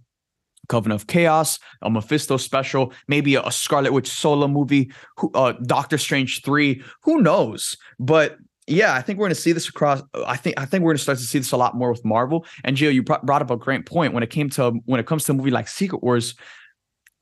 Covenant 0.68 1.02
of 1.02 1.06
Chaos, 1.06 1.58
a 1.82 1.90
Mephisto 1.90 2.36
special, 2.36 2.92
maybe 3.08 3.34
a, 3.34 3.50
Scarlet 3.50 3.92
Witch 3.92 4.08
solo 4.08 4.46
movie, 4.46 4.92
who, 5.16 5.30
uh, 5.34 5.52
Doctor 5.66 5.98
Strange 5.98 6.42
3, 6.42 6.82
who 7.02 7.20
knows? 7.20 7.76
But 7.98 8.38
yeah, 8.66 8.94
I 8.94 9.02
think 9.02 9.18
we're 9.18 9.26
going 9.26 9.34
to 9.34 9.40
see 9.40 9.52
this 9.52 9.68
across. 9.68 10.02
I 10.26 10.36
think 10.36 10.58
I 10.58 10.64
think 10.64 10.82
we're 10.82 10.90
going 10.90 10.98
to 10.98 11.02
start 11.02 11.18
to 11.18 11.24
see 11.24 11.38
this 11.38 11.52
a 11.52 11.56
lot 11.56 11.74
more 11.74 11.90
with 11.90 12.04
Marvel. 12.04 12.46
And 12.64 12.76
Gio, 12.76 12.94
you 12.94 13.02
brought 13.02 13.42
up 13.42 13.50
a 13.50 13.56
great 13.56 13.86
point 13.86 14.14
when 14.14 14.22
it 14.22 14.30
came 14.30 14.48
to 14.50 14.70
when 14.86 15.00
it 15.00 15.06
comes 15.06 15.24
to 15.24 15.32
a 15.32 15.34
movie 15.34 15.50
like 15.50 15.66
Secret 15.66 16.02
Wars. 16.02 16.34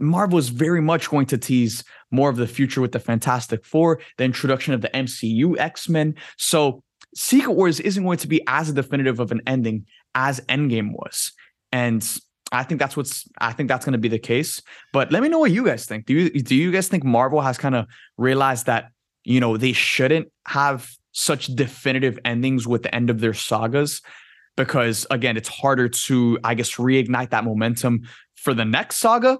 Marvel 0.00 0.38
is 0.38 0.48
very 0.48 0.80
much 0.80 1.10
going 1.10 1.26
to 1.26 1.38
tease 1.38 1.84
more 2.10 2.30
of 2.30 2.36
the 2.36 2.46
future 2.46 2.80
with 2.80 2.92
the 2.92 3.00
Fantastic 3.00 3.64
Four, 3.64 4.00
the 4.16 4.24
introduction 4.24 4.74
of 4.74 4.80
the 4.80 4.88
MCU 4.88 5.58
X 5.58 5.88
Men. 5.88 6.14
So 6.36 6.82
Secret 7.14 7.52
Wars 7.52 7.80
isn't 7.80 8.02
going 8.02 8.18
to 8.18 8.28
be 8.28 8.42
as 8.46 8.72
definitive 8.72 9.20
of 9.20 9.32
an 9.32 9.40
ending 9.46 9.86
as 10.14 10.40
Endgame 10.42 10.92
was, 10.92 11.32
and 11.72 12.02
I 12.52 12.64
think 12.64 12.80
that's 12.80 12.96
what's 12.96 13.28
I 13.38 13.52
think 13.52 13.68
that's 13.68 13.84
going 13.84 13.92
to 13.92 13.98
be 13.98 14.08
the 14.08 14.18
case. 14.18 14.60
But 14.92 15.12
let 15.12 15.22
me 15.22 15.28
know 15.28 15.38
what 15.38 15.52
you 15.52 15.64
guys 15.64 15.86
think. 15.86 16.06
Do 16.06 16.14
you 16.14 16.30
do 16.42 16.54
you 16.54 16.72
guys 16.72 16.88
think 16.88 17.04
Marvel 17.04 17.40
has 17.40 17.58
kind 17.58 17.74
of 17.74 17.86
realized 18.16 18.66
that 18.66 18.90
you 19.24 19.40
know 19.40 19.56
they 19.56 19.72
shouldn't 19.72 20.28
have 20.46 20.90
such 21.12 21.46
definitive 21.48 22.18
endings 22.24 22.66
with 22.66 22.82
the 22.82 22.94
end 22.94 23.10
of 23.10 23.20
their 23.20 23.34
sagas 23.34 24.00
because 24.56 25.06
again 25.10 25.36
it's 25.36 25.48
harder 25.48 25.88
to 25.88 26.38
I 26.44 26.54
guess 26.54 26.76
reignite 26.76 27.30
that 27.30 27.44
momentum 27.44 28.02
for 28.34 28.54
the 28.54 28.64
next 28.64 28.96
saga? 28.96 29.38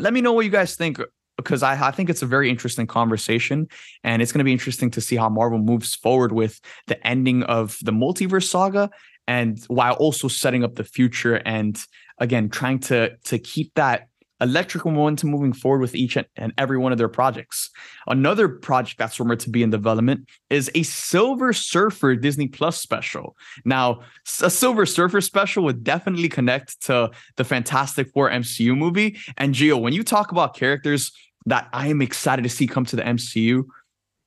Let 0.00 0.12
me 0.12 0.20
know 0.20 0.32
what 0.32 0.44
you 0.44 0.50
guys 0.50 0.76
think 0.76 1.00
because 1.36 1.62
I, 1.62 1.88
I 1.88 1.90
think 1.92 2.10
it's 2.10 2.22
a 2.22 2.26
very 2.26 2.50
interesting 2.50 2.86
conversation 2.86 3.68
and 4.04 4.20
it's 4.20 4.32
going 4.32 4.40
to 4.40 4.44
be 4.44 4.52
interesting 4.52 4.90
to 4.90 5.00
see 5.00 5.16
how 5.16 5.28
Marvel 5.28 5.58
moves 5.58 5.94
forward 5.94 6.32
with 6.32 6.60
the 6.88 7.06
ending 7.06 7.44
of 7.44 7.78
the 7.82 7.92
multiverse 7.92 8.48
saga 8.48 8.90
and 9.26 9.62
while 9.68 9.94
also 9.94 10.26
setting 10.26 10.64
up 10.64 10.74
the 10.74 10.84
future 10.84 11.36
and 11.44 11.80
again 12.18 12.48
trying 12.48 12.80
to 12.80 13.16
to 13.24 13.38
keep 13.38 13.72
that 13.74 14.08
electrical 14.40 14.90
momentum 14.90 15.30
moving 15.30 15.52
forward 15.52 15.80
with 15.80 15.94
each 15.94 16.16
and 16.16 16.52
every 16.58 16.78
one 16.78 16.92
of 16.92 16.98
their 16.98 17.08
projects. 17.08 17.70
Another 18.06 18.48
project 18.48 18.98
that's 18.98 19.18
rumored 19.18 19.40
to 19.40 19.50
be 19.50 19.62
in 19.62 19.70
development 19.70 20.28
is 20.50 20.70
a 20.74 20.82
Silver 20.82 21.52
Surfer 21.52 22.16
Disney 22.16 22.48
Plus 22.48 22.80
special. 22.80 23.36
Now, 23.64 24.00
a 24.42 24.50
Silver 24.50 24.86
Surfer 24.86 25.20
special 25.20 25.64
would 25.64 25.82
definitely 25.82 26.28
connect 26.28 26.80
to 26.86 27.10
the 27.36 27.44
Fantastic 27.44 28.10
Four 28.12 28.30
MCU 28.30 28.76
movie. 28.76 29.18
And 29.36 29.54
Gio, 29.54 29.80
when 29.80 29.92
you 29.92 30.02
talk 30.02 30.32
about 30.32 30.54
characters 30.54 31.12
that 31.46 31.68
I 31.72 31.88
am 31.88 32.02
excited 32.02 32.42
to 32.42 32.48
see 32.48 32.66
come 32.66 32.84
to 32.86 32.96
the 32.96 33.02
MCU, 33.02 33.64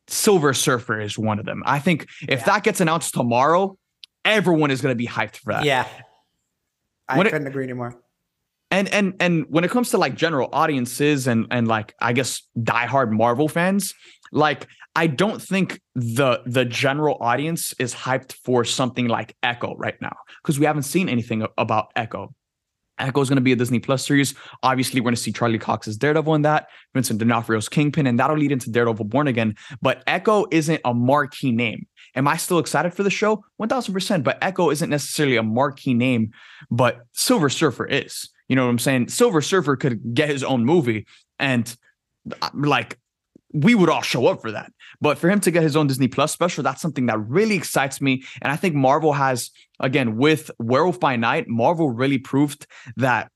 Silver 0.08 0.54
Surfer 0.54 1.00
is 1.00 1.18
one 1.18 1.40
of 1.40 1.46
them. 1.46 1.64
I 1.66 1.80
think 1.80 2.08
if 2.28 2.40
yeah. 2.40 2.46
that 2.46 2.64
gets 2.64 2.82
announced 2.82 3.14
tomorrow, 3.14 3.78
everyone 4.26 4.72
is 4.72 4.82
going 4.82 4.92
to 4.92 4.98
be 4.98 5.08
hyped 5.08 5.38
for 5.38 5.54
that. 5.54 5.64
Yeah. 5.64 5.88
I 7.08 7.18
when 7.18 7.28
couldn't 7.28 7.48
it, 7.48 7.50
agree 7.50 7.64
anymore. 7.64 8.02
And 8.72 8.88
and 8.94 9.14
and 9.20 9.46
when 9.50 9.64
it 9.64 9.72
comes 9.72 9.90
to 9.92 9.98
like 9.98 10.16
general 10.16 10.50
audiences 10.54 11.28
and 11.28 11.46
and 11.52 11.68
like 11.68 11.94
I 12.00 12.14
guess 12.14 12.42
diehard 12.58 13.12
Marvel 13.12 13.48
fans, 13.50 13.94
like 14.32 14.68
I 14.96 15.08
don't 15.08 15.42
think 15.42 15.82
the 15.94 16.42
the 16.46 16.66
general 16.66 17.18
audience 17.22 17.74
is 17.80 17.94
hyped 17.94 18.34
for 18.46 18.64
something 18.64 19.08
like 19.08 19.36
Echo 19.44 19.76
right 19.78 20.02
now 20.02 20.16
because 20.42 20.58
we 20.58 20.66
haven't 20.66 20.84
seen 20.84 21.10
anything 21.10 21.46
about 21.58 21.92
Echo. 21.96 22.34
Echo 22.98 23.22
is 23.22 23.30
going 23.30 23.38
to 23.38 23.42
be 23.42 23.52
a 23.52 23.56
Disney 23.56 23.80
Plus 23.80 24.06
series. 24.06 24.36
Obviously, 24.64 25.00
we're 25.00 25.06
going 25.06 25.16
to 25.16 25.22
see 25.22 25.32
Charlie 25.32 25.58
Cox's 25.58 25.98
Daredevil 25.98 26.36
in 26.36 26.44
that, 26.44 26.68
Vincent 26.94 27.20
D'Onofrio's 27.20 27.68
Kingpin, 27.68 28.06
and 28.06 28.20
that'll 28.20 28.38
lead 28.38 28.52
into 28.52 28.70
Daredevil 28.70 29.06
Born 29.06 29.28
Again. 29.28 29.56
But 29.82 30.04
Echo 30.08 30.46
isn't 30.52 30.82
a 30.86 30.94
marquee 30.94 31.52
name. 31.52 31.88
Am 32.16 32.28
I 32.28 32.38
still 32.38 32.60
excited 32.60 32.94
for 32.94 33.04
the 33.04 33.10
show? 33.10 33.44
1000%. 33.62 34.24
But 34.24 34.38
Echo 34.42 34.70
isn't 34.70 34.90
necessarily 34.90 35.38
a 35.38 35.44
marquee 35.44 35.94
name, 35.94 36.32
but 36.70 37.00
Silver 37.14 37.50
Surfer 37.50 37.86
is. 37.86 38.30
You 38.52 38.58
know 38.58 38.66
what 38.66 38.72
I'm 38.72 38.80
saying? 38.80 39.08
Silver 39.08 39.40
Surfer 39.42 39.78
could 39.78 40.14
get 40.14 40.28
his 40.28 40.44
own 40.44 40.66
movie 40.66 41.08
and 41.40 41.74
uh, 42.42 42.50
like 42.54 43.00
we 43.54 43.76
would 43.76 43.90
all 43.90 44.02
show 44.02 44.28
up 44.28 44.42
for 44.42 44.52
that. 44.52 44.74
But 45.00 45.18
for 45.18 45.30
him 45.30 45.40
to 45.40 45.52
get 45.52 45.64
his 45.64 45.78
own 45.78 45.88
Disney 45.88 46.10
Plus 46.10 46.34
special, 46.34 46.62
that's 46.62 46.82
something 46.82 47.06
that 47.06 47.18
really 47.30 47.56
excites 47.56 48.02
me. 48.02 48.24
And 48.42 48.52
I 48.52 48.58
think 48.58 48.76
Marvel 48.76 49.14
has, 49.14 49.52
again, 49.80 50.18
with 50.18 50.52
Werewolf 50.60 51.00
by 51.00 51.16
Night, 51.16 51.48
Marvel 51.48 51.92
really 51.92 52.18
proved 52.18 52.68
that 52.98 53.32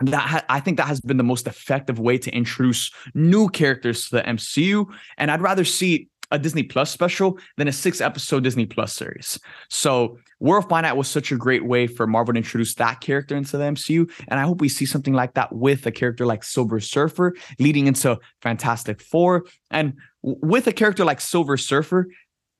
that 0.00 0.28
ha- 0.28 0.44
I 0.50 0.60
think 0.60 0.76
that 0.76 0.88
has 0.88 1.00
been 1.00 1.16
the 1.16 1.22
most 1.24 1.46
effective 1.46 1.98
way 1.98 2.18
to 2.18 2.30
introduce 2.30 2.90
new 3.14 3.48
characters 3.48 4.10
to 4.10 4.16
the 4.16 4.22
MCU. 4.24 4.84
And 5.16 5.30
I'd 5.30 5.40
rather 5.40 5.64
see 5.64 6.08
a 6.30 6.38
Disney 6.38 6.62
Plus 6.62 6.90
special 6.90 7.38
than 7.56 7.68
a 7.68 7.72
six 7.72 8.00
episode 8.00 8.44
Disney 8.44 8.66
Plus 8.66 8.92
series. 8.92 9.38
So 9.68 10.18
Werewolf 10.40 10.66
of 10.66 10.82
Night 10.82 10.96
was 10.96 11.08
such 11.08 11.32
a 11.32 11.36
great 11.36 11.64
way 11.64 11.86
for 11.86 12.06
Marvel 12.06 12.34
to 12.34 12.38
introduce 12.38 12.74
that 12.74 13.00
character 13.00 13.36
into 13.36 13.56
the 13.56 13.64
MCU. 13.64 14.10
And 14.28 14.40
I 14.40 14.44
hope 14.44 14.60
we 14.60 14.68
see 14.68 14.86
something 14.86 15.14
like 15.14 15.34
that 15.34 15.54
with 15.54 15.86
a 15.86 15.92
character 15.92 16.26
like 16.26 16.44
Silver 16.44 16.80
Surfer 16.80 17.34
leading 17.58 17.86
into 17.86 18.18
Fantastic 18.42 19.00
Four. 19.00 19.44
And 19.70 19.94
with 20.22 20.66
a 20.66 20.72
character 20.72 21.04
like 21.04 21.20
Silver 21.20 21.56
Surfer, 21.56 22.08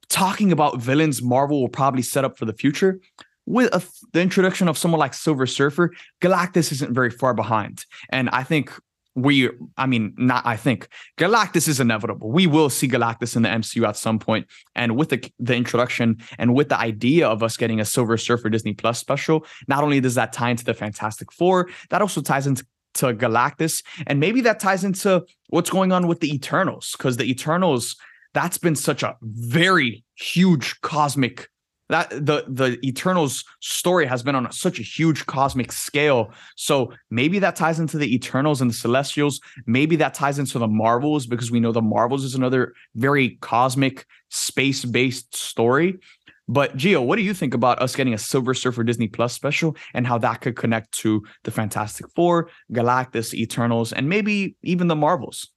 talking 0.09 0.53
about 0.53 0.79
villains 0.81 1.23
Marvel 1.23 1.61
will 1.61 1.69
probably 1.69 2.03
set 2.03 2.25
up 2.25 2.39
for 2.39 2.45
the 2.45 2.53
future. 2.53 3.01
With 3.47 3.75
a, 3.75 3.83
the 4.13 4.23
introduction 4.23 4.69
of 4.69 4.79
someone 4.79 4.99
like 4.99 5.13
Silver 5.13 5.47
Surfer, 5.47 5.93
Galactus 6.23 6.73
isn't 6.73 6.95
very 6.95 7.11
far 7.11 7.35
behind. 7.35 7.85
And 8.11 8.31
I 8.31 8.43
think 8.43 8.73
we 9.15 9.49
i 9.77 9.87
mean 9.87 10.13
not 10.17 10.45
i 10.45 10.57
think 10.57 10.89
galactus 11.17 11.69
is 11.69 11.81
inevitable. 11.81 12.31
We 12.31 12.47
will 12.47 12.71
see 12.71 12.89
galactus 12.89 13.37
in 13.37 13.43
the 13.43 13.49
mcu 13.49 13.87
at 13.87 13.97
some 13.97 14.19
point. 14.19 14.47
And 14.75 14.97
with 14.97 15.11
the, 15.11 15.31
the 15.39 15.55
introduction 15.55 16.19
and 16.39 16.55
with 16.55 16.69
the 16.69 16.79
idea 16.79 17.29
of 17.29 17.43
us 17.43 17.57
getting 17.57 17.81
a 17.81 17.85
silver 17.85 18.17
surfer 18.17 18.49
disney 18.51 18.75
plus 18.75 18.99
special 18.99 19.47
not 19.69 19.85
only 19.85 20.01
does 20.01 20.17
that 20.17 20.33
tie 20.33 20.51
into 20.51 20.65
the 20.65 20.75
fantastic 20.75 21.33
four 21.33 21.69
that 21.91 22.03
also 22.03 22.21
ties 22.21 22.47
into 22.47 22.65
to 22.95 23.07
galactus. 23.07 23.83
And 24.07 24.21
maybe 24.21 24.41
that 24.43 24.61
ties 24.61 24.85
into 24.85 25.25
what's 25.49 25.71
going 25.71 25.93
on 25.93 26.07
with 26.07 26.21
the 26.21 26.33
eternals 26.33 26.95
because 26.97 27.17
the 27.17 27.29
eternals 27.29 27.97
that's 28.33 28.59
been 28.59 28.75
such 28.75 29.03
a 29.03 29.17
very 29.23 30.05
huge 30.17 30.81
cosmic 30.81 31.49
that 31.89 32.11
the 32.11 32.45
the 32.49 32.79
Eternals 32.87 33.45
story 33.61 34.07
has 34.07 34.23
been 34.23 34.35
on 34.35 34.51
such 34.53 34.79
a 34.79 34.83
huge 34.83 35.27
cosmic 35.27 35.73
scale. 35.73 36.33
So 36.57 36.93
maybe 37.11 37.39
that 37.41 37.57
ties 37.57 37.79
into 37.79 37.99
the 37.99 38.15
Eternals 38.15 38.61
and 38.61 38.71
the 38.71 38.75
Celestials. 38.75 39.41
Maybe 39.67 39.97
that 39.97 40.15
ties 40.15 40.39
into 40.39 40.59
the 40.59 40.69
Marvels 40.69 41.27
because 41.27 41.51
we 41.51 41.61
know 41.61 41.73
the 41.73 41.83
Marvels 41.83 42.25
is 42.25 42.35
another 42.35 42.75
very 42.95 43.37
cosmic 43.41 44.07
space 44.31 44.85
based 44.85 45.35
story. 45.37 45.99
But 46.47 46.77
Gio, 46.77 47.05
what 47.05 47.17
do 47.17 47.23
you 47.23 47.33
think 47.33 47.55
about 47.55 47.81
us 47.81 47.97
getting 47.97 48.13
a 48.13 48.19
Silver 48.19 48.53
Surfer 48.53 48.85
Disney 48.85 49.09
Plus 49.09 49.33
special 49.33 49.77
and 49.95 50.07
how 50.07 50.19
that 50.19 50.43
could 50.43 50.57
connect 50.57 50.93
to 50.93 51.23
the 51.45 51.51
Fantastic 51.51 52.07
Four, 52.15 52.51
Galactus, 52.71 53.33
Eternals, 53.33 53.93
and 53.93 54.09
maybe 54.09 54.57
even 54.63 54.89
the 54.89 54.97
Marvels? 54.97 55.49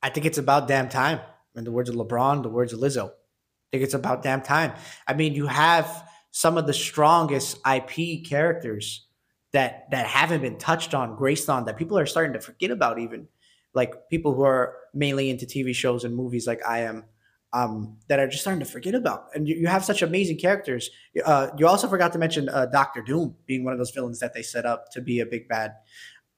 I 0.00 0.10
think 0.10 0.26
it's 0.26 0.38
about 0.38 0.68
damn 0.68 0.88
time. 0.88 1.20
In 1.56 1.64
the 1.64 1.72
words 1.72 1.88
of 1.88 1.96
LeBron, 1.96 2.44
the 2.44 2.48
words 2.48 2.72
of 2.72 2.78
Lizzo, 2.78 3.10
I 3.68 3.76
think 3.76 3.84
it's 3.84 3.94
about 3.94 4.22
damn 4.22 4.42
time. 4.42 4.72
I 5.06 5.14
mean, 5.14 5.34
you 5.34 5.46
have 5.46 6.08
some 6.30 6.56
of 6.56 6.66
the 6.66 6.72
strongest 6.72 7.58
IP 7.70 8.24
characters 8.24 9.06
that 9.52 9.90
that 9.90 10.06
haven't 10.06 10.42
been 10.42 10.58
touched 10.58 10.94
on, 10.94 11.16
graced 11.16 11.48
on, 11.48 11.64
that 11.66 11.76
people 11.76 11.98
are 11.98 12.06
starting 12.06 12.32
to 12.32 12.40
forget 12.40 12.70
about, 12.70 12.98
even 12.98 13.28
like 13.74 14.08
people 14.08 14.34
who 14.34 14.42
are 14.42 14.76
mainly 14.94 15.30
into 15.30 15.46
TV 15.46 15.74
shows 15.74 16.04
and 16.04 16.14
movies, 16.14 16.46
like 16.46 16.64
I 16.66 16.80
am 16.80 17.04
um, 17.52 17.96
that 18.08 18.18
are 18.18 18.28
just 18.28 18.42
starting 18.42 18.60
to 18.60 18.70
forget 18.70 18.94
about. 18.94 19.26
And 19.34 19.48
you, 19.48 19.56
you 19.56 19.66
have 19.66 19.84
such 19.84 20.02
amazing 20.02 20.38
characters. 20.38 20.90
Uh, 21.24 21.48
you 21.56 21.66
also 21.66 21.88
forgot 21.88 22.12
to 22.12 22.18
mention 22.18 22.48
uh, 22.48 22.66
Doctor 22.66 23.02
Doom 23.02 23.34
being 23.46 23.64
one 23.64 23.72
of 23.72 23.78
those 23.78 23.90
villains 23.90 24.18
that 24.20 24.34
they 24.34 24.42
set 24.42 24.66
up 24.66 24.90
to 24.92 25.00
be 25.00 25.20
a 25.20 25.26
big 25.26 25.48
bad, 25.48 25.72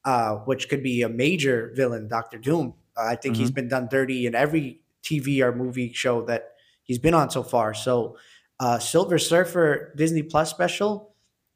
uh, 0.05 0.35
which 0.45 0.69
could 0.69 0.83
be 0.83 1.01
a 1.01 1.09
major 1.09 1.71
villain. 1.75 2.07
Doctor 2.07 2.37
Doom. 2.37 2.73
Uh, 2.97 3.05
I 3.05 3.15
think 3.15 3.35
mm-hmm. 3.35 3.41
he's 3.41 3.51
been 3.51 3.67
done 3.67 3.87
dirty 3.89 4.25
in 4.25 4.35
every 4.35 4.81
TV 5.03 5.41
or 5.41 5.53
movie 5.53 5.91
show 5.93 6.21
that 6.25 6.51
he's 6.83 6.99
been 6.99 7.13
on 7.13 7.29
so 7.29 7.43
far. 7.43 7.73
So, 7.73 8.17
uh, 8.59 8.79
Silver 8.79 9.17
Surfer 9.17 9.93
Disney 9.97 10.23
Plus 10.23 10.49
special, 10.49 11.15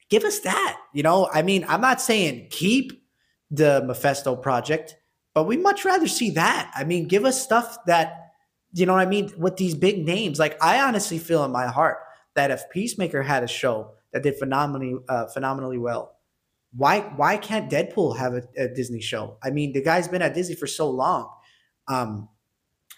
give 0.09 0.23
us 0.23 0.39
that. 0.39 0.78
You 0.93 1.03
know, 1.03 1.30
I 1.34 1.41
mean, 1.41 1.65
I'm 1.67 1.82
not 1.82 2.01
saying 2.01 2.47
keep 2.49 3.03
the 3.51 3.84
Mephisto 3.86 4.36
project, 4.36 4.95
but 5.34 5.43
we 5.43 5.57
much 5.57 5.86
rather 5.86 6.07
see 6.07 6.32
that. 6.32 6.71
I 6.76 6.84
mean, 6.84 7.07
give 7.07 7.26
us 7.26 7.41
stuff 7.41 7.78
that 7.86 8.26
you 8.76 8.86
know 8.86 8.93
what 8.93 9.07
I 9.07 9.09
mean? 9.09 9.32
With 9.38 9.55
these 9.55 9.73
big 9.73 10.05
names, 10.05 10.38
like 10.38 10.61
I 10.61 10.82
honestly 10.82 11.17
feel 11.17 11.45
in 11.45 11.51
my 11.51 11.67
heart 11.67 11.97
that 12.36 12.51
if 12.51 12.69
Peacemaker 12.69 13.23
had 13.23 13.41
a 13.41 13.47
show 13.47 13.91
that 14.11 14.23
did 14.23 14.38
phenomenally, 14.38 14.97
uh, 15.07 15.28
phenomenally 15.28 15.78
well, 15.78 16.17
why 16.76 16.99
why 17.15 17.38
can't 17.38 17.71
Deadpool 17.71 18.17
have 18.17 18.34
a, 18.34 18.43
a, 18.57 18.67
Disney 18.67 18.99
show? 18.99 19.38
I 19.41 19.49
mean, 19.49 19.71
the 19.71 19.82
guy's 19.82 20.09
been 20.09 20.21
at 20.21 20.34
Disney 20.34 20.55
for 20.55 20.67
so 20.67 20.89
long, 20.89 21.30
um, 21.88 22.28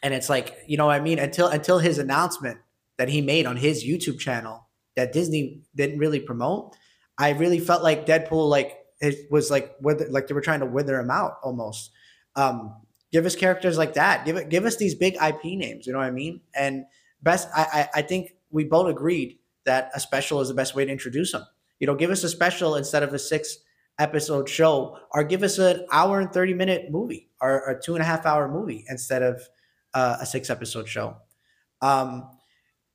and 0.04 0.14
it's 0.14 0.30
like 0.30 0.58
you 0.68 0.78
know 0.78 0.88
what 0.88 0.96
I 0.96 1.00
mean. 1.00 1.20
Until 1.20 1.48
until 1.48 1.80
his 1.80 1.98
announcement 1.98 2.60
that 2.98 3.10
he 3.10 3.22
made 3.22 3.46
on 3.46 3.58
his 3.58 3.84
YouTube 3.84 4.20
channel 4.20 4.68
that 4.96 5.14
Disney 5.14 5.62
didn't 5.76 6.00
really 6.00 6.20
promote, 6.20 6.76
I 7.18 7.32
really 7.32 7.60
felt 7.60 7.84
like 7.84 8.06
Deadpool 8.06 8.50
like 8.50 8.78
it 9.00 9.32
was 9.32 9.52
like 9.52 9.76
whether 9.80 10.08
like 10.10 10.28
they 10.28 10.34
were 10.34 10.42
trying 10.42 10.62
to 10.62 10.66
wither 10.66 11.00
him 11.00 11.12
out 11.12 11.38
almost. 11.44 11.92
Um, 12.36 12.76
Give 13.12 13.26
us 13.26 13.36
characters 13.36 13.78
like 13.78 13.94
that. 13.94 14.26
Give 14.26 14.36
it. 14.36 14.50
Give 14.50 14.66
us 14.66 14.76
these 14.76 14.94
big 14.94 15.16
IP 15.16 15.44
names. 15.46 15.88
You 15.88 15.94
know 15.94 16.00
what 16.00 16.08
I 16.08 16.12
mean? 16.12 16.42
And 16.54 16.86
best. 17.24 17.48
I, 17.56 17.62
I, 17.62 18.00
I 18.00 18.02
think 18.02 18.34
we 18.52 18.66
both 18.66 18.90
agreed 18.90 19.40
that 19.66 19.92
a 19.96 20.00
special 20.00 20.42
is 20.42 20.50
the 20.50 20.54
best 20.54 20.76
way 20.76 20.84
to 20.84 20.92
introduce 20.92 21.32
them. 21.32 21.46
You 21.80 21.88
know, 21.88 21.96
give 21.96 22.12
us 22.12 22.24
a 22.24 22.30
special 22.30 22.76
instead 22.76 23.04
of 23.04 23.14
a 23.14 23.20
six 23.20 23.60
episode 23.98 24.50
show, 24.50 24.98
or 25.14 25.24
give 25.24 25.42
us 25.42 25.58
an 25.58 25.86
hour 25.92 26.20
and 26.20 26.34
thirty 26.34 26.54
minute 26.54 26.92
movie, 26.92 27.30
or 27.40 27.70
a 27.70 27.82
two 27.82 27.96
and 27.96 28.02
a 28.02 28.06
half 28.06 28.26
hour 28.26 28.50
movie 28.52 28.84
instead 28.90 29.24
of 29.24 29.42
uh, 29.94 30.18
a 30.22 30.26
six 30.26 30.50
episode 30.50 30.88
show. 30.88 31.18
Um, 31.82 32.30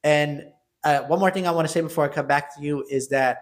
and 0.02 0.44
uh, 0.84 1.00
one 1.02 1.20
more 1.20 1.30
thing 1.30 1.46
I 1.46 1.52
want 1.52 1.66
to 1.66 1.72
say 1.72 1.80
before 1.80 2.04
I 2.04 2.08
come 2.08 2.26
back 2.26 2.54
to 2.56 2.62
you 2.62 2.84
is 2.90 3.08
that 3.08 3.38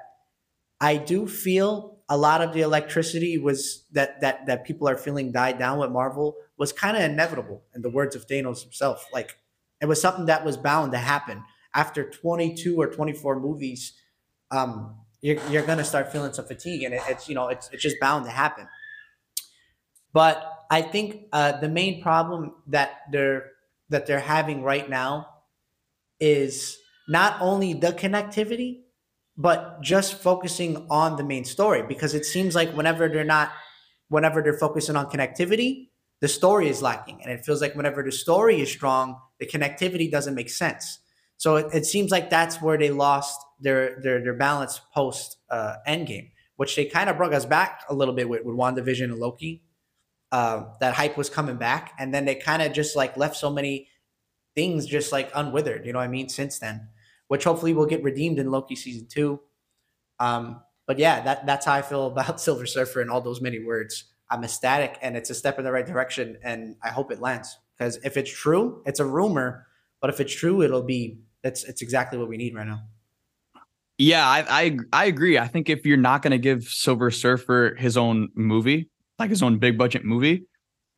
I 0.81 0.97
do 0.97 1.27
feel 1.27 1.99
a 2.09 2.17
lot 2.17 2.43
of 2.43 2.53
the 2.53 2.61
electricity 2.63 3.39
was 3.39 3.85
that 3.93 4.21
that 4.21 4.47
that 4.47 4.65
people 4.65 4.89
are 4.89 4.97
feeling 4.97 5.33
died 5.33 5.59
down 5.59 5.79
with 5.79 5.91
Marvel 5.91 6.37
was 6.59 6.73
kind 6.73 6.97
of 6.97 7.03
inevitable 7.03 7.63
in 7.75 7.83
the 7.83 7.91
words 7.91 8.17
of 8.17 8.27
Thanos 8.27 8.63
himself. 8.63 9.07
Like 9.13 9.37
it 9.81 9.87
was 9.87 10.01
something 10.01 10.27
that 10.27 10.45
was 10.45 10.57
bound 10.57 10.93
to 10.93 10.99
happen 10.99 11.43
after 11.75 12.09
22 12.09 12.77
or 12.77 12.89
24 12.89 13.41
movies. 13.41 13.95
Um, 14.51 14.97
you're, 15.23 15.39
you're 15.51 15.65
to 15.65 15.85
start 15.85 16.13
feeling 16.13 16.33
some 16.33 16.47
fatigue 16.47 16.83
and 16.83 16.95
it, 16.95 17.03
it's, 17.09 17.29
you 17.29 17.35
know, 17.35 17.49
it's, 17.49 17.71
it's 17.73 17.83
just 17.83 18.01
bound 18.01 18.25
to 18.25 18.31
happen. 18.31 18.67
But 20.13 20.65
I 20.71 20.83
think 20.83 21.27
uh, 21.33 21.61
the 21.61 21.69
main 21.69 22.03
problem 22.03 22.55
that 22.69 23.03
they're, 23.11 23.53
that 23.89 24.07
they're 24.07 24.21
having 24.21 24.63
right 24.63 24.89
now 24.89 25.27
is 26.21 26.79
not 27.09 27.41
only 27.41 27.73
the 27.75 27.93
connectivity, 27.93 28.83
but 29.37 29.81
just 29.81 30.15
focusing 30.15 30.87
on 30.91 31.17
the 31.17 31.25
main 31.25 31.45
story 31.45 31.83
because 31.83 32.15
it 32.15 32.25
seems 32.25 32.55
like 32.55 32.73
whenever 32.77 33.09
they're 33.09 33.25
not, 33.25 33.51
whenever 34.09 34.43
they're 34.43 34.59
focusing 34.59 34.97
on 34.97 35.07
connectivity, 35.07 35.89
the 36.21 36.29
story 36.29 36.69
is 36.69 36.83
lacking. 36.83 37.21
And 37.23 37.33
it 37.33 37.45
feels 37.45 37.63
like 37.63 37.75
whenever 37.75 38.03
the 38.03 38.13
story 38.13 38.61
is 38.61 38.71
strong, 38.71 39.19
the 39.39 39.47
connectivity 39.47 40.11
doesn't 40.11 40.35
make 40.35 40.51
sense. 40.51 40.99
So 41.39 41.57
it, 41.57 41.67
it 41.73 41.87
seems 41.87 42.11
like 42.11 42.29
that's 42.29 42.61
where 42.61 42.77
they 42.77 42.91
lost 42.91 43.41
their 43.61 43.99
their 44.03 44.23
their 44.23 44.35
balance 44.35 44.81
post 44.95 45.39
uh, 45.51 45.77
Endgame, 45.89 46.31
which 46.57 46.77
they 46.77 46.85
kind 46.85 47.09
of 47.09 47.17
brought 47.17 47.33
us 47.33 47.47
back 47.47 47.83
a 47.89 47.95
little 47.95 48.15
bit 48.15 48.29
with, 48.29 48.45
with 48.45 48.57
WandaVision 48.57 49.05
and 49.05 49.19
Loki. 49.19 49.63
Uh, 50.33 50.65
that 50.81 50.95
hype 50.95 51.17
was 51.17 51.29
coming 51.29 51.57
back, 51.57 51.93
and 51.99 52.15
then 52.15 52.25
they 52.25 52.37
kind 52.37 52.63
of 52.63 52.73
just 52.73 52.95
like 52.95 53.17
left 53.17 53.37
so 53.37 53.51
many 53.51 53.89
things 54.55 54.87
just 54.87 55.13
like 55.13 55.33
unwithered. 55.33 55.85
You 55.85 55.93
know 55.93 55.99
what 55.99 56.05
I 56.05 56.09
mean? 56.09 56.29
Since 56.29 56.59
then, 56.59 56.89
which 57.29 57.45
hopefully 57.45 57.73
will 57.73 57.87
get 57.87 58.03
redeemed 58.03 58.39
in 58.39 58.51
Loki 58.51 58.77
season 58.77 59.07
two. 59.09 59.41
Um, 60.19 60.63
but 60.87 60.99
yeah, 60.99 61.21
that 61.23 61.47
that's 61.47 61.67
how 61.67 61.75
I 61.75 61.83
feel 61.83 62.07
about 62.13 62.41
Silver 62.41 62.67
Surfer 62.67 63.01
and 63.01 63.11
all 63.11 63.21
those 63.21 63.41
many 63.41 63.63
words. 63.65 64.05
I'm 64.31 64.45
ecstatic 64.45 64.99
and 65.03 65.17
it's 65.17 65.31
a 65.31 65.35
step 65.35 65.59
in 65.59 65.65
the 65.65 65.73
right 65.73 65.87
direction 65.87 66.39
and 66.45 66.77
I 66.83 66.91
hope 66.91 67.11
it 67.11 67.21
lands. 67.21 67.59
Because 67.77 67.97
if 68.05 68.17
it's 68.17 68.31
true, 68.31 68.83
it's 68.87 69.01
a 69.01 69.05
rumor, 69.05 69.67
but 70.01 70.11
if 70.11 70.21
it's 70.21 70.35
true, 70.35 70.63
it'll 70.63 70.83
be 70.83 71.21
it's 71.43 71.65
it's 71.65 71.81
exactly 71.81 72.19
what 72.19 72.29
we 72.29 72.37
need 72.37 72.55
right 72.55 72.67
now. 72.67 72.83
Yeah, 73.99 74.27
I 74.27 74.45
I, 74.49 74.79
I 74.93 75.05
agree. 75.07 75.39
I 75.39 75.47
think 75.47 75.69
if 75.69 75.87
you're 75.87 75.97
not 75.97 76.23
going 76.23 76.33
to 76.33 76.39
give 76.39 76.65
Silver 76.65 77.11
Surfer 77.11 77.77
his 77.79 77.97
own 77.97 78.29
movie, 78.35 78.90
like 79.21 79.31
his 79.31 79.43
own 79.43 79.59
big 79.59 79.79
budget 79.79 80.05
movie, 80.05 80.45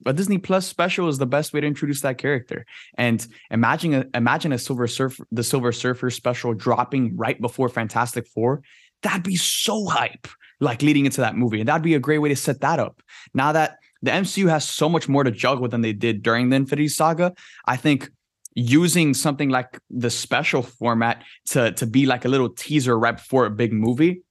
a 0.06 0.12
Disney 0.12 0.38
Plus 0.38 0.66
special 0.66 1.08
is 1.08 1.18
the 1.18 1.26
best 1.26 1.52
way 1.52 1.60
to 1.60 1.66
introduce 1.66 2.00
that 2.00 2.18
character. 2.18 2.64
And 2.96 3.24
imagine 3.50 3.94
a, 3.94 4.06
imagine 4.14 4.52
a 4.52 4.58
Silver 4.58 4.86
Surfer 4.86 5.26
the 5.30 5.44
Silver 5.44 5.72
Surfer 5.72 6.10
special 6.10 6.54
dropping 6.54 7.16
right 7.16 7.40
before 7.40 7.68
Fantastic 7.68 8.26
Four. 8.26 8.62
That'd 9.02 9.22
be 9.22 9.36
so 9.36 9.86
hype 9.86 10.26
like 10.60 10.82
leading 10.82 11.06
into 11.06 11.20
that 11.20 11.36
movie. 11.36 11.60
And 11.60 11.68
that'd 11.68 11.82
be 11.82 11.94
a 11.94 12.00
great 12.00 12.18
way 12.18 12.28
to 12.28 12.36
set 12.36 12.60
that 12.60 12.78
up. 12.78 13.02
Now 13.34 13.52
that 13.52 13.78
the 14.00 14.10
MCU 14.10 14.48
has 14.48 14.68
so 14.68 14.88
much 14.88 15.08
more 15.08 15.24
to 15.24 15.30
juggle 15.30 15.68
than 15.68 15.80
they 15.80 15.92
did 15.92 16.22
during 16.22 16.48
the 16.48 16.56
Infinity 16.56 16.88
Saga, 16.88 17.34
I 17.66 17.76
think 17.76 18.10
using 18.54 19.14
something 19.14 19.48
like 19.48 19.78
the 19.90 20.10
special 20.10 20.62
format 20.62 21.24
to, 21.50 21.72
to 21.72 21.86
be 21.86 22.06
like 22.06 22.24
a 22.24 22.28
little 22.28 22.50
teaser 22.50 22.98
right 22.98 23.16
before 23.16 23.46
a 23.46 23.50
big 23.50 23.72
movie, 23.72 24.22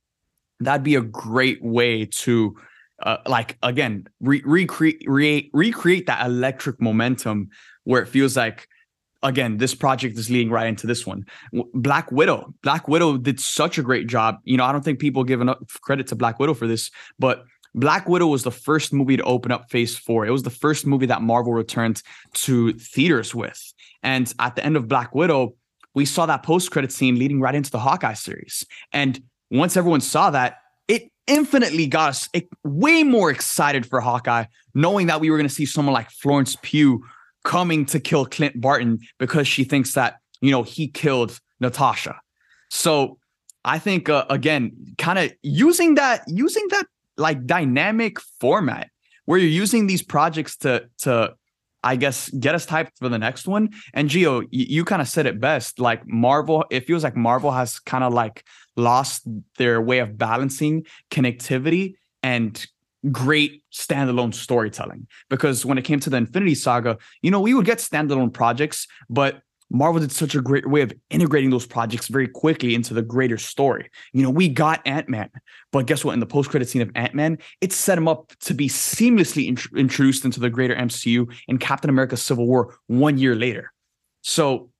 that'd 0.59 0.83
be 0.83 0.95
a 0.95 1.01
great 1.01 1.61
way 1.63 2.05
to 2.05 2.55
uh, 3.04 3.18
like 3.28 3.58
again 3.64 4.08
re- 4.20 4.43
recreate 4.45 5.04
re- 5.06 5.49
recreate 5.54 6.08
that 6.08 6.26
electric 6.26 6.82
momentum 6.82 7.49
where 7.84 8.02
it 8.02 8.08
feels 8.08 8.38
like 8.38 8.68
again, 9.24 9.58
this 9.58 9.76
project 9.76 10.18
is 10.18 10.30
leading 10.30 10.49
right 10.49 10.68
into 10.68 10.88
this 10.88 11.06
one. 11.06 11.26
Black 11.74 12.12
Widow. 12.12 12.54
Black 12.64 12.88
Widow 12.88 13.18
did 13.18 13.39
such 13.39 13.78
a 13.78 13.84
great 13.84 14.08
job. 14.08 14.38
You 14.45 14.58
know, 14.58 14.66
I 14.66 14.72
don't 14.72 14.84
think 14.84 14.99
people 14.99 15.24
give 15.24 15.41
enough 15.41 15.60
credit 15.82 16.08
to 16.08 16.16
Black 16.16 16.39
Widow 16.39 16.54
for 16.54 16.68
this, 16.68 16.89
but 17.20 17.43
Black 17.74 18.08
Widow 18.10 18.28
was 18.28 18.43
the 18.43 18.52
first 18.52 18.91
movie 18.91 19.18
to 19.18 19.24
open 19.24 19.52
up 19.52 19.70
phase 19.70 19.97
four. 19.97 20.26
It 20.26 20.32
was 20.32 20.43
the 20.43 20.49
first 20.49 20.86
movie 20.86 21.06
that 21.06 21.22
Marvel 21.22 21.54
returned 21.54 22.02
to 22.34 22.74
theaters 22.74 23.34
with. 23.34 23.74
And 24.04 24.32
at 24.39 24.56
the 24.56 24.66
end 24.66 24.76
of 24.76 24.88
Black 24.88 25.16
Widow, 25.16 25.56
we 25.93 26.06
saw 26.06 26.26
that 26.26 26.43
post 26.43 26.72
credit 26.72 26.91
scene 26.91 27.18
leading 27.18 27.39
right 27.39 27.56
into 27.56 27.72
the 27.72 27.80
Hawkeye 27.80 28.14
series. 28.14 28.66
And 28.91 29.22
once 29.49 29.78
everyone 29.78 30.02
saw 30.02 30.32
that, 30.32 30.58
infinitely 31.32 31.88
got 31.88 32.09
us 32.09 32.29
way 32.63 33.03
more 33.03 33.32
excited 33.32 33.86
for 33.86 34.01
Hawkeye, 34.01 34.45
knowing 34.75 35.07
that 35.07 35.21
we 35.21 35.32
were 35.32 35.38
going 35.38 35.47
to 35.47 35.53
see 35.53 35.65
someone 35.65 35.93
like 35.93 36.11
Florence 36.11 36.57
Pugh 36.61 37.03
coming 37.43 37.86
to 37.86 37.99
kill 37.99 38.25
Clint 38.25 38.59
Barton 38.59 38.99
because 39.17 39.47
she 39.47 39.63
thinks 39.63 39.93
that, 39.93 40.17
you 40.41 40.51
know, 40.51 40.63
he 40.63 40.88
killed 40.88 41.39
Natasha. 41.59 42.19
So 42.69 43.17
I 43.63 43.79
think 43.79 44.09
uh, 44.09 44.25
again, 44.29 44.71
kind 44.97 45.17
of 45.17 45.32
using 45.41 45.95
that, 45.95 46.23
using 46.27 46.67
that 46.69 46.86
like 47.17 47.45
dynamic 47.45 48.19
format 48.39 48.89
where 49.25 49.39
you're 49.39 49.49
using 49.49 49.88
these 49.88 50.01
projects 50.01 50.57
to 50.57 50.89
to 50.99 51.34
I 51.84 51.95
guess 51.95 52.29
get 52.29 52.55
us 52.55 52.65
typed 52.65 52.97
for 52.99 53.09
the 53.09 53.17
next 53.17 53.47
one. 53.47 53.69
And 53.93 54.09
Gio, 54.09 54.47
you, 54.51 54.65
you 54.69 54.86
kind 54.86 55.01
of 55.01 55.07
said 55.07 55.25
it 55.25 55.39
best. 55.39 55.79
Like 55.79 56.07
Marvel, 56.07 56.65
it 56.69 56.86
feels 56.86 57.03
like 57.03 57.15
Marvel 57.15 57.51
has 57.51 57.79
kind 57.79 58.03
of 58.03 58.13
like 58.13 58.43
lost 58.75 59.27
their 59.57 59.82
way 59.82 59.99
of 59.99 60.17
balancing 60.17 60.86
connectivity 61.09 61.95
and 62.23 62.65
great 63.11 63.63
standalone 63.73 64.34
storytelling 64.34 65.07
because 65.29 65.65
when 65.65 65.77
it 65.77 65.84
came 65.84 65.99
to 65.99 66.09
the 66.09 66.17
Infinity 66.17 66.55
Saga, 66.55 66.97
you 67.21 67.32
know, 67.32 67.39
we 67.39 67.53
would 67.53 67.65
get 67.65 67.79
standalone 67.79 68.32
projects, 68.32 68.88
but 69.09 69.41
Marvel 69.74 70.01
did 70.01 70.11
such 70.11 70.36
a 70.36 70.41
great 70.41 70.67
way 70.69 70.82
of 70.82 70.91
integrating 71.09 71.49
those 71.49 71.65
projects 71.65 72.09
very 72.09 72.28
quickly 72.28 72.76
into 72.76 72.93
the 72.93 73.01
greater 73.01 73.38
story. 73.38 73.89
You 74.11 74.22
know, 74.22 74.30
we 74.30 74.49
got 74.49 74.86
Ant 74.86 75.07
Man, 75.07 75.30
but 75.72 75.86
guess 75.86 76.03
what? 76.03 76.13
In 76.13 76.19
the 76.19 76.26
post 76.26 76.49
credit 76.49 76.67
scene 76.67 76.82
of 76.82 76.91
Ant 76.93 77.15
Man, 77.15 77.38
it 77.61 77.72
set 77.72 77.97
him 77.97 78.07
up 78.07 78.34
to 78.41 78.53
be 78.53 78.67
seamlessly 78.67 79.47
int- 79.47 79.67
introduced 79.76 80.26
into 80.26 80.41
the 80.41 80.49
greater 80.49 80.76
MCU 80.76 81.34
in 81.47 81.57
Captain 81.57 81.89
America 81.89 82.17
Civil 82.17 82.47
War 82.47 82.78
one 82.88 83.17
year 83.17 83.34
later. 83.34 83.72
So 84.24 84.72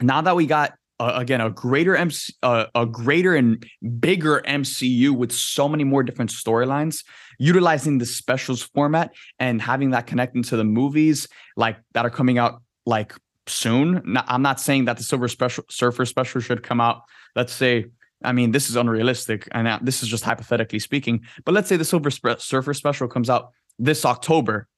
now 0.00 0.20
that 0.20 0.34
we 0.34 0.46
got 0.46 0.72
uh, 0.98 1.12
again 1.14 1.40
a 1.40 1.50
greater 1.50 1.94
MC, 1.94 2.34
uh, 2.42 2.66
a 2.74 2.86
greater 2.86 3.36
and 3.36 3.64
bigger 4.00 4.42
MCU 4.46 5.12
with 5.12 5.30
so 5.30 5.68
many 5.68 5.84
more 5.84 6.02
different 6.02 6.30
storylines, 6.32 7.04
utilizing 7.38 7.98
the 7.98 8.06
specials 8.06 8.62
format 8.62 9.14
and 9.38 9.62
having 9.62 9.90
that 9.90 10.08
connect 10.08 10.34
into 10.34 10.56
the 10.56 10.64
movies 10.64 11.28
like 11.56 11.78
that 11.92 12.04
are 12.04 12.10
coming 12.10 12.36
out 12.36 12.62
like 12.84 13.14
soon. 13.50 14.16
I'm 14.26 14.42
not 14.42 14.60
saying 14.60 14.86
that 14.86 14.96
the 14.96 15.02
Silver 15.02 15.28
Special 15.28 15.64
Surfer 15.68 16.06
special 16.06 16.40
should 16.40 16.62
come 16.62 16.80
out. 16.80 17.02
Let's 17.36 17.52
say, 17.52 17.86
I 18.22 18.32
mean, 18.32 18.52
this 18.52 18.70
is 18.70 18.76
unrealistic, 18.76 19.48
and 19.52 19.68
uh, 19.68 19.78
this 19.82 20.02
is 20.02 20.08
just 20.08 20.24
hypothetically 20.24 20.78
speaking. 20.78 21.24
But 21.44 21.52
let's 21.52 21.68
say 21.68 21.76
the 21.76 21.84
Silver 21.84 22.10
Surfer 22.10 22.74
special 22.74 23.08
comes 23.08 23.30
out 23.30 23.50
this 23.78 24.04
October. 24.04 24.68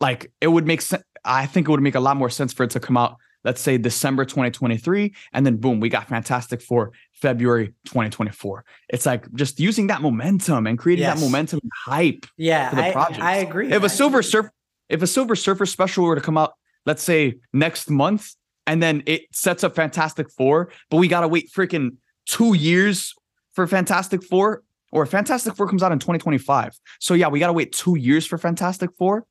Like 0.00 0.30
it 0.40 0.48
would 0.48 0.66
make 0.66 0.82
sense. 0.82 1.02
I 1.24 1.46
think 1.46 1.68
it 1.68 1.70
would 1.70 1.82
make 1.82 1.94
a 1.94 2.00
lot 2.00 2.16
more 2.16 2.30
sense 2.30 2.52
for 2.52 2.64
it 2.64 2.70
to 2.70 2.80
come 2.80 2.96
out 2.96 3.16
let's 3.46 3.60
say 3.60 3.78
December 3.78 4.24
2023, 4.24 5.14
and 5.32 5.46
then 5.46 5.56
boom, 5.56 5.78
we 5.78 5.88
got 5.88 6.08
Fantastic 6.08 6.60
Four 6.60 6.92
February 7.12 7.68
2024. 7.86 8.64
It's 8.88 9.06
like 9.06 9.32
just 9.34 9.60
using 9.60 9.86
that 9.86 10.02
momentum 10.02 10.66
and 10.66 10.76
creating 10.76 11.04
yes. 11.04 11.18
that 11.18 11.24
momentum 11.24 11.60
and 11.62 11.70
hype 11.72 12.26
yeah, 12.36 12.70
for 12.70 12.76
the 12.76 12.90
project. 12.90 13.22
I, 13.22 13.34
I 13.34 13.36
agree. 13.36 13.72
If 13.72 13.84
a 13.84 13.88
Silver 13.88 14.22
Surfer, 14.22 14.52
if 14.88 15.00
a 15.00 15.06
Silver 15.06 15.36
Surfer 15.36 15.64
special 15.64 16.04
were 16.04 16.16
to 16.16 16.20
come 16.20 16.36
out, 16.36 16.54
let's 16.86 17.02
say 17.02 17.34
next 17.52 17.90
month, 17.90 18.34
and 18.66 18.82
then 18.82 19.02
it 19.06 19.22
sets 19.32 19.64
up 19.64 19.74
Fantastic 19.74 20.30
Four, 20.30 20.70
but 20.90 20.96
we 20.96 21.08
gotta 21.08 21.28
wait 21.28 21.50
freaking 21.52 21.96
two 22.26 22.54
years 22.54 23.14
for 23.52 23.66
Fantastic 23.66 24.22
Four, 24.22 24.62
or 24.92 25.04
Fantastic 25.06 25.54
Four 25.54 25.68
comes 25.68 25.82
out 25.82 25.92
in 25.92 25.98
2025. 25.98 26.78
So 27.00 27.14
yeah, 27.14 27.28
we 27.28 27.38
gotta 27.38 27.52
wait 27.52 27.72
two 27.72 27.96
years 27.96 28.26
for 28.26 28.38
Fantastic 28.38 28.90
Four. 28.96 29.26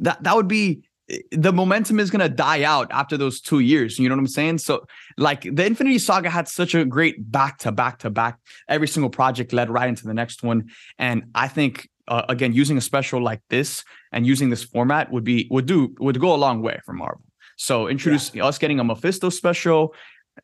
That 0.00 0.22
that 0.24 0.34
would 0.36 0.48
be 0.48 0.82
the 1.30 1.52
momentum 1.52 2.00
is 2.00 2.10
to 2.10 2.28
die 2.28 2.64
out 2.64 2.88
after 2.90 3.16
those 3.16 3.40
two 3.40 3.60
years. 3.60 3.98
You 3.98 4.08
know 4.08 4.14
what 4.14 4.20
I'm 4.20 4.26
saying? 4.26 4.58
So, 4.58 4.86
like, 5.16 5.42
the 5.42 5.64
Infinity 5.64 5.98
Saga 5.98 6.28
had 6.28 6.48
such 6.48 6.74
a 6.74 6.84
great 6.84 7.30
back 7.30 7.58
to 7.58 7.72
back 7.72 7.98
to 8.00 8.10
back. 8.10 8.38
Every 8.68 8.88
single 8.88 9.10
project 9.10 9.52
led 9.52 9.70
right 9.70 9.88
into 9.88 10.06
the 10.06 10.14
next 10.14 10.42
one. 10.42 10.68
And 10.98 11.24
I 11.34 11.48
think, 11.48 11.88
uh, 12.08 12.24
again, 12.28 12.52
using 12.52 12.76
a 12.76 12.80
special 12.80 13.22
like 13.22 13.40
this 13.48 13.84
and 14.12 14.26
using 14.26 14.50
this 14.50 14.64
format 14.64 15.12
would 15.12 15.24
be, 15.24 15.46
would 15.50 15.66
do, 15.66 15.94
would 16.00 16.18
go 16.20 16.34
a 16.34 16.36
long 16.36 16.62
way 16.62 16.80
for 16.84 16.92
Marvel. 16.92 17.22
So, 17.56 17.88
introduce 17.88 18.34
yeah. 18.34 18.44
us 18.44 18.58
getting 18.58 18.80
a 18.80 18.84
Mephisto 18.84 19.30
special 19.30 19.94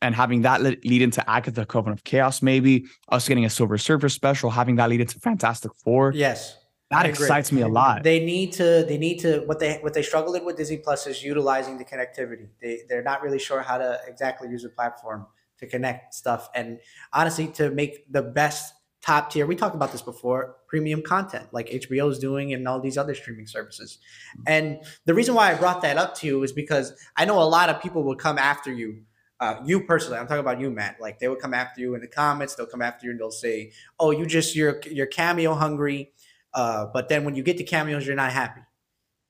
and 0.01 0.13
having 0.13 0.41
that 0.41 0.61
lead 0.61 1.01
into 1.01 1.27
Agatha 1.29 1.65
Coven 1.65 1.93
of 1.93 2.03
Chaos, 2.03 2.41
maybe 2.41 2.85
us 3.09 3.27
getting 3.27 3.45
a 3.45 3.49
Silver 3.49 3.77
Surfer 3.77 4.09
special, 4.09 4.49
having 4.49 4.75
that 4.75 4.89
lead 4.89 5.01
into 5.01 5.19
Fantastic 5.19 5.71
Four. 5.83 6.11
Yes 6.13 6.57
that 6.91 7.05
excites 7.05 7.51
me 7.51 7.61
a 7.61 7.67
lot. 7.67 8.03
They 8.03 8.23
need 8.23 8.53
to 8.53 8.85
they 8.87 8.97
need 8.97 9.19
to 9.19 9.39
what 9.45 9.59
they 9.59 9.77
what 9.77 9.93
they 9.93 10.03
struggled 10.03 10.43
with 10.43 10.57
Disney 10.57 10.77
Plus 10.77 11.07
is 11.07 11.23
utilizing 11.23 11.77
the 11.77 11.85
connectivity. 11.85 12.49
They 12.61 12.81
they're 12.87 13.03
not 13.03 13.21
really 13.21 13.39
sure 13.39 13.61
how 13.61 13.77
to 13.77 13.99
exactly 14.07 14.49
use 14.49 14.63
the 14.63 14.69
platform 14.69 15.25
to 15.59 15.67
connect 15.67 16.13
stuff 16.13 16.49
and 16.53 16.79
honestly 17.13 17.47
to 17.47 17.71
make 17.71 18.11
the 18.11 18.21
best 18.21 18.73
top 19.05 19.29
tier. 19.29 19.45
We 19.45 19.55
talked 19.55 19.75
about 19.75 19.91
this 19.91 20.01
before, 20.01 20.55
premium 20.67 21.01
content 21.01 21.47
like 21.51 21.69
HBO 21.69 22.09
is 22.09 22.17
doing 22.17 22.53
and 22.53 22.67
all 22.67 22.79
these 22.79 22.97
other 22.97 23.13
streaming 23.13 23.45
services. 23.45 23.99
And 24.47 24.79
the 25.05 25.13
reason 25.13 25.35
why 25.35 25.51
I 25.51 25.55
brought 25.55 25.81
that 25.83 25.97
up 25.97 26.15
to 26.15 26.27
you 26.27 26.43
is 26.43 26.51
because 26.51 26.93
I 27.15 27.25
know 27.25 27.41
a 27.41 27.43
lot 27.43 27.69
of 27.69 27.81
people 27.81 28.03
will 28.03 28.15
come 28.15 28.37
after 28.37 28.73
you 28.73 29.03
uh, 29.41 29.61
you 29.65 29.81
personally, 29.81 30.17
I'm 30.17 30.27
talking 30.27 30.39
about 30.39 30.61
you, 30.61 30.71
Matt. 30.71 30.97
Like 31.01 31.19
they 31.19 31.27
will 31.27 31.35
come 31.35 31.53
after 31.53 31.81
you 31.81 31.93
in 31.93 32.01
the 32.01 32.07
comments. 32.07 32.55
They'll 32.55 32.65
come 32.65 32.81
after 32.81 33.05
you 33.05 33.11
and 33.11 33.19
they'll 33.19 33.31
say, 33.31 33.73
"Oh, 33.99 34.11
you 34.11 34.25
just 34.25 34.55
you're 34.55 34.81
you're 34.89 35.07
cameo 35.07 35.53
hungry. 35.53 36.13
Uh, 36.53 36.85
but 36.93 37.09
then 37.09 37.25
when 37.25 37.35
you 37.35 37.43
get 37.43 37.57
to 37.57 37.65
cameos, 37.65 38.07
you're 38.07 38.15
not 38.15 38.31
happy. 38.31 38.61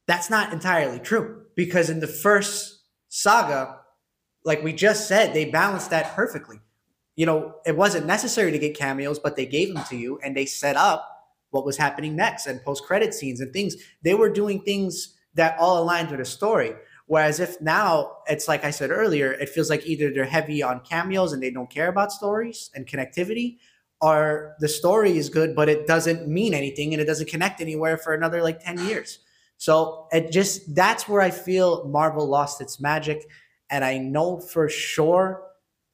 That's 0.08 0.30
not 0.30 0.54
entirely 0.54 1.00
true 1.00 1.46
because 1.56 1.90
in 1.90 2.00
the 2.00 2.08
first 2.08 2.84
saga, 3.10 3.80
like 4.44 4.64
we 4.64 4.74
just 4.74 5.08
said, 5.08 5.34
they 5.34 5.46
balanced 5.46 5.90
that 5.90 6.16
perfectly. 6.16 6.60
You 7.16 7.26
know, 7.26 7.56
it 7.66 7.78
wasn't 7.78 8.06
necessary 8.06 8.52
to 8.52 8.60
get 8.60 8.78
cameos, 8.78 9.20
but 9.20 9.36
they 9.36 9.46
gave 9.46 9.74
them 9.74 9.84
to 9.86 9.96
you 9.96 10.20
and 10.24 10.36
they 10.36 10.46
set 10.46 10.76
up 10.76 11.10
what 11.52 11.66
was 11.66 11.78
happening 11.78 12.16
next 12.16 12.48
and 12.48 12.62
post 12.64 12.84
credit 12.84 13.14
scenes 13.14 13.40
and 13.40 13.54
things. 13.54 13.76
They 14.04 14.14
were 14.14 14.30
doing 14.30 14.62
things 14.62 15.16
that 15.36 15.58
all 15.58 15.82
aligned 15.82 16.10
with 16.10 16.20
the 16.20 16.26
story. 16.26 16.74
Whereas 17.08 17.40
if 17.40 17.62
now 17.62 18.18
it's 18.28 18.48
like 18.48 18.66
I 18.66 18.72
said 18.72 18.90
earlier, 18.90 19.32
it 19.32 19.50
feels 19.50 19.70
like 19.70 19.86
either 19.86 20.12
they're 20.12 20.26
heavy 20.26 20.64
on 20.64 20.82
cameos 20.82 21.34
and 21.34 21.42
they 21.42 21.52
don't 21.52 21.70
care 21.70 21.88
about 21.88 22.12
stories 22.12 22.72
and 22.74 22.88
connectivity, 22.88 23.58
or 24.02 24.56
the 24.60 24.68
story 24.68 25.18
is 25.18 25.30
good, 25.30 25.56
but 25.56 25.70
it 25.70 25.88
doesn't 25.88 26.28
mean 26.28 26.54
anything 26.54 26.94
and 26.94 27.02
it 27.02 27.06
doesn't 27.06 27.30
connect 27.30 27.62
anywhere 27.62 27.98
for 27.98 28.14
another 28.14 28.42
like 28.42 28.60
10 28.60 28.80
years. 28.88 29.20
So 29.58 30.08
it 30.12 30.32
just 30.32 30.76
that's 30.76 31.08
where 31.08 31.22
I 31.22 31.30
feel 31.30 31.86
Marvel 31.88 32.28
lost 32.28 32.60
its 32.60 32.80
magic. 32.80 33.26
And 33.70 33.86
I 33.86 33.98
know 33.98 34.40
for 34.40 34.68
sure 34.68 35.45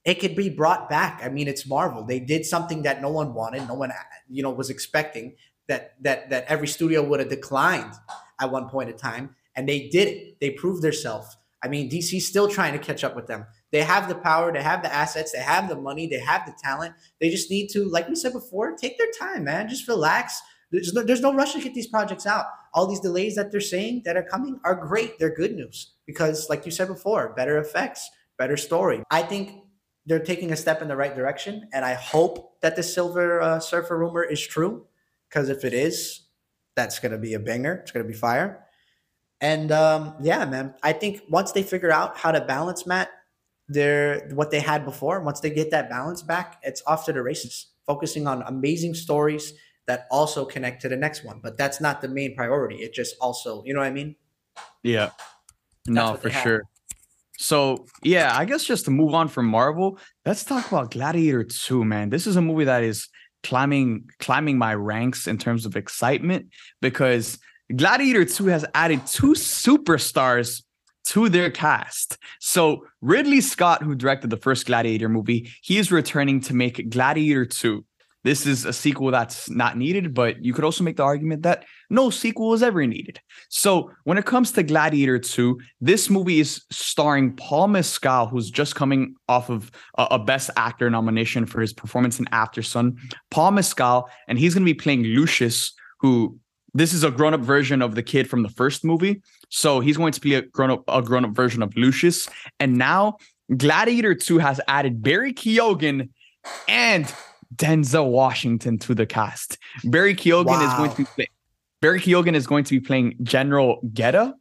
it 0.03 0.15
could 0.15 0.35
be 0.35 0.49
brought 0.49 0.89
back. 0.89 1.21
I 1.23 1.29
mean, 1.29 1.47
it's 1.47 1.67
Marvel. 1.67 2.03
They 2.03 2.19
did 2.19 2.45
something 2.45 2.83
that 2.83 3.01
no 3.01 3.09
one 3.09 3.33
wanted, 3.33 3.67
no 3.67 3.75
one 3.75 3.91
you 4.29 4.43
know 4.43 4.51
was 4.51 4.69
expecting 4.69 5.35
that 5.67 5.95
that 6.01 6.29
that 6.29 6.45
every 6.47 6.67
studio 6.67 7.03
would 7.03 7.19
have 7.19 7.29
declined 7.29 7.93
at 8.39 8.51
one 8.51 8.69
point 8.69 8.89
in 8.89 8.97
time. 8.97 9.35
And 9.55 9.67
they 9.67 9.89
did 9.89 10.07
it. 10.07 10.39
They 10.39 10.51
proved 10.51 10.81
themselves. 10.81 11.37
I 11.63 11.67
mean, 11.67 11.89
DC's 11.89 12.25
still 12.25 12.47
trying 12.47 12.73
to 12.73 12.79
catch 12.79 13.03
up 13.03 13.15
with 13.15 13.27
them. 13.27 13.45
They 13.71 13.83
have 13.83 14.09
the 14.09 14.15
power, 14.15 14.51
they 14.51 14.63
have 14.63 14.81
the 14.81 14.91
assets, 14.91 15.31
they 15.31 15.39
have 15.39 15.69
the 15.69 15.75
money, 15.75 16.07
they 16.07 16.19
have 16.19 16.45
the 16.45 16.55
talent. 16.63 16.95
They 17.19 17.29
just 17.29 17.51
need 17.51 17.67
to, 17.69 17.85
like 17.85 18.09
we 18.09 18.15
said 18.15 18.33
before, 18.33 18.75
take 18.75 18.97
their 18.97 19.11
time, 19.19 19.43
man. 19.43 19.69
Just 19.69 19.87
relax. 19.87 20.41
There's 20.71 20.93
no, 20.93 21.03
there's 21.03 21.21
no 21.21 21.33
rush 21.33 21.53
to 21.53 21.61
get 21.61 21.73
these 21.73 21.87
projects 21.87 22.25
out. 22.25 22.45
All 22.73 22.87
these 22.87 22.99
delays 22.99 23.35
that 23.35 23.51
they're 23.51 23.61
saying 23.61 24.03
that 24.05 24.17
are 24.17 24.23
coming 24.23 24.59
are 24.63 24.73
great. 24.73 25.19
They're 25.19 25.35
good 25.35 25.53
news 25.53 25.93
because, 26.07 26.49
like 26.49 26.65
you 26.65 26.71
said 26.71 26.87
before, 26.87 27.33
better 27.35 27.59
effects, 27.59 28.09
better 28.39 28.57
story. 28.57 29.03
I 29.11 29.21
think 29.21 29.60
they're 30.05 30.19
taking 30.23 30.51
a 30.51 30.55
step 30.55 30.81
in 30.81 30.87
the 30.87 30.95
right 30.95 31.15
direction, 31.15 31.69
and 31.73 31.85
I 31.85 31.93
hope 31.93 32.59
that 32.61 32.75
the 32.75 32.83
Silver 32.83 33.41
uh, 33.41 33.59
Surfer 33.59 33.97
rumor 33.97 34.23
is 34.23 34.45
true. 34.45 34.87
Because 35.29 35.47
if 35.47 35.63
it 35.63 35.73
is, 35.73 36.21
that's 36.75 36.99
gonna 36.99 37.17
be 37.17 37.33
a 37.33 37.39
banger. 37.39 37.75
It's 37.75 37.91
gonna 37.91 38.05
be 38.05 38.13
fire. 38.13 38.65
And 39.39 39.71
um, 39.71 40.15
yeah, 40.21 40.45
man, 40.45 40.75
I 40.83 40.93
think 40.93 41.21
once 41.29 41.51
they 41.51 41.63
figure 41.63 41.91
out 41.91 42.17
how 42.17 42.31
to 42.31 42.41
balance 42.41 42.85
Matt 42.85 43.09
their 43.71 44.27
what 44.33 44.51
they 44.51 44.59
had 44.59 44.85
before. 44.85 45.21
Once 45.21 45.39
they 45.39 45.49
get 45.49 45.71
that 45.71 45.89
balance 45.89 46.21
back, 46.21 46.59
it's 46.63 46.83
off 46.85 47.05
to 47.05 47.13
the 47.13 47.21
races. 47.21 47.67
Focusing 47.85 48.27
on 48.27 48.43
amazing 48.43 48.93
stories 48.93 49.53
that 49.87 50.07
also 50.11 50.45
connect 50.45 50.81
to 50.81 50.89
the 50.89 50.95
next 50.95 51.23
one. 51.23 51.39
But 51.41 51.57
that's 51.57 51.81
not 51.81 52.01
the 52.01 52.07
main 52.07 52.35
priority. 52.35 52.77
It 52.77 52.93
just 52.93 53.15
also, 53.19 53.63
you 53.65 53.73
know 53.73 53.79
what 53.79 53.87
I 53.87 53.91
mean? 53.91 54.15
Yeah. 54.83 55.11
no, 55.87 56.15
for 56.15 56.29
sure. 56.29 56.63
So 57.41 57.87
yeah, 58.03 58.37
I 58.37 58.45
guess 58.45 58.63
just 58.63 58.85
to 58.85 58.91
move 58.91 59.15
on 59.15 59.27
from 59.27 59.47
Marvel, 59.47 59.97
let's 60.25 60.43
talk 60.43 60.67
about 60.67 60.91
Gladiator 60.91 61.43
2, 61.43 61.83
man. 61.83 62.11
This 62.11 62.27
is 62.27 62.35
a 62.35 62.41
movie 62.41 62.65
that 62.65 62.83
is 62.83 63.09
climbing 63.43 64.07
climbing 64.19 64.59
my 64.59 64.75
ranks 64.75 65.25
in 65.25 65.39
terms 65.39 65.65
of 65.65 65.75
excitement 65.75 66.49
because 66.81 67.39
Gladiator 67.75 68.25
2 68.25 68.45
has 68.45 68.65
added 68.75 69.07
two 69.07 69.33
superstars 69.33 70.61
to 71.05 71.29
their 71.29 71.49
cast. 71.49 72.19
So 72.39 72.85
Ridley 73.01 73.41
Scott, 73.41 73.81
who 73.81 73.95
directed 73.95 74.29
the 74.29 74.37
first 74.37 74.67
Gladiator 74.67 75.09
movie, 75.09 75.49
he 75.63 75.79
is 75.79 75.91
returning 75.91 76.41
to 76.41 76.53
make 76.53 76.91
Gladiator 76.91 77.45
2. 77.45 77.83
This 78.23 78.45
is 78.45 78.65
a 78.65 78.73
sequel 78.73 79.09
that's 79.11 79.49
not 79.49 79.77
needed, 79.77 80.13
but 80.13 80.43
you 80.43 80.53
could 80.53 80.63
also 80.63 80.83
make 80.83 80.97
the 80.97 81.03
argument 81.03 81.43
that 81.43 81.65
no 81.89 82.09
sequel 82.09 82.53
is 82.53 82.61
ever 82.61 82.85
needed. 82.85 83.19
So 83.49 83.91
when 84.03 84.17
it 84.17 84.25
comes 84.25 84.51
to 84.53 84.63
Gladiator 84.63 85.17
2, 85.17 85.59
this 85.79 86.09
movie 86.09 86.39
is 86.39 86.63
starring 86.69 87.35
Paul 87.35 87.69
Mescal, 87.69 88.27
who's 88.27 88.51
just 88.51 88.75
coming 88.75 89.15
off 89.27 89.49
of 89.49 89.71
a, 89.97 90.07
a 90.11 90.19
Best 90.19 90.51
Actor 90.55 90.89
nomination 90.89 91.45
for 91.45 91.61
his 91.61 91.73
performance 91.73 92.19
in 92.19 92.25
Aftersun. 92.25 92.97
Paul 93.31 93.51
Mescal, 93.51 94.09
and 94.27 94.37
he's 94.37 94.53
going 94.53 94.65
to 94.65 94.73
be 94.73 94.77
playing 94.77 95.03
Lucius, 95.03 95.73
who 95.99 96.37
this 96.73 96.93
is 96.93 97.03
a 97.03 97.11
grown-up 97.11 97.41
version 97.41 97.81
of 97.81 97.95
the 97.95 98.03
kid 98.03 98.29
from 98.29 98.43
the 98.43 98.49
first 98.49 98.85
movie. 98.85 99.21
So 99.49 99.79
he's 99.79 99.97
going 99.97 100.13
to 100.13 100.21
be 100.21 100.35
a 100.35 100.41
grown-up, 100.43 100.83
a 100.87 101.01
grown-up 101.01 101.31
version 101.31 101.61
of 101.61 101.75
Lucius. 101.75 102.29
And 102.59 102.77
now 102.77 103.17
Gladiator 103.55 104.15
2 104.15 104.37
has 104.37 104.61
added 104.67 105.01
Barry 105.01 105.33
Keoghan 105.33 106.09
and 106.67 107.13
Denzel 107.55 108.09
Washington 108.09 108.77
to 108.79 108.95
the 108.95 109.05
cast. 109.05 109.57
Barry 109.83 110.15
Keoghan 110.15 110.45
wow. 110.45 110.67
is 110.67 110.73
going 110.73 111.05
to 111.05 111.11
play 111.13 111.27
Barry 111.81 111.99
Keoghan 111.99 112.35
is 112.35 112.45
going 112.45 112.63
to 112.65 112.79
be 112.79 112.79
playing 112.79 113.15
General 113.23 113.81
Geta. 113.93 114.35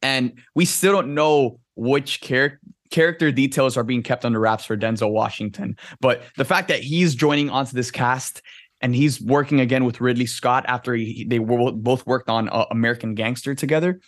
And 0.00 0.32
we 0.54 0.64
still 0.64 0.92
don't 0.92 1.14
know 1.14 1.60
which 1.76 2.20
character 2.20 2.58
character 2.90 3.32
details 3.32 3.76
are 3.76 3.82
being 3.84 4.02
kept 4.02 4.24
under 4.24 4.38
wraps 4.38 4.64
for 4.64 4.76
Denzel 4.76 5.10
Washington. 5.10 5.76
But 6.00 6.22
the 6.36 6.44
fact 6.44 6.68
that 6.68 6.80
he's 6.80 7.14
joining 7.14 7.50
onto 7.50 7.74
this 7.74 7.90
cast 7.90 8.42
and 8.82 8.94
he's 8.94 9.20
working 9.20 9.60
again 9.60 9.84
with 9.84 10.00
Ridley 10.00 10.26
Scott 10.26 10.64
after 10.68 10.94
he, 10.94 11.24
they 11.24 11.38
were 11.38 11.72
both 11.72 12.06
worked 12.06 12.28
on 12.28 12.48
uh, 12.50 12.66
American 12.70 13.14
Gangster 13.14 13.54
together. 13.54 14.00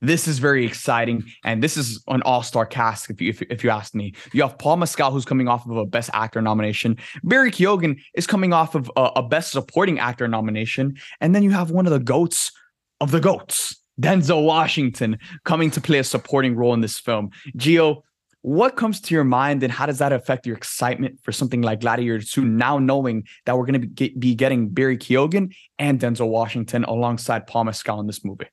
This 0.00 0.28
is 0.28 0.38
very 0.38 0.64
exciting, 0.64 1.24
and 1.44 1.60
this 1.60 1.76
is 1.76 2.02
an 2.06 2.22
all-star 2.22 2.66
cast. 2.66 3.10
If 3.10 3.20
you 3.20 3.30
if, 3.30 3.42
if 3.42 3.64
you 3.64 3.70
ask 3.70 3.96
me, 3.96 4.14
you 4.32 4.42
have 4.42 4.56
Paul 4.56 4.76
Mescal, 4.76 5.10
who's 5.10 5.24
coming 5.24 5.48
off 5.48 5.66
of 5.66 5.76
a 5.76 5.86
Best 5.86 6.10
Actor 6.12 6.40
nomination. 6.40 6.98
Barry 7.24 7.50
Keoghan 7.50 7.98
is 8.14 8.26
coming 8.26 8.52
off 8.52 8.76
of 8.76 8.90
a, 8.96 9.10
a 9.16 9.22
Best 9.22 9.50
Supporting 9.50 9.98
Actor 9.98 10.28
nomination, 10.28 10.96
and 11.20 11.34
then 11.34 11.42
you 11.42 11.50
have 11.50 11.72
one 11.72 11.86
of 11.86 11.92
the 11.92 11.98
goats 11.98 12.52
of 13.00 13.10
the 13.10 13.20
goats, 13.20 13.74
Denzel 14.00 14.44
Washington, 14.44 15.18
coming 15.44 15.70
to 15.72 15.80
play 15.80 15.98
a 15.98 16.04
supporting 16.04 16.54
role 16.54 16.74
in 16.74 16.80
this 16.80 16.98
film. 17.00 17.30
Gio, 17.56 18.02
what 18.42 18.76
comes 18.76 19.00
to 19.00 19.14
your 19.14 19.24
mind 19.24 19.64
and 19.64 19.72
how 19.72 19.86
does 19.86 19.98
that 19.98 20.12
affect 20.12 20.46
your 20.46 20.56
excitement 20.56 21.18
for 21.24 21.32
something 21.32 21.60
like 21.60 21.80
Gladiator 21.80 22.20
2 22.20 22.44
now 22.44 22.78
knowing 22.78 23.24
that 23.46 23.58
we're 23.58 23.66
going 23.66 23.80
to 23.80 23.88
be, 23.88 24.14
be 24.16 24.34
getting 24.36 24.68
Barry 24.68 24.96
Keoghan 24.96 25.52
and 25.78 25.98
Denzel 25.98 26.28
Washington 26.28 26.84
alongside 26.84 27.48
Paul 27.48 27.64
Mescal 27.64 27.98
in 27.98 28.06
this 28.06 28.24
movie? 28.24 28.46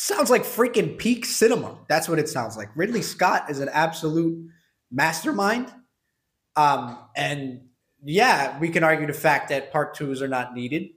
Sounds 0.00 0.30
like 0.30 0.44
freaking 0.44 0.96
peak 0.96 1.24
cinema. 1.24 1.78
That's 1.88 2.08
what 2.08 2.18
it 2.18 2.28
sounds 2.28 2.56
like. 2.56 2.70
Ridley 2.74 3.02
Scott 3.02 3.50
is 3.50 3.60
an 3.60 3.68
absolute 3.70 4.48
mastermind. 4.90 5.72
Um, 6.56 6.98
and 7.16 7.60
yeah, 8.02 8.58
we 8.58 8.70
can 8.70 8.82
argue 8.82 9.06
the 9.06 9.12
fact 9.12 9.50
that 9.50 9.70
part 9.70 9.94
twos 9.94 10.22
are 10.22 10.28
not 10.28 10.54
needed. 10.54 10.88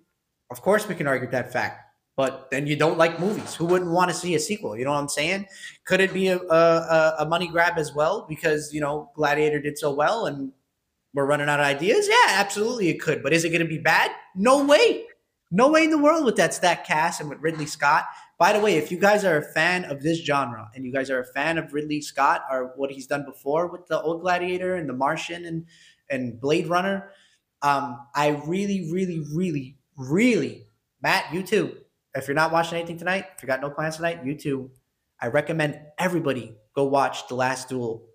Of 0.49 0.62
course, 0.62 0.88
we 0.88 0.95
can 0.95 1.08
argue 1.08 1.30
that 1.32 1.51
fact 1.51 1.84
but 2.16 2.49
then 2.51 2.68
you 2.68 2.76
don't 2.76 2.97
like 2.97 3.20
movies. 3.20 3.56
Who 3.56 3.66
wouldn't 3.66 3.91
want 3.91 4.12
to 4.12 4.16
see 4.16 4.36
a 4.36 4.39
sequel? 4.39 4.78
You 4.78 4.86
know 4.86 4.91
what 4.91 4.99
I'm 4.99 5.10
saying? 5.10 5.47
Could 5.86 5.99
it 5.99 6.14
be 6.14 6.28
a, 6.28 6.38
a, 6.38 7.16
a 7.20 7.26
money 7.26 7.47
grab 7.47 7.78
as 7.78 7.93
well 7.93 8.26
because 8.30 8.74
you 8.74 8.82
know 8.82 9.12
Gladiator 9.16 9.60
did 9.60 9.78
so 9.78 9.91
well 9.91 10.28
and 10.28 10.51
we're 11.14 11.26
running 11.26 11.49
out 11.49 11.60
of 11.60 11.66
ideas? 11.66 12.08
Yeah, 12.08 12.39
absolutely 12.39 12.89
it 12.89 13.01
could. 13.01 13.24
But 13.24 13.34
is 13.34 13.45
it 13.45 13.49
going 13.49 13.62
to 13.62 13.68
be 13.68 13.80
bad? 13.80 14.12
No 14.36 14.64
way. 14.64 15.06
No 15.51 15.72
way 15.72 15.84
in 15.84 15.91
the 15.91 15.97
world 15.97 16.26
with 16.26 16.36
that 16.38 16.54
stack 16.54 16.86
cast 16.86 17.20
and 17.20 17.30
with 17.30 17.39
Ridley 17.39 17.66
Scott. 17.66 18.06
By 18.40 18.54
the 18.54 18.60
way, 18.60 18.78
if 18.78 18.92
you 18.92 18.98
guys 18.98 19.24
are 19.24 19.38
a 19.38 19.54
fan 19.54 19.86
of 19.86 20.02
this 20.02 20.20
genre 20.24 20.70
and 20.76 20.84
you 20.84 20.92
guys 20.92 21.10
are 21.10 21.20
a 21.20 21.26
fan 21.26 21.58
of 21.58 21.74
Ridley 21.74 22.02
Scott 22.02 22.44
or 22.52 22.74
what 22.76 22.92
he's 22.92 23.08
done 23.08 23.26
before 23.26 23.68
with 23.68 23.88
the 23.88 24.02
old 24.02 24.22
Gladiator 24.22 24.76
and 24.76 24.90
the 24.90 24.94
Martian 24.94 25.46
and 25.46 25.66
and 26.10 26.40
Blade 26.40 26.68
Runner, 26.68 27.12
um, 27.62 28.06
I 28.14 28.42
really, 28.46 28.92
really, 28.92 29.24
really, 29.34 29.78
really, 29.98 30.68
Matt, 31.02 31.34
you 31.34 31.44
too 31.44 31.78
if 32.16 32.28
you're 32.28 32.36
not 32.36 32.52
watching 32.52 32.78
anything 32.78 32.98
tonight, 32.98 33.26
if 33.36 33.44
you 33.44 33.48
got 33.48 33.62
no 33.62 33.70
plans 33.70 33.96
tonight, 33.96 34.20
you 34.24 34.36
too. 34.36 34.70
I 35.20 35.28
recommend 35.28 35.80
everybody 35.98 36.56
go 36.76 36.86
watch 36.86 37.28
The 37.28 37.36
Last 37.36 37.70
Duel 37.70 38.06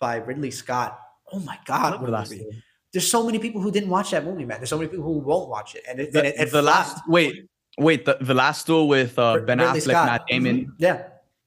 by 0.00 0.16
Ridley 0.16 0.50
Scott. 0.50 0.98
Oh 1.32 1.38
my 1.40 1.58
God, 1.64 2.00
what 2.00 2.10
movie. 2.10 2.46
There's 2.92 3.10
so 3.10 3.24
many 3.24 3.38
people 3.38 3.60
who 3.60 3.70
didn't 3.70 3.90
watch 3.90 4.10
that 4.12 4.24
movie, 4.24 4.44
man. 4.44 4.58
There's 4.58 4.70
so 4.70 4.78
many 4.78 4.88
people 4.88 5.04
who 5.04 5.18
won't 5.18 5.48
watch 5.48 5.74
it. 5.74 5.84
And 5.88 6.00
it, 6.00 6.12
the, 6.12 6.20
and 6.20 6.28
it, 6.28 6.34
it 6.38 6.52
the 6.52 6.62
last 6.62 6.98
wait, 7.06 7.46
wait, 7.78 8.04
the, 8.04 8.18
the 8.20 8.34
last 8.34 8.66
duel 8.66 8.88
with 8.88 9.18
uh, 9.18 9.38
Ben 9.40 9.58
Ridley 9.58 9.80
Affleck, 9.80 9.90
Scott. 9.90 10.06
Matt 10.06 10.26
Damon. 10.28 10.56
Mm-hmm. 10.56 10.70
Yeah. 10.78 11.02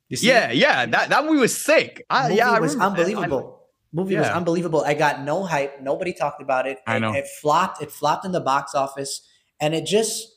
Yeah, 0.09 0.51
yeah. 0.51 0.85
That, 0.85 1.09
that 1.09 1.25
movie 1.25 1.39
was 1.39 1.55
sick. 1.55 2.05
I, 2.09 2.23
movie 2.23 2.35
yeah, 2.35 2.59
was 2.59 2.75
unbelievable. 2.75 3.67
movie 3.93 4.13
yeah. 4.15 4.21
was 4.21 4.29
unbelievable. 4.29 4.83
I 4.85 4.93
got 4.93 5.23
no 5.23 5.43
hype. 5.43 5.81
Nobody 5.81 6.13
talked 6.13 6.41
about 6.41 6.67
it. 6.67 6.79
I 6.85 6.99
know. 6.99 7.13
It, 7.13 7.19
it 7.19 7.27
flopped. 7.39 7.81
It 7.81 7.91
flopped 7.91 8.25
in 8.25 8.31
the 8.31 8.41
box 8.41 8.75
office. 8.75 9.27
And 9.61 9.73
it 9.73 9.85
just 9.85 10.27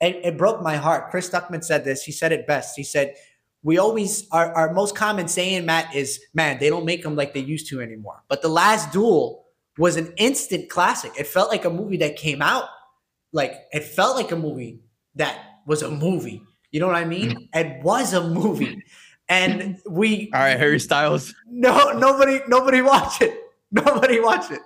it, 0.00 0.20
it 0.22 0.38
broke 0.38 0.62
my 0.62 0.76
heart. 0.76 1.10
Chris 1.10 1.28
Stuckman 1.28 1.64
said 1.64 1.84
this. 1.84 2.04
He 2.04 2.12
said 2.12 2.30
it 2.30 2.46
best. 2.46 2.76
He 2.76 2.84
said, 2.84 3.14
we 3.62 3.78
always 3.78 4.28
our, 4.30 4.52
our 4.52 4.72
most 4.72 4.94
common 4.94 5.26
saying, 5.26 5.64
Matt, 5.64 5.94
is 5.94 6.20
man, 6.34 6.58
they 6.60 6.68
don't 6.68 6.84
make 6.84 7.02
them 7.02 7.16
like 7.16 7.34
they 7.34 7.40
used 7.40 7.68
to 7.70 7.80
anymore. 7.80 8.22
But 8.28 8.42
the 8.42 8.48
last 8.48 8.92
duel 8.92 9.46
was 9.78 9.96
an 9.96 10.12
instant 10.16 10.68
classic. 10.68 11.12
It 11.18 11.26
felt 11.26 11.50
like 11.50 11.64
a 11.64 11.70
movie 11.70 11.96
that 11.96 12.16
came 12.16 12.42
out. 12.42 12.66
Like 13.32 13.54
it 13.72 13.82
felt 13.82 14.16
like 14.16 14.30
a 14.30 14.36
movie 14.36 14.80
that 15.16 15.38
was 15.66 15.82
a 15.82 15.90
movie. 15.90 16.42
You 16.70 16.80
know 16.80 16.86
what 16.86 16.96
I 16.96 17.04
mean? 17.04 17.30
Mm-hmm. 17.30 17.58
It 17.58 17.82
was 17.82 18.12
a 18.12 18.28
movie. 18.28 18.82
And 19.28 19.78
we 19.88 20.30
All 20.34 20.40
right, 20.40 20.58
Harry 20.58 20.78
Styles. 20.78 21.34
No, 21.48 21.92
nobody 21.92 22.40
nobody 22.48 22.82
watch 22.82 23.22
it. 23.22 23.40
Nobody 23.70 24.20
watch 24.20 24.50
it. 24.50 24.60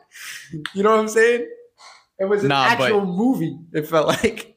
You 0.75 0.83
know 0.83 0.91
what 0.91 1.01
I'm 1.01 1.09
saying? 1.09 1.49
It 2.19 2.25
was 2.25 2.43
an 2.43 2.49
nah, 2.49 2.65
actual 2.65 3.07
movie, 3.07 3.57
it 3.73 3.89
felt 3.89 4.07
like. 4.07 4.57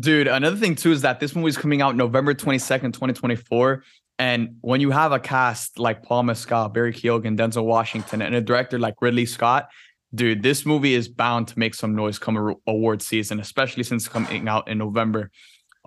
Dude, 0.00 0.26
another 0.26 0.56
thing 0.56 0.74
too 0.74 0.92
is 0.92 1.02
that 1.02 1.20
this 1.20 1.36
movie 1.36 1.48
is 1.48 1.58
coming 1.58 1.80
out 1.80 1.94
November 1.94 2.34
22nd, 2.34 2.92
2024. 2.92 3.84
And 4.18 4.56
when 4.62 4.80
you 4.80 4.90
have 4.90 5.12
a 5.12 5.20
cast 5.20 5.78
like 5.78 6.02
Paul 6.02 6.24
Mescal, 6.24 6.68
Barry 6.70 6.92
Keoghan, 6.92 7.38
Denzel 7.38 7.64
Washington, 7.64 8.20
and 8.20 8.34
a 8.34 8.40
director 8.40 8.78
like 8.78 9.00
Ridley 9.00 9.26
Scott, 9.26 9.68
dude, 10.14 10.42
this 10.42 10.64
movie 10.64 10.94
is 10.94 11.08
bound 11.08 11.48
to 11.48 11.58
make 11.58 11.74
some 11.74 11.94
noise 11.94 12.18
come 12.18 12.56
award 12.66 13.02
season, 13.02 13.40
especially 13.40 13.82
since 13.82 14.08
coming 14.08 14.48
out 14.48 14.68
in 14.68 14.78
November. 14.78 15.30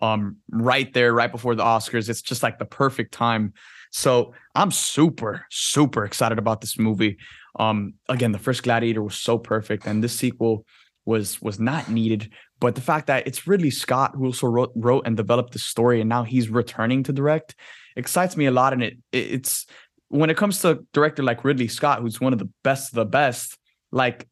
Um, 0.01 0.37
right 0.49 0.91
there, 0.93 1.13
right 1.13 1.31
before 1.31 1.53
the 1.53 1.63
Oscars. 1.63 2.09
It's 2.09 2.23
just 2.23 2.41
like 2.41 2.57
the 2.57 2.65
perfect 2.65 3.13
time. 3.13 3.53
So 3.91 4.33
I'm 4.55 4.71
super, 4.71 5.45
super 5.51 6.05
excited 6.05 6.39
about 6.39 6.61
this 6.61 6.79
movie. 6.79 7.17
Um, 7.59 7.95
again, 8.09 8.31
the 8.31 8.39
first 8.39 8.63
Gladiator 8.63 9.03
was 9.03 9.15
so 9.15 9.37
perfect, 9.37 9.85
and 9.85 10.03
this 10.03 10.17
sequel 10.17 10.65
was 11.05 11.41
was 11.41 11.59
not 11.59 11.89
needed. 11.89 12.31
But 12.59 12.75
the 12.75 12.81
fact 12.81 13.07
that 13.07 13.27
it's 13.27 13.47
Ridley 13.47 13.71
Scott 13.71 14.13
who 14.15 14.25
also 14.25 14.47
wrote, 14.47 14.71
wrote 14.75 15.05
and 15.05 15.17
developed 15.17 15.53
the 15.53 15.59
story, 15.59 15.99
and 15.99 16.09
now 16.09 16.23
he's 16.23 16.49
returning 16.49 17.03
to 17.03 17.13
direct, 17.13 17.55
excites 17.95 18.37
me 18.37 18.45
a 18.45 18.51
lot. 18.51 18.73
And 18.73 18.83
it, 18.83 18.97
it 19.11 19.31
it's 19.31 19.65
when 20.07 20.29
it 20.29 20.37
comes 20.37 20.59
to 20.61 20.71
a 20.71 20.79
director 20.93 21.23
like 21.23 21.43
Ridley 21.43 21.67
Scott, 21.67 22.01
who's 22.01 22.21
one 22.21 22.33
of 22.33 22.39
the 22.39 22.49
best 22.63 22.91
of 22.91 22.95
the 22.95 23.05
best, 23.05 23.57
like 23.91 24.27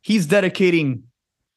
he's 0.00 0.26
dedicating 0.26 1.04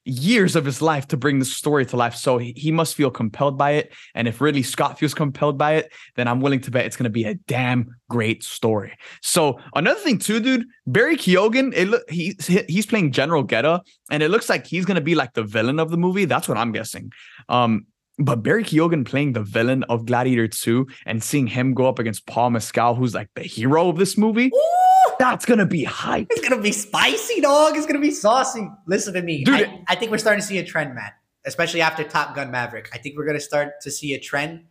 years 0.03 0.55
of 0.55 0.65
his 0.65 0.81
life 0.81 1.07
to 1.07 1.17
bring 1.17 1.39
the 1.39 1.45
story 1.45 1.85
to 1.85 1.95
life. 1.95 2.15
So 2.15 2.37
he, 2.37 2.53
he 2.55 2.71
must 2.71 2.95
feel 2.95 3.11
compelled 3.11 3.57
by 3.57 3.71
it. 3.71 3.93
And 4.15 4.27
if 4.27 4.41
Ridley 4.41 4.63
Scott 4.63 4.97
feels 4.97 5.13
compelled 5.13 5.57
by 5.57 5.75
it, 5.75 5.91
then 6.15 6.27
I'm 6.27 6.41
willing 6.41 6.61
to 6.61 6.71
bet 6.71 6.85
it's 6.85 6.95
going 6.95 7.05
to 7.05 7.11
be 7.11 7.25
a 7.25 7.35
damn 7.35 7.95
great 8.09 8.43
story. 8.43 8.97
So 9.21 9.59
another 9.75 9.99
thing 9.99 10.17
too, 10.17 10.39
dude, 10.39 10.65
Barry 10.87 11.17
Keoghan, 11.17 11.73
it 11.75 11.87
look 11.87 12.09
he's 12.09 12.47
he's 12.67 12.85
playing 12.85 13.11
General 13.11 13.43
Geta, 13.43 13.81
and 14.09 14.23
it 14.23 14.29
looks 14.29 14.49
like 14.49 14.65
he's 14.65 14.85
going 14.85 14.95
to 14.95 15.01
be 15.01 15.15
like 15.15 15.33
the 15.33 15.43
villain 15.43 15.79
of 15.79 15.91
the 15.91 15.97
movie. 15.97 16.25
That's 16.25 16.47
what 16.47 16.57
I'm 16.57 16.71
guessing. 16.71 17.11
Um, 17.47 17.85
but 18.17 18.43
Barry 18.43 18.63
Keoghan 18.63 19.05
playing 19.05 19.33
the 19.33 19.43
villain 19.43 19.83
of 19.83 20.05
Gladiator 20.05 20.47
2 20.47 20.85
and 21.05 21.23
seeing 21.23 21.47
him 21.47 21.73
go 21.73 21.87
up 21.87 21.99
against 21.99 22.27
Paul 22.27 22.51
Mescal, 22.51 22.95
who's 22.95 23.15
like 23.15 23.29
the 23.35 23.43
hero 23.43 23.89
of 23.89 23.97
this 23.97 24.17
movie. 24.17 24.51
Ooh 24.53 24.90
that's 25.21 25.45
gonna 25.45 25.67
be 25.67 25.83
hype. 25.83 26.27
It's 26.31 26.41
gonna 26.41 26.61
be 26.61 26.71
spicy, 26.71 27.41
dog. 27.41 27.77
It's 27.77 27.85
gonna 27.85 27.99
be 27.99 28.11
saucy. 28.11 28.67
Listen 28.87 29.13
to 29.13 29.21
me, 29.21 29.43
dude. 29.43 29.53
I, 29.53 29.83
I, 29.87 29.95
think 29.95 30.09
we're 30.09 30.17
starting 30.17 30.41
to 30.41 30.47
see 30.47 30.57
a 30.57 30.63
trend, 30.63 30.95
Matt. 30.95 31.13
Especially 31.45 31.79
after 31.81 32.03
Top 32.03 32.35
Gun 32.35 32.49
Maverick, 32.49 32.89
I 32.91 32.97
think 32.97 33.17
we're 33.17 33.25
gonna 33.25 33.39
start 33.39 33.81
to 33.81 33.91
see 33.91 34.15
a 34.15 34.19
trend 34.19 34.63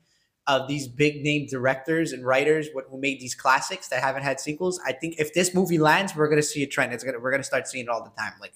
of 0.49 0.67
these 0.67 0.89
big 0.89 1.23
name 1.23 1.47
directors 1.49 2.13
and 2.13 2.27
writers 2.27 2.69
who 2.91 3.01
made 3.01 3.21
these 3.21 3.35
classics 3.35 3.89
that 3.89 4.03
haven't 4.03 4.25
had 4.25 4.41
sequels. 4.41 4.81
I 4.85 4.93
think 4.93 5.21
if 5.21 5.33
this 5.35 5.55
movie 5.55 5.79
lands, 5.79 6.17
we're 6.17 6.29
gonna 6.29 6.43
see 6.43 6.65
a 6.65 6.67
trend. 6.67 6.93
It's 6.93 7.05
gonna 7.05 7.21
we're 7.21 7.31
gonna 7.31 7.45
start 7.45 7.69
seeing 7.69 7.85
it 7.85 7.89
all 7.89 8.03
the 8.03 8.11
time. 8.21 8.33
Like 8.41 8.55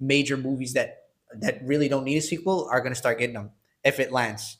major 0.00 0.36
movies 0.36 0.72
that 0.72 1.04
that 1.38 1.60
really 1.64 1.88
don't 1.88 2.04
need 2.04 2.16
a 2.16 2.22
sequel 2.22 2.68
are 2.72 2.80
gonna 2.80 2.96
start 2.96 3.20
getting 3.20 3.34
them 3.34 3.52
if 3.84 4.00
it 4.00 4.10
lands. 4.10 4.58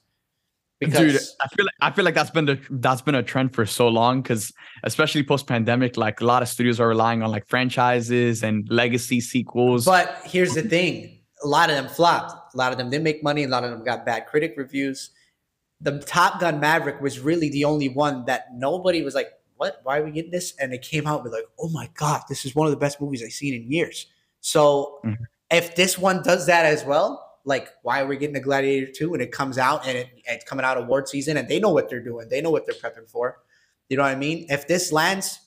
Because 0.78 1.12
Dude, 1.12 1.20
I 1.40 1.48
feel 1.48 1.64
like 1.64 1.74
I 1.80 1.90
feel 1.90 2.04
like 2.04 2.14
that's 2.14 2.30
been 2.30 2.44
the 2.44 2.58
that's 2.70 3.00
been 3.00 3.14
a 3.14 3.22
trend 3.22 3.54
for 3.54 3.64
so 3.64 3.88
long 3.88 4.20
because 4.20 4.52
especially 4.84 5.22
post 5.22 5.46
pandemic, 5.46 5.96
like 5.96 6.20
a 6.20 6.26
lot 6.26 6.42
of 6.42 6.48
studios 6.48 6.78
are 6.80 6.88
relying 6.88 7.22
on 7.22 7.30
like 7.30 7.46
franchises 7.46 8.42
and 8.42 8.68
legacy 8.70 9.20
sequels. 9.20 9.86
But 9.86 10.20
here's 10.24 10.54
the 10.54 10.62
thing: 10.62 11.18
a 11.42 11.48
lot 11.48 11.70
of 11.70 11.76
them 11.76 11.88
flopped. 11.88 12.54
A 12.54 12.56
lot 12.58 12.72
of 12.72 12.78
them 12.78 12.90
didn't 12.90 13.04
make 13.04 13.22
money. 13.22 13.44
A 13.44 13.48
lot 13.48 13.64
of 13.64 13.70
them 13.70 13.84
got 13.84 14.04
bad 14.04 14.26
critic 14.26 14.54
reviews. 14.58 15.10
The 15.80 15.98
Top 16.00 16.40
Gun 16.40 16.60
Maverick 16.60 17.00
was 17.00 17.20
really 17.20 17.48
the 17.48 17.64
only 17.64 17.88
one 17.88 18.26
that 18.26 18.48
nobody 18.54 19.02
was 19.02 19.14
like, 19.14 19.30
"What? 19.56 19.80
Why 19.82 19.98
are 19.98 20.04
we 20.04 20.10
getting 20.10 20.30
this?" 20.30 20.54
And 20.60 20.74
it 20.74 20.82
came 20.82 21.06
out 21.06 21.24
with 21.24 21.32
like, 21.32 21.46
"Oh 21.58 21.70
my 21.70 21.88
god, 21.94 22.22
this 22.28 22.44
is 22.44 22.54
one 22.54 22.66
of 22.66 22.70
the 22.70 22.78
best 22.78 23.00
movies 23.00 23.22
I've 23.24 23.32
seen 23.32 23.54
in 23.54 23.72
years." 23.72 24.08
So 24.40 25.00
mm-hmm. 25.06 25.24
if 25.50 25.74
this 25.74 25.98
one 25.98 26.22
does 26.22 26.44
that 26.46 26.66
as 26.66 26.84
well, 26.84 27.25
like 27.46 27.68
why 27.82 28.02
are 28.02 28.06
we 28.06 28.16
getting 28.16 28.36
a 28.36 28.40
gladiator 28.40 28.90
2 28.92 29.10
when 29.10 29.20
it 29.20 29.32
comes 29.32 29.56
out 29.56 29.86
and 29.86 29.96
it, 29.96 30.08
it's 30.26 30.44
coming 30.44 30.64
out 30.64 30.76
award 30.76 31.08
season 31.08 31.36
and 31.36 31.48
they 31.48 31.58
know 31.58 31.70
what 31.70 31.88
they're 31.88 32.02
doing. 32.02 32.28
They 32.28 32.42
know 32.42 32.50
what 32.50 32.66
they're 32.66 32.74
prepping 32.74 33.08
for. 33.08 33.38
You 33.88 33.96
know 33.96 34.02
what 34.02 34.12
i 34.12 34.16
mean? 34.16 34.46
If 34.50 34.68
this 34.68 34.92
lands 34.92 35.38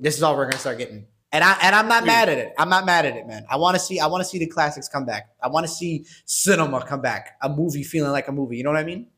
this 0.00 0.16
is 0.16 0.22
all 0.22 0.36
we're 0.36 0.44
gonna 0.44 0.58
start 0.58 0.78
getting. 0.78 1.06
And 1.32 1.44
i 1.44 1.58
and 1.60 1.74
i'm 1.74 1.88
not 1.88 2.06
mad 2.06 2.28
at 2.30 2.38
it. 2.38 2.54
I'm 2.58 2.70
not 2.70 2.86
mad 2.86 3.04
at 3.04 3.16
it 3.16 3.26
man. 3.26 3.44
I 3.50 3.56
want 3.56 3.74
to 3.74 3.80
see 3.80 4.00
i 4.00 4.06
want 4.06 4.22
to 4.22 4.28
see 4.28 4.38
the 4.38 4.46
classics 4.46 4.88
come 4.88 5.04
back. 5.04 5.30
I 5.42 5.48
want 5.48 5.66
to 5.66 5.72
see 5.72 6.06
cinema 6.24 6.84
come 6.86 7.02
back. 7.02 7.36
A 7.42 7.48
movie 7.48 7.82
feeling 7.82 8.12
like 8.12 8.28
a 8.28 8.32
movie. 8.32 8.56
You 8.56 8.62
know 8.62 8.70
what 8.70 8.78
i 8.78 8.84
mean? 8.84 9.08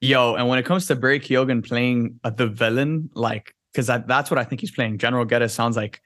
Yo 0.00 0.36
and 0.36 0.48
when 0.48 0.60
it 0.60 0.64
comes 0.64 0.86
to 0.86 0.96
barry 0.96 1.18
keoghan 1.18 1.66
playing 1.66 2.20
uh, 2.22 2.30
the 2.30 2.46
villain 2.46 3.10
like 3.14 3.54
because 3.72 3.88
that's 3.88 4.30
what 4.30 4.38
i 4.38 4.44
think 4.44 4.60
he's 4.60 4.70
playing. 4.70 4.96
General 4.96 5.24
Geta 5.24 5.48
sounds 5.48 5.76
like 5.76 6.00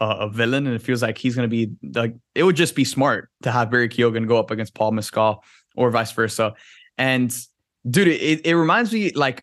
uh, 0.00 0.16
a 0.20 0.28
villain, 0.28 0.66
and 0.66 0.74
it 0.74 0.82
feels 0.82 1.02
like 1.02 1.18
he's 1.18 1.34
going 1.34 1.48
to 1.48 1.50
be 1.50 1.72
like 1.94 2.14
it 2.34 2.42
would 2.42 2.56
just 2.56 2.74
be 2.74 2.84
smart 2.84 3.30
to 3.42 3.50
have 3.50 3.70
Barry 3.70 3.88
Keoghan 3.88 4.26
go 4.26 4.38
up 4.38 4.50
against 4.50 4.74
Paul 4.74 4.92
Mescal 4.92 5.42
or 5.76 5.90
vice 5.90 6.12
versa. 6.12 6.54
And 6.98 7.36
dude, 7.88 8.08
it, 8.08 8.46
it 8.46 8.56
reminds 8.56 8.92
me 8.92 9.10
like 9.12 9.42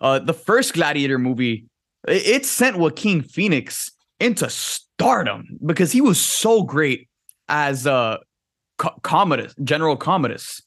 uh, 0.00 0.18
the 0.18 0.34
first 0.34 0.74
Gladiator 0.74 1.18
movie. 1.18 1.66
It, 2.08 2.26
it 2.26 2.46
sent 2.46 2.78
Joaquin 2.78 3.22
Phoenix 3.22 3.90
into 4.20 4.48
stardom 4.48 5.44
because 5.64 5.92
he 5.92 6.00
was 6.00 6.20
so 6.20 6.62
great 6.62 7.08
as 7.48 7.86
uh 7.86 8.18
Commodus, 9.02 9.54
General 9.62 9.96
Commodus, 9.96 10.60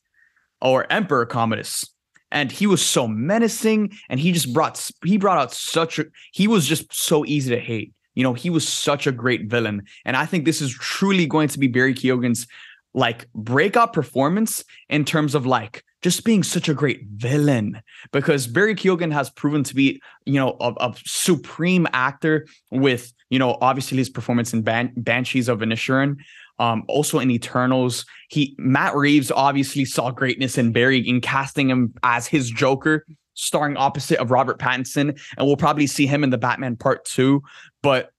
or 0.62 0.92
Emperor 0.92 1.26
Commodus. 1.26 1.86
And 2.32 2.52
he 2.52 2.68
was 2.68 2.86
so 2.86 3.08
menacing, 3.08 3.92
and 4.10 4.20
he 4.20 4.34
just 4.34 4.54
brought 4.54 4.90
he 5.06 5.18
brought 5.18 5.38
out 5.38 5.54
such 5.54 6.00
a 6.00 6.06
he 6.34 6.48
was 6.48 6.68
just 6.68 6.94
so 6.94 7.26
easy 7.26 7.56
to 7.56 7.60
hate. 7.60 7.94
You 8.18 8.24
know, 8.24 8.34
he 8.34 8.50
was 8.50 8.68
such 8.68 9.06
a 9.06 9.12
great 9.12 9.46
villain. 9.46 9.84
And 10.04 10.18
I 10.18 10.26
think 10.26 10.44
this 10.44 10.60
is 10.60 10.74
truly 10.74 11.28
going 11.28 11.50
to 11.50 11.60
be 11.60 11.68
Barry 11.68 11.94
Keoghan's 11.94 12.48
like 12.96 13.32
breakout 13.36 13.94
performance 13.94 14.64
in 14.90 15.06
terms 15.06 15.36
of 15.36 15.46
like 15.46 15.84
just 16.02 16.26
being 16.26 16.42
such 16.42 16.68
a 16.68 16.74
great 16.74 17.04
villain 17.04 17.80
because 18.12 18.48
Barry 18.48 18.74
Keoghan 18.74 19.14
has 19.14 19.30
proven 19.30 19.64
to 19.66 19.76
be, 19.76 20.02
you 20.26 20.40
know, 20.40 20.58
a, 20.60 20.74
a 20.80 20.96
supreme 21.06 21.86
actor 21.94 22.48
with, 22.72 23.14
you 23.30 23.38
know, 23.38 23.56
obviously 23.62 24.00
his 24.00 24.10
performance 24.10 24.52
in 24.52 24.64
Ban- 24.64 24.94
Banshees 24.98 25.48
of 25.48 25.60
Inisherin, 25.60 26.16
um, 26.58 26.86
also 26.88 27.20
in 27.20 27.30
Eternals. 27.30 28.04
He 28.30 28.56
Matt 28.58 28.96
Reeves 28.96 29.30
obviously 29.30 29.86
saw 29.86 30.10
greatness 30.10 30.58
in 30.58 30.72
Barry 30.72 31.08
in 31.08 31.22
casting 31.22 31.70
him 31.70 31.94
as 32.02 32.26
his 32.26 32.50
Joker, 32.50 33.06
starring 33.36 33.78
opposite 33.78 34.18
of 34.18 34.32
Robert 34.32 34.58
Pattinson, 34.58 35.20
and 35.38 35.46
we'll 35.46 35.56
probably 35.56 35.86
see 35.86 36.08
him 36.08 36.24
in 36.24 36.32
the 36.32 36.38
Batman 36.40 36.78
Part 36.78 37.06
Two. 37.06 37.44
But 37.88 38.12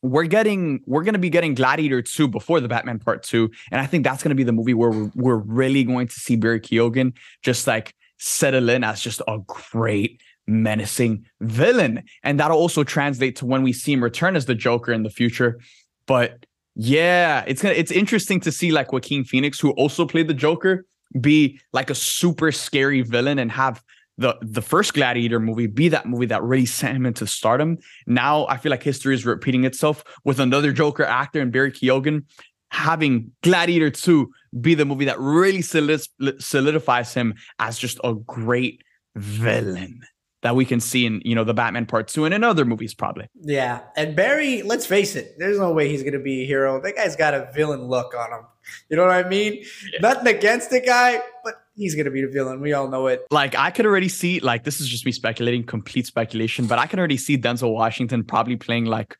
we're 0.00 0.26
getting 0.26 0.80
we're 0.86 1.02
going 1.02 1.14
to 1.14 1.18
be 1.18 1.28
getting 1.28 1.56
Gladiator 1.56 2.00
2 2.02 2.28
before 2.28 2.60
the 2.60 2.68
Batman 2.68 3.00
Part 3.00 3.24
2 3.24 3.50
and 3.72 3.80
I 3.80 3.86
think 3.86 4.04
that's 4.04 4.22
going 4.22 4.28
to 4.28 4.36
be 4.36 4.44
the 4.44 4.52
movie 4.52 4.74
where 4.74 4.90
we're, 4.90 5.10
we're 5.16 5.36
really 5.38 5.82
going 5.82 6.06
to 6.06 6.20
see 6.20 6.36
Barry 6.36 6.60
Keoghan 6.60 7.14
just 7.42 7.66
like 7.66 7.96
settle 8.16 8.68
in 8.68 8.84
as 8.84 9.00
just 9.00 9.20
a 9.26 9.40
great 9.48 10.20
menacing 10.46 11.26
villain. 11.40 12.04
And 12.22 12.38
that'll 12.38 12.56
also 12.56 12.84
translate 12.84 13.34
to 13.38 13.44
when 13.44 13.64
we 13.64 13.72
see 13.72 13.92
him 13.92 14.04
return 14.04 14.36
as 14.36 14.46
the 14.46 14.54
Joker 14.54 14.92
in 14.92 15.02
the 15.02 15.10
future. 15.10 15.58
But 16.06 16.46
yeah 16.76 17.42
it's 17.48 17.60
gonna 17.60 17.74
it's 17.74 17.90
interesting 17.90 18.38
to 18.38 18.52
see 18.52 18.70
like 18.70 18.92
Joaquin 18.92 19.24
Phoenix 19.24 19.58
who 19.58 19.70
also 19.70 20.06
played 20.06 20.28
the 20.28 20.34
Joker 20.46 20.86
be 21.20 21.58
like 21.72 21.90
a 21.90 21.96
super 21.96 22.52
scary 22.52 23.02
villain 23.02 23.40
and 23.40 23.50
have 23.50 23.82
the 24.18 24.36
the 24.42 24.60
first 24.60 24.94
Gladiator 24.94 25.40
movie 25.40 25.66
be 25.66 25.88
that 25.88 26.06
movie 26.06 26.26
that 26.26 26.42
really 26.42 26.66
sent 26.66 26.96
him 26.96 27.06
into 27.06 27.26
stardom. 27.26 27.78
Now 28.06 28.46
I 28.48 28.58
feel 28.58 28.70
like 28.70 28.82
history 28.82 29.14
is 29.14 29.24
repeating 29.24 29.64
itself 29.64 30.04
with 30.24 30.40
another 30.40 30.72
Joker 30.72 31.04
actor 31.04 31.40
and 31.40 31.52
Barry 31.52 31.72
Keoghan 31.72 32.24
having 32.70 33.32
Gladiator 33.42 33.90
2 33.90 34.30
be 34.60 34.74
the 34.74 34.84
movie 34.84 35.06
that 35.06 35.18
really 35.18 35.62
solidifies 35.62 37.14
him 37.14 37.34
as 37.58 37.78
just 37.78 37.98
a 38.04 38.14
great 38.14 38.82
villain 39.16 40.02
that 40.42 40.54
we 40.54 40.64
can 40.64 40.80
see 40.80 41.04
in 41.04 41.20
you 41.24 41.34
know 41.34 41.44
the 41.44 41.54
Batman 41.54 41.86
Part 41.86 42.08
Two 42.08 42.24
and 42.24 42.34
in 42.34 42.44
other 42.44 42.64
movies 42.64 42.94
probably. 42.94 43.28
Yeah, 43.40 43.80
and 43.96 44.14
Barry, 44.14 44.62
let's 44.62 44.86
face 44.86 45.16
it, 45.16 45.34
there's 45.38 45.58
no 45.58 45.72
way 45.72 45.88
he's 45.88 46.02
gonna 46.02 46.20
be 46.20 46.42
a 46.42 46.46
hero. 46.46 46.80
That 46.80 46.96
guy's 46.96 47.16
got 47.16 47.34
a 47.34 47.50
villain 47.54 47.82
look 47.82 48.14
on 48.14 48.32
him. 48.32 48.46
You 48.88 48.96
know 48.96 49.06
what 49.06 49.12
I 49.12 49.28
mean? 49.28 49.64
Yeah. 49.92 50.00
Nothing 50.00 50.36
against 50.36 50.70
the 50.70 50.80
guy, 50.80 51.20
but 51.42 51.54
he's 51.78 51.94
gonna 51.94 52.10
be 52.10 52.22
the 52.22 52.28
villain. 52.28 52.60
We 52.60 52.72
all 52.72 52.88
know 52.88 53.06
it. 53.06 53.26
Like 53.30 53.54
I 53.54 53.70
could 53.70 53.86
already 53.86 54.08
see, 54.08 54.40
like 54.40 54.64
this 54.64 54.80
is 54.80 54.88
just 54.88 55.06
me 55.06 55.12
speculating, 55.12 55.64
complete 55.64 56.06
speculation, 56.06 56.66
but 56.66 56.78
I 56.78 56.86
can 56.86 56.98
already 56.98 57.16
see 57.16 57.38
Denzel 57.38 57.72
Washington 57.72 58.24
probably 58.24 58.56
playing 58.56 58.86
like 58.86 59.16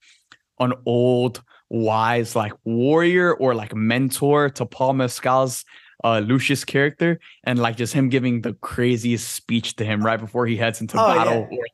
an 0.58 0.74
old, 0.84 1.42
wise, 1.70 2.34
like 2.34 2.52
warrior 2.64 3.34
or 3.34 3.54
like 3.54 3.74
mentor 3.74 4.50
to 4.50 4.66
Paul 4.66 4.94
Mescal's 4.94 5.64
uh 6.04 6.20
Lucius 6.20 6.64
character 6.64 7.18
and 7.42 7.58
like 7.58 7.76
just 7.76 7.92
him 7.92 8.08
giving 8.08 8.42
the 8.42 8.54
craziest 8.54 9.34
speech 9.34 9.74
to 9.76 9.84
him 9.84 10.00
right 10.00 10.20
before 10.20 10.46
he 10.46 10.56
heads 10.56 10.80
into 10.80 10.96
oh, 10.96 11.06
battle 11.06 11.48
yeah. 11.50 11.58
or 11.58 11.64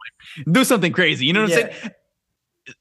like 0.47 0.53
do 0.53 0.65
something 0.65 0.93
crazy. 0.93 1.27
You 1.27 1.33
know 1.33 1.43
what 1.43 1.51
yeah. 1.51 1.57
I'm 1.57 1.73
saying? 1.73 1.93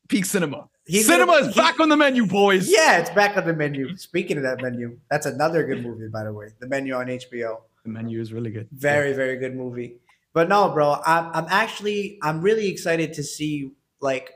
Peak 0.07 0.25
cinema. 0.25 0.69
He's 0.85 1.05
cinema 1.05 1.33
gonna, 1.33 1.47
is 1.47 1.55
back 1.55 1.79
on 1.79 1.89
the 1.89 1.97
menu, 1.97 2.25
boys. 2.25 2.69
Yeah, 2.69 2.97
it's 2.97 3.09
back 3.09 3.37
on 3.37 3.45
the 3.45 3.53
menu. 3.53 3.95
Speaking 3.97 4.37
of 4.37 4.43
that 4.43 4.61
menu, 4.61 4.99
that's 5.09 5.25
another 5.25 5.65
good 5.65 5.81
movie, 5.81 6.07
by 6.07 6.23
the 6.23 6.33
way. 6.33 6.49
The 6.59 6.67
menu 6.67 6.93
on 6.93 7.07
HBO. 7.07 7.61
The 7.83 7.89
menu 7.89 8.21
is 8.21 8.31
really 8.31 8.51
good. 8.51 8.67
Very, 8.71 9.09
yeah. 9.09 9.15
very 9.15 9.37
good 9.37 9.55
movie. 9.55 9.97
But 10.33 10.49
no, 10.49 10.69
bro, 10.69 10.99
I'm 11.05 11.29
I'm 11.33 11.45
actually 11.49 12.17
I'm 12.23 12.41
really 12.41 12.67
excited 12.67 13.13
to 13.13 13.23
see 13.23 13.71
like 13.99 14.31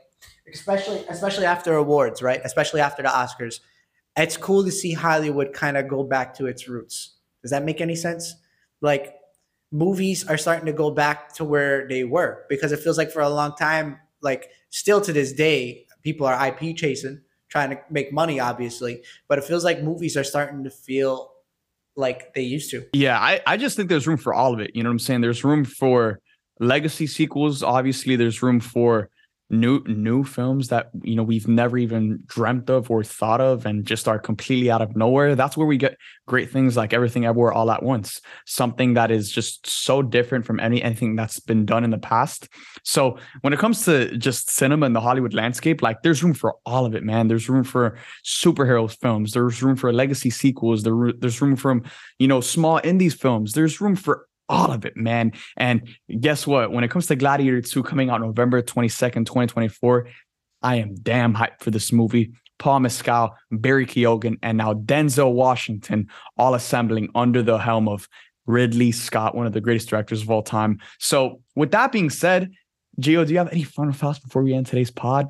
especially 0.52 1.04
especially 1.08 1.46
after 1.46 1.74
awards, 1.74 2.22
right? 2.22 2.40
Especially 2.44 2.80
after 2.80 3.02
the 3.02 3.08
Oscars 3.08 3.60
it's 4.18 4.36
cool 4.36 4.64
to 4.64 4.72
see 4.72 4.92
Hollywood 4.92 5.52
kind 5.52 5.76
of 5.76 5.88
go 5.88 6.02
back 6.02 6.34
to 6.34 6.46
its 6.46 6.68
roots. 6.68 7.14
Does 7.42 7.50
that 7.52 7.64
make 7.64 7.80
any 7.80 7.94
sense? 7.94 8.34
Like 8.80 9.14
movies 9.70 10.26
are 10.26 10.36
starting 10.36 10.66
to 10.66 10.72
go 10.72 10.90
back 10.90 11.32
to 11.34 11.44
where 11.44 11.86
they 11.88 12.04
were 12.04 12.44
because 12.48 12.72
it 12.72 12.80
feels 12.80 12.98
like 12.98 13.12
for 13.12 13.22
a 13.22 13.28
long 13.28 13.54
time, 13.54 13.98
like 14.20 14.50
still 14.70 15.00
to 15.02 15.12
this 15.12 15.32
day, 15.32 15.86
people 16.02 16.26
are 16.26 16.48
IP 16.48 16.76
chasing, 16.76 17.20
trying 17.48 17.70
to 17.70 17.78
make 17.90 18.12
money, 18.12 18.40
obviously, 18.40 19.02
but 19.28 19.38
it 19.38 19.44
feels 19.44 19.64
like 19.64 19.82
movies 19.82 20.16
are 20.16 20.24
starting 20.24 20.64
to 20.64 20.70
feel 20.70 21.32
like 21.98 22.32
they 22.34 22.42
used 22.42 22.70
to. 22.70 22.86
Yeah, 22.94 23.18
I, 23.18 23.40
I 23.46 23.56
just 23.56 23.76
think 23.76 23.88
there's 23.88 24.06
room 24.06 24.16
for 24.16 24.32
all 24.32 24.54
of 24.54 24.60
it. 24.60 24.70
You 24.74 24.82
know 24.82 24.88
what 24.88 24.92
I'm 24.94 24.98
saying? 25.00 25.20
There's 25.20 25.44
room 25.44 25.64
for 25.64 26.20
legacy 26.60 27.06
sequels. 27.06 27.62
Obviously, 27.62 28.16
there's 28.16 28.40
room 28.40 28.60
for 28.60 29.10
new 29.50 29.82
new 29.86 30.22
films 30.24 30.68
that 30.68 30.90
you 31.02 31.16
know 31.16 31.22
we've 31.22 31.48
never 31.48 31.78
even 31.78 32.22
dreamt 32.26 32.68
of 32.68 32.90
or 32.90 33.02
thought 33.02 33.40
of 33.40 33.64
and 33.64 33.86
just 33.86 34.06
are 34.06 34.18
completely 34.18 34.70
out 34.70 34.82
of 34.82 34.94
nowhere 34.94 35.34
that's 35.34 35.56
where 35.56 35.66
we 35.66 35.78
get 35.78 35.96
great 36.26 36.50
things 36.50 36.76
like 36.76 36.92
everything 36.92 37.24
everywhere 37.24 37.52
all 37.52 37.70
at 37.70 37.82
once 37.82 38.20
something 38.46 38.94
that 38.94 39.10
is 39.10 39.30
just 39.30 39.66
so 39.66 40.02
different 40.02 40.44
from 40.44 40.60
any 40.60 40.82
anything 40.82 41.16
that's 41.16 41.40
been 41.40 41.64
done 41.64 41.84
in 41.84 41.90
the 41.90 41.98
past. 41.98 42.48
So 42.84 43.18
when 43.40 43.52
it 43.52 43.58
comes 43.58 43.84
to 43.86 44.16
just 44.18 44.50
cinema 44.50 44.86
and 44.86 44.94
the 44.94 45.00
hollywood 45.00 45.34
landscape 45.34 45.82
like 45.82 46.02
there's 46.02 46.22
room 46.22 46.34
for 46.34 46.56
all 46.66 46.84
of 46.84 46.94
it 46.94 47.02
man. 47.02 47.26
There's 47.28 47.48
room 47.48 47.64
for 47.64 47.98
superhero 48.24 48.94
films. 49.00 49.32
There's 49.32 49.62
room 49.62 49.76
for 49.76 49.92
legacy 49.92 50.30
sequels. 50.30 50.82
There's 50.84 51.40
room 51.40 51.56
for 51.56 51.80
you 52.18 52.28
know 52.28 52.40
small 52.40 52.80
indies 52.84 53.14
films. 53.14 53.52
There's 53.52 53.80
room 53.80 53.96
for 53.96 54.27
all 54.48 54.72
of 54.72 54.84
it, 54.84 54.96
man. 54.96 55.32
And 55.56 55.88
guess 56.20 56.46
what? 56.46 56.72
When 56.72 56.84
it 56.84 56.90
comes 56.90 57.06
to 57.08 57.16
Gladiator 57.16 57.60
2 57.60 57.82
coming 57.82 58.10
out 58.10 58.20
November 58.20 58.62
22nd, 58.62 59.26
2024, 59.26 60.08
I 60.62 60.76
am 60.76 60.94
damn 60.96 61.34
hyped 61.34 61.60
for 61.60 61.70
this 61.70 61.92
movie. 61.92 62.32
Paul 62.58 62.80
Mescal, 62.80 63.36
Barry 63.52 63.86
Keoghan, 63.86 64.38
and 64.42 64.58
now 64.58 64.74
Denzel 64.74 65.32
Washington 65.32 66.08
all 66.36 66.54
assembling 66.54 67.08
under 67.14 67.42
the 67.42 67.58
helm 67.58 67.88
of 67.88 68.08
Ridley 68.46 68.90
Scott, 68.90 69.34
one 69.34 69.46
of 69.46 69.52
the 69.52 69.60
greatest 69.60 69.88
directors 69.88 70.22
of 70.22 70.30
all 70.30 70.42
time. 70.42 70.80
So, 70.98 71.42
with 71.54 71.70
that 71.70 71.92
being 71.92 72.10
said, 72.10 72.50
Gio, 73.00 73.24
do 73.24 73.32
you 73.32 73.38
have 73.38 73.52
any 73.52 73.62
final 73.62 73.92
thoughts 73.92 74.18
before 74.18 74.42
we 74.42 74.54
end 74.54 74.66
today's 74.66 74.90
pod? 74.90 75.28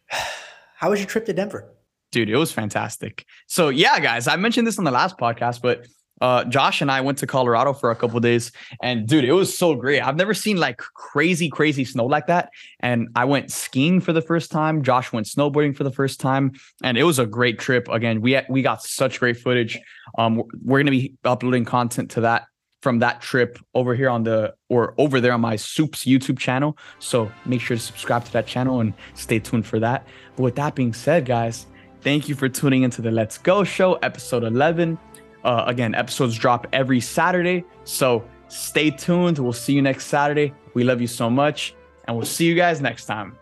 How 0.76 0.90
was 0.90 0.98
your 0.98 1.08
trip 1.08 1.26
to 1.26 1.32
Denver? 1.32 1.72
Dude, 2.10 2.30
it 2.30 2.36
was 2.36 2.50
fantastic. 2.50 3.24
So, 3.46 3.68
yeah, 3.68 4.00
guys, 4.00 4.26
I 4.26 4.36
mentioned 4.36 4.66
this 4.66 4.78
on 4.78 4.84
the 4.84 4.90
last 4.90 5.18
podcast, 5.18 5.60
but 5.62 5.86
uh, 6.20 6.44
Josh 6.44 6.80
and 6.80 6.90
I 6.90 7.00
went 7.00 7.18
to 7.18 7.26
Colorado 7.26 7.72
for 7.72 7.90
a 7.90 7.96
couple 7.96 8.18
days, 8.20 8.52
and 8.82 9.06
dude, 9.06 9.24
it 9.24 9.32
was 9.32 9.56
so 9.56 9.74
great. 9.74 10.00
I've 10.00 10.16
never 10.16 10.34
seen 10.34 10.56
like 10.56 10.78
crazy, 10.78 11.48
crazy 11.48 11.84
snow 11.84 12.06
like 12.06 12.26
that. 12.26 12.50
And 12.80 13.08
I 13.14 13.24
went 13.24 13.50
skiing 13.50 14.00
for 14.00 14.12
the 14.12 14.22
first 14.22 14.50
time. 14.50 14.82
Josh 14.82 15.12
went 15.12 15.26
snowboarding 15.26 15.76
for 15.76 15.84
the 15.84 15.92
first 15.92 16.20
time, 16.20 16.52
and 16.82 16.96
it 16.98 17.04
was 17.04 17.18
a 17.18 17.26
great 17.26 17.58
trip. 17.58 17.88
Again, 17.88 18.20
we 18.20 18.40
we 18.48 18.62
got 18.62 18.82
such 18.82 19.20
great 19.20 19.36
footage. 19.36 19.78
Um, 20.16 20.42
we're 20.64 20.78
gonna 20.78 20.90
be 20.90 21.14
uploading 21.24 21.64
content 21.64 22.10
to 22.12 22.22
that 22.22 22.46
from 22.82 23.00
that 23.00 23.20
trip 23.20 23.58
over 23.74 23.94
here 23.94 24.08
on 24.08 24.22
the 24.22 24.54
or 24.68 24.94
over 24.98 25.20
there 25.20 25.32
on 25.32 25.40
my 25.40 25.56
Supes 25.56 26.04
YouTube 26.04 26.38
channel. 26.38 26.76
So 26.98 27.30
make 27.44 27.60
sure 27.60 27.76
to 27.76 27.82
subscribe 27.82 28.24
to 28.24 28.32
that 28.32 28.46
channel 28.46 28.80
and 28.80 28.94
stay 29.14 29.38
tuned 29.38 29.66
for 29.66 29.80
that. 29.80 30.06
But 30.36 30.42
with 30.44 30.56
that 30.56 30.74
being 30.74 30.92
said, 30.92 31.24
guys, 31.24 31.66
thank 32.02 32.28
you 32.28 32.34
for 32.34 32.48
tuning 32.48 32.82
into 32.82 33.02
the 33.02 33.10
Let's 33.10 33.38
Go 33.38 33.64
Show, 33.64 33.94
episode 33.94 34.44
11. 34.44 34.98
Uh, 35.44 35.64
again, 35.66 35.94
episodes 35.94 36.36
drop 36.36 36.66
every 36.72 37.00
Saturday. 37.00 37.64
So 37.84 38.24
stay 38.48 38.90
tuned. 38.90 39.38
We'll 39.38 39.52
see 39.52 39.72
you 39.72 39.82
next 39.82 40.06
Saturday. 40.06 40.52
We 40.74 40.84
love 40.84 41.00
you 41.00 41.06
so 41.06 41.30
much. 41.30 41.74
And 42.06 42.16
we'll 42.16 42.26
see 42.26 42.46
you 42.46 42.54
guys 42.54 42.80
next 42.80 43.06
time. 43.06 43.36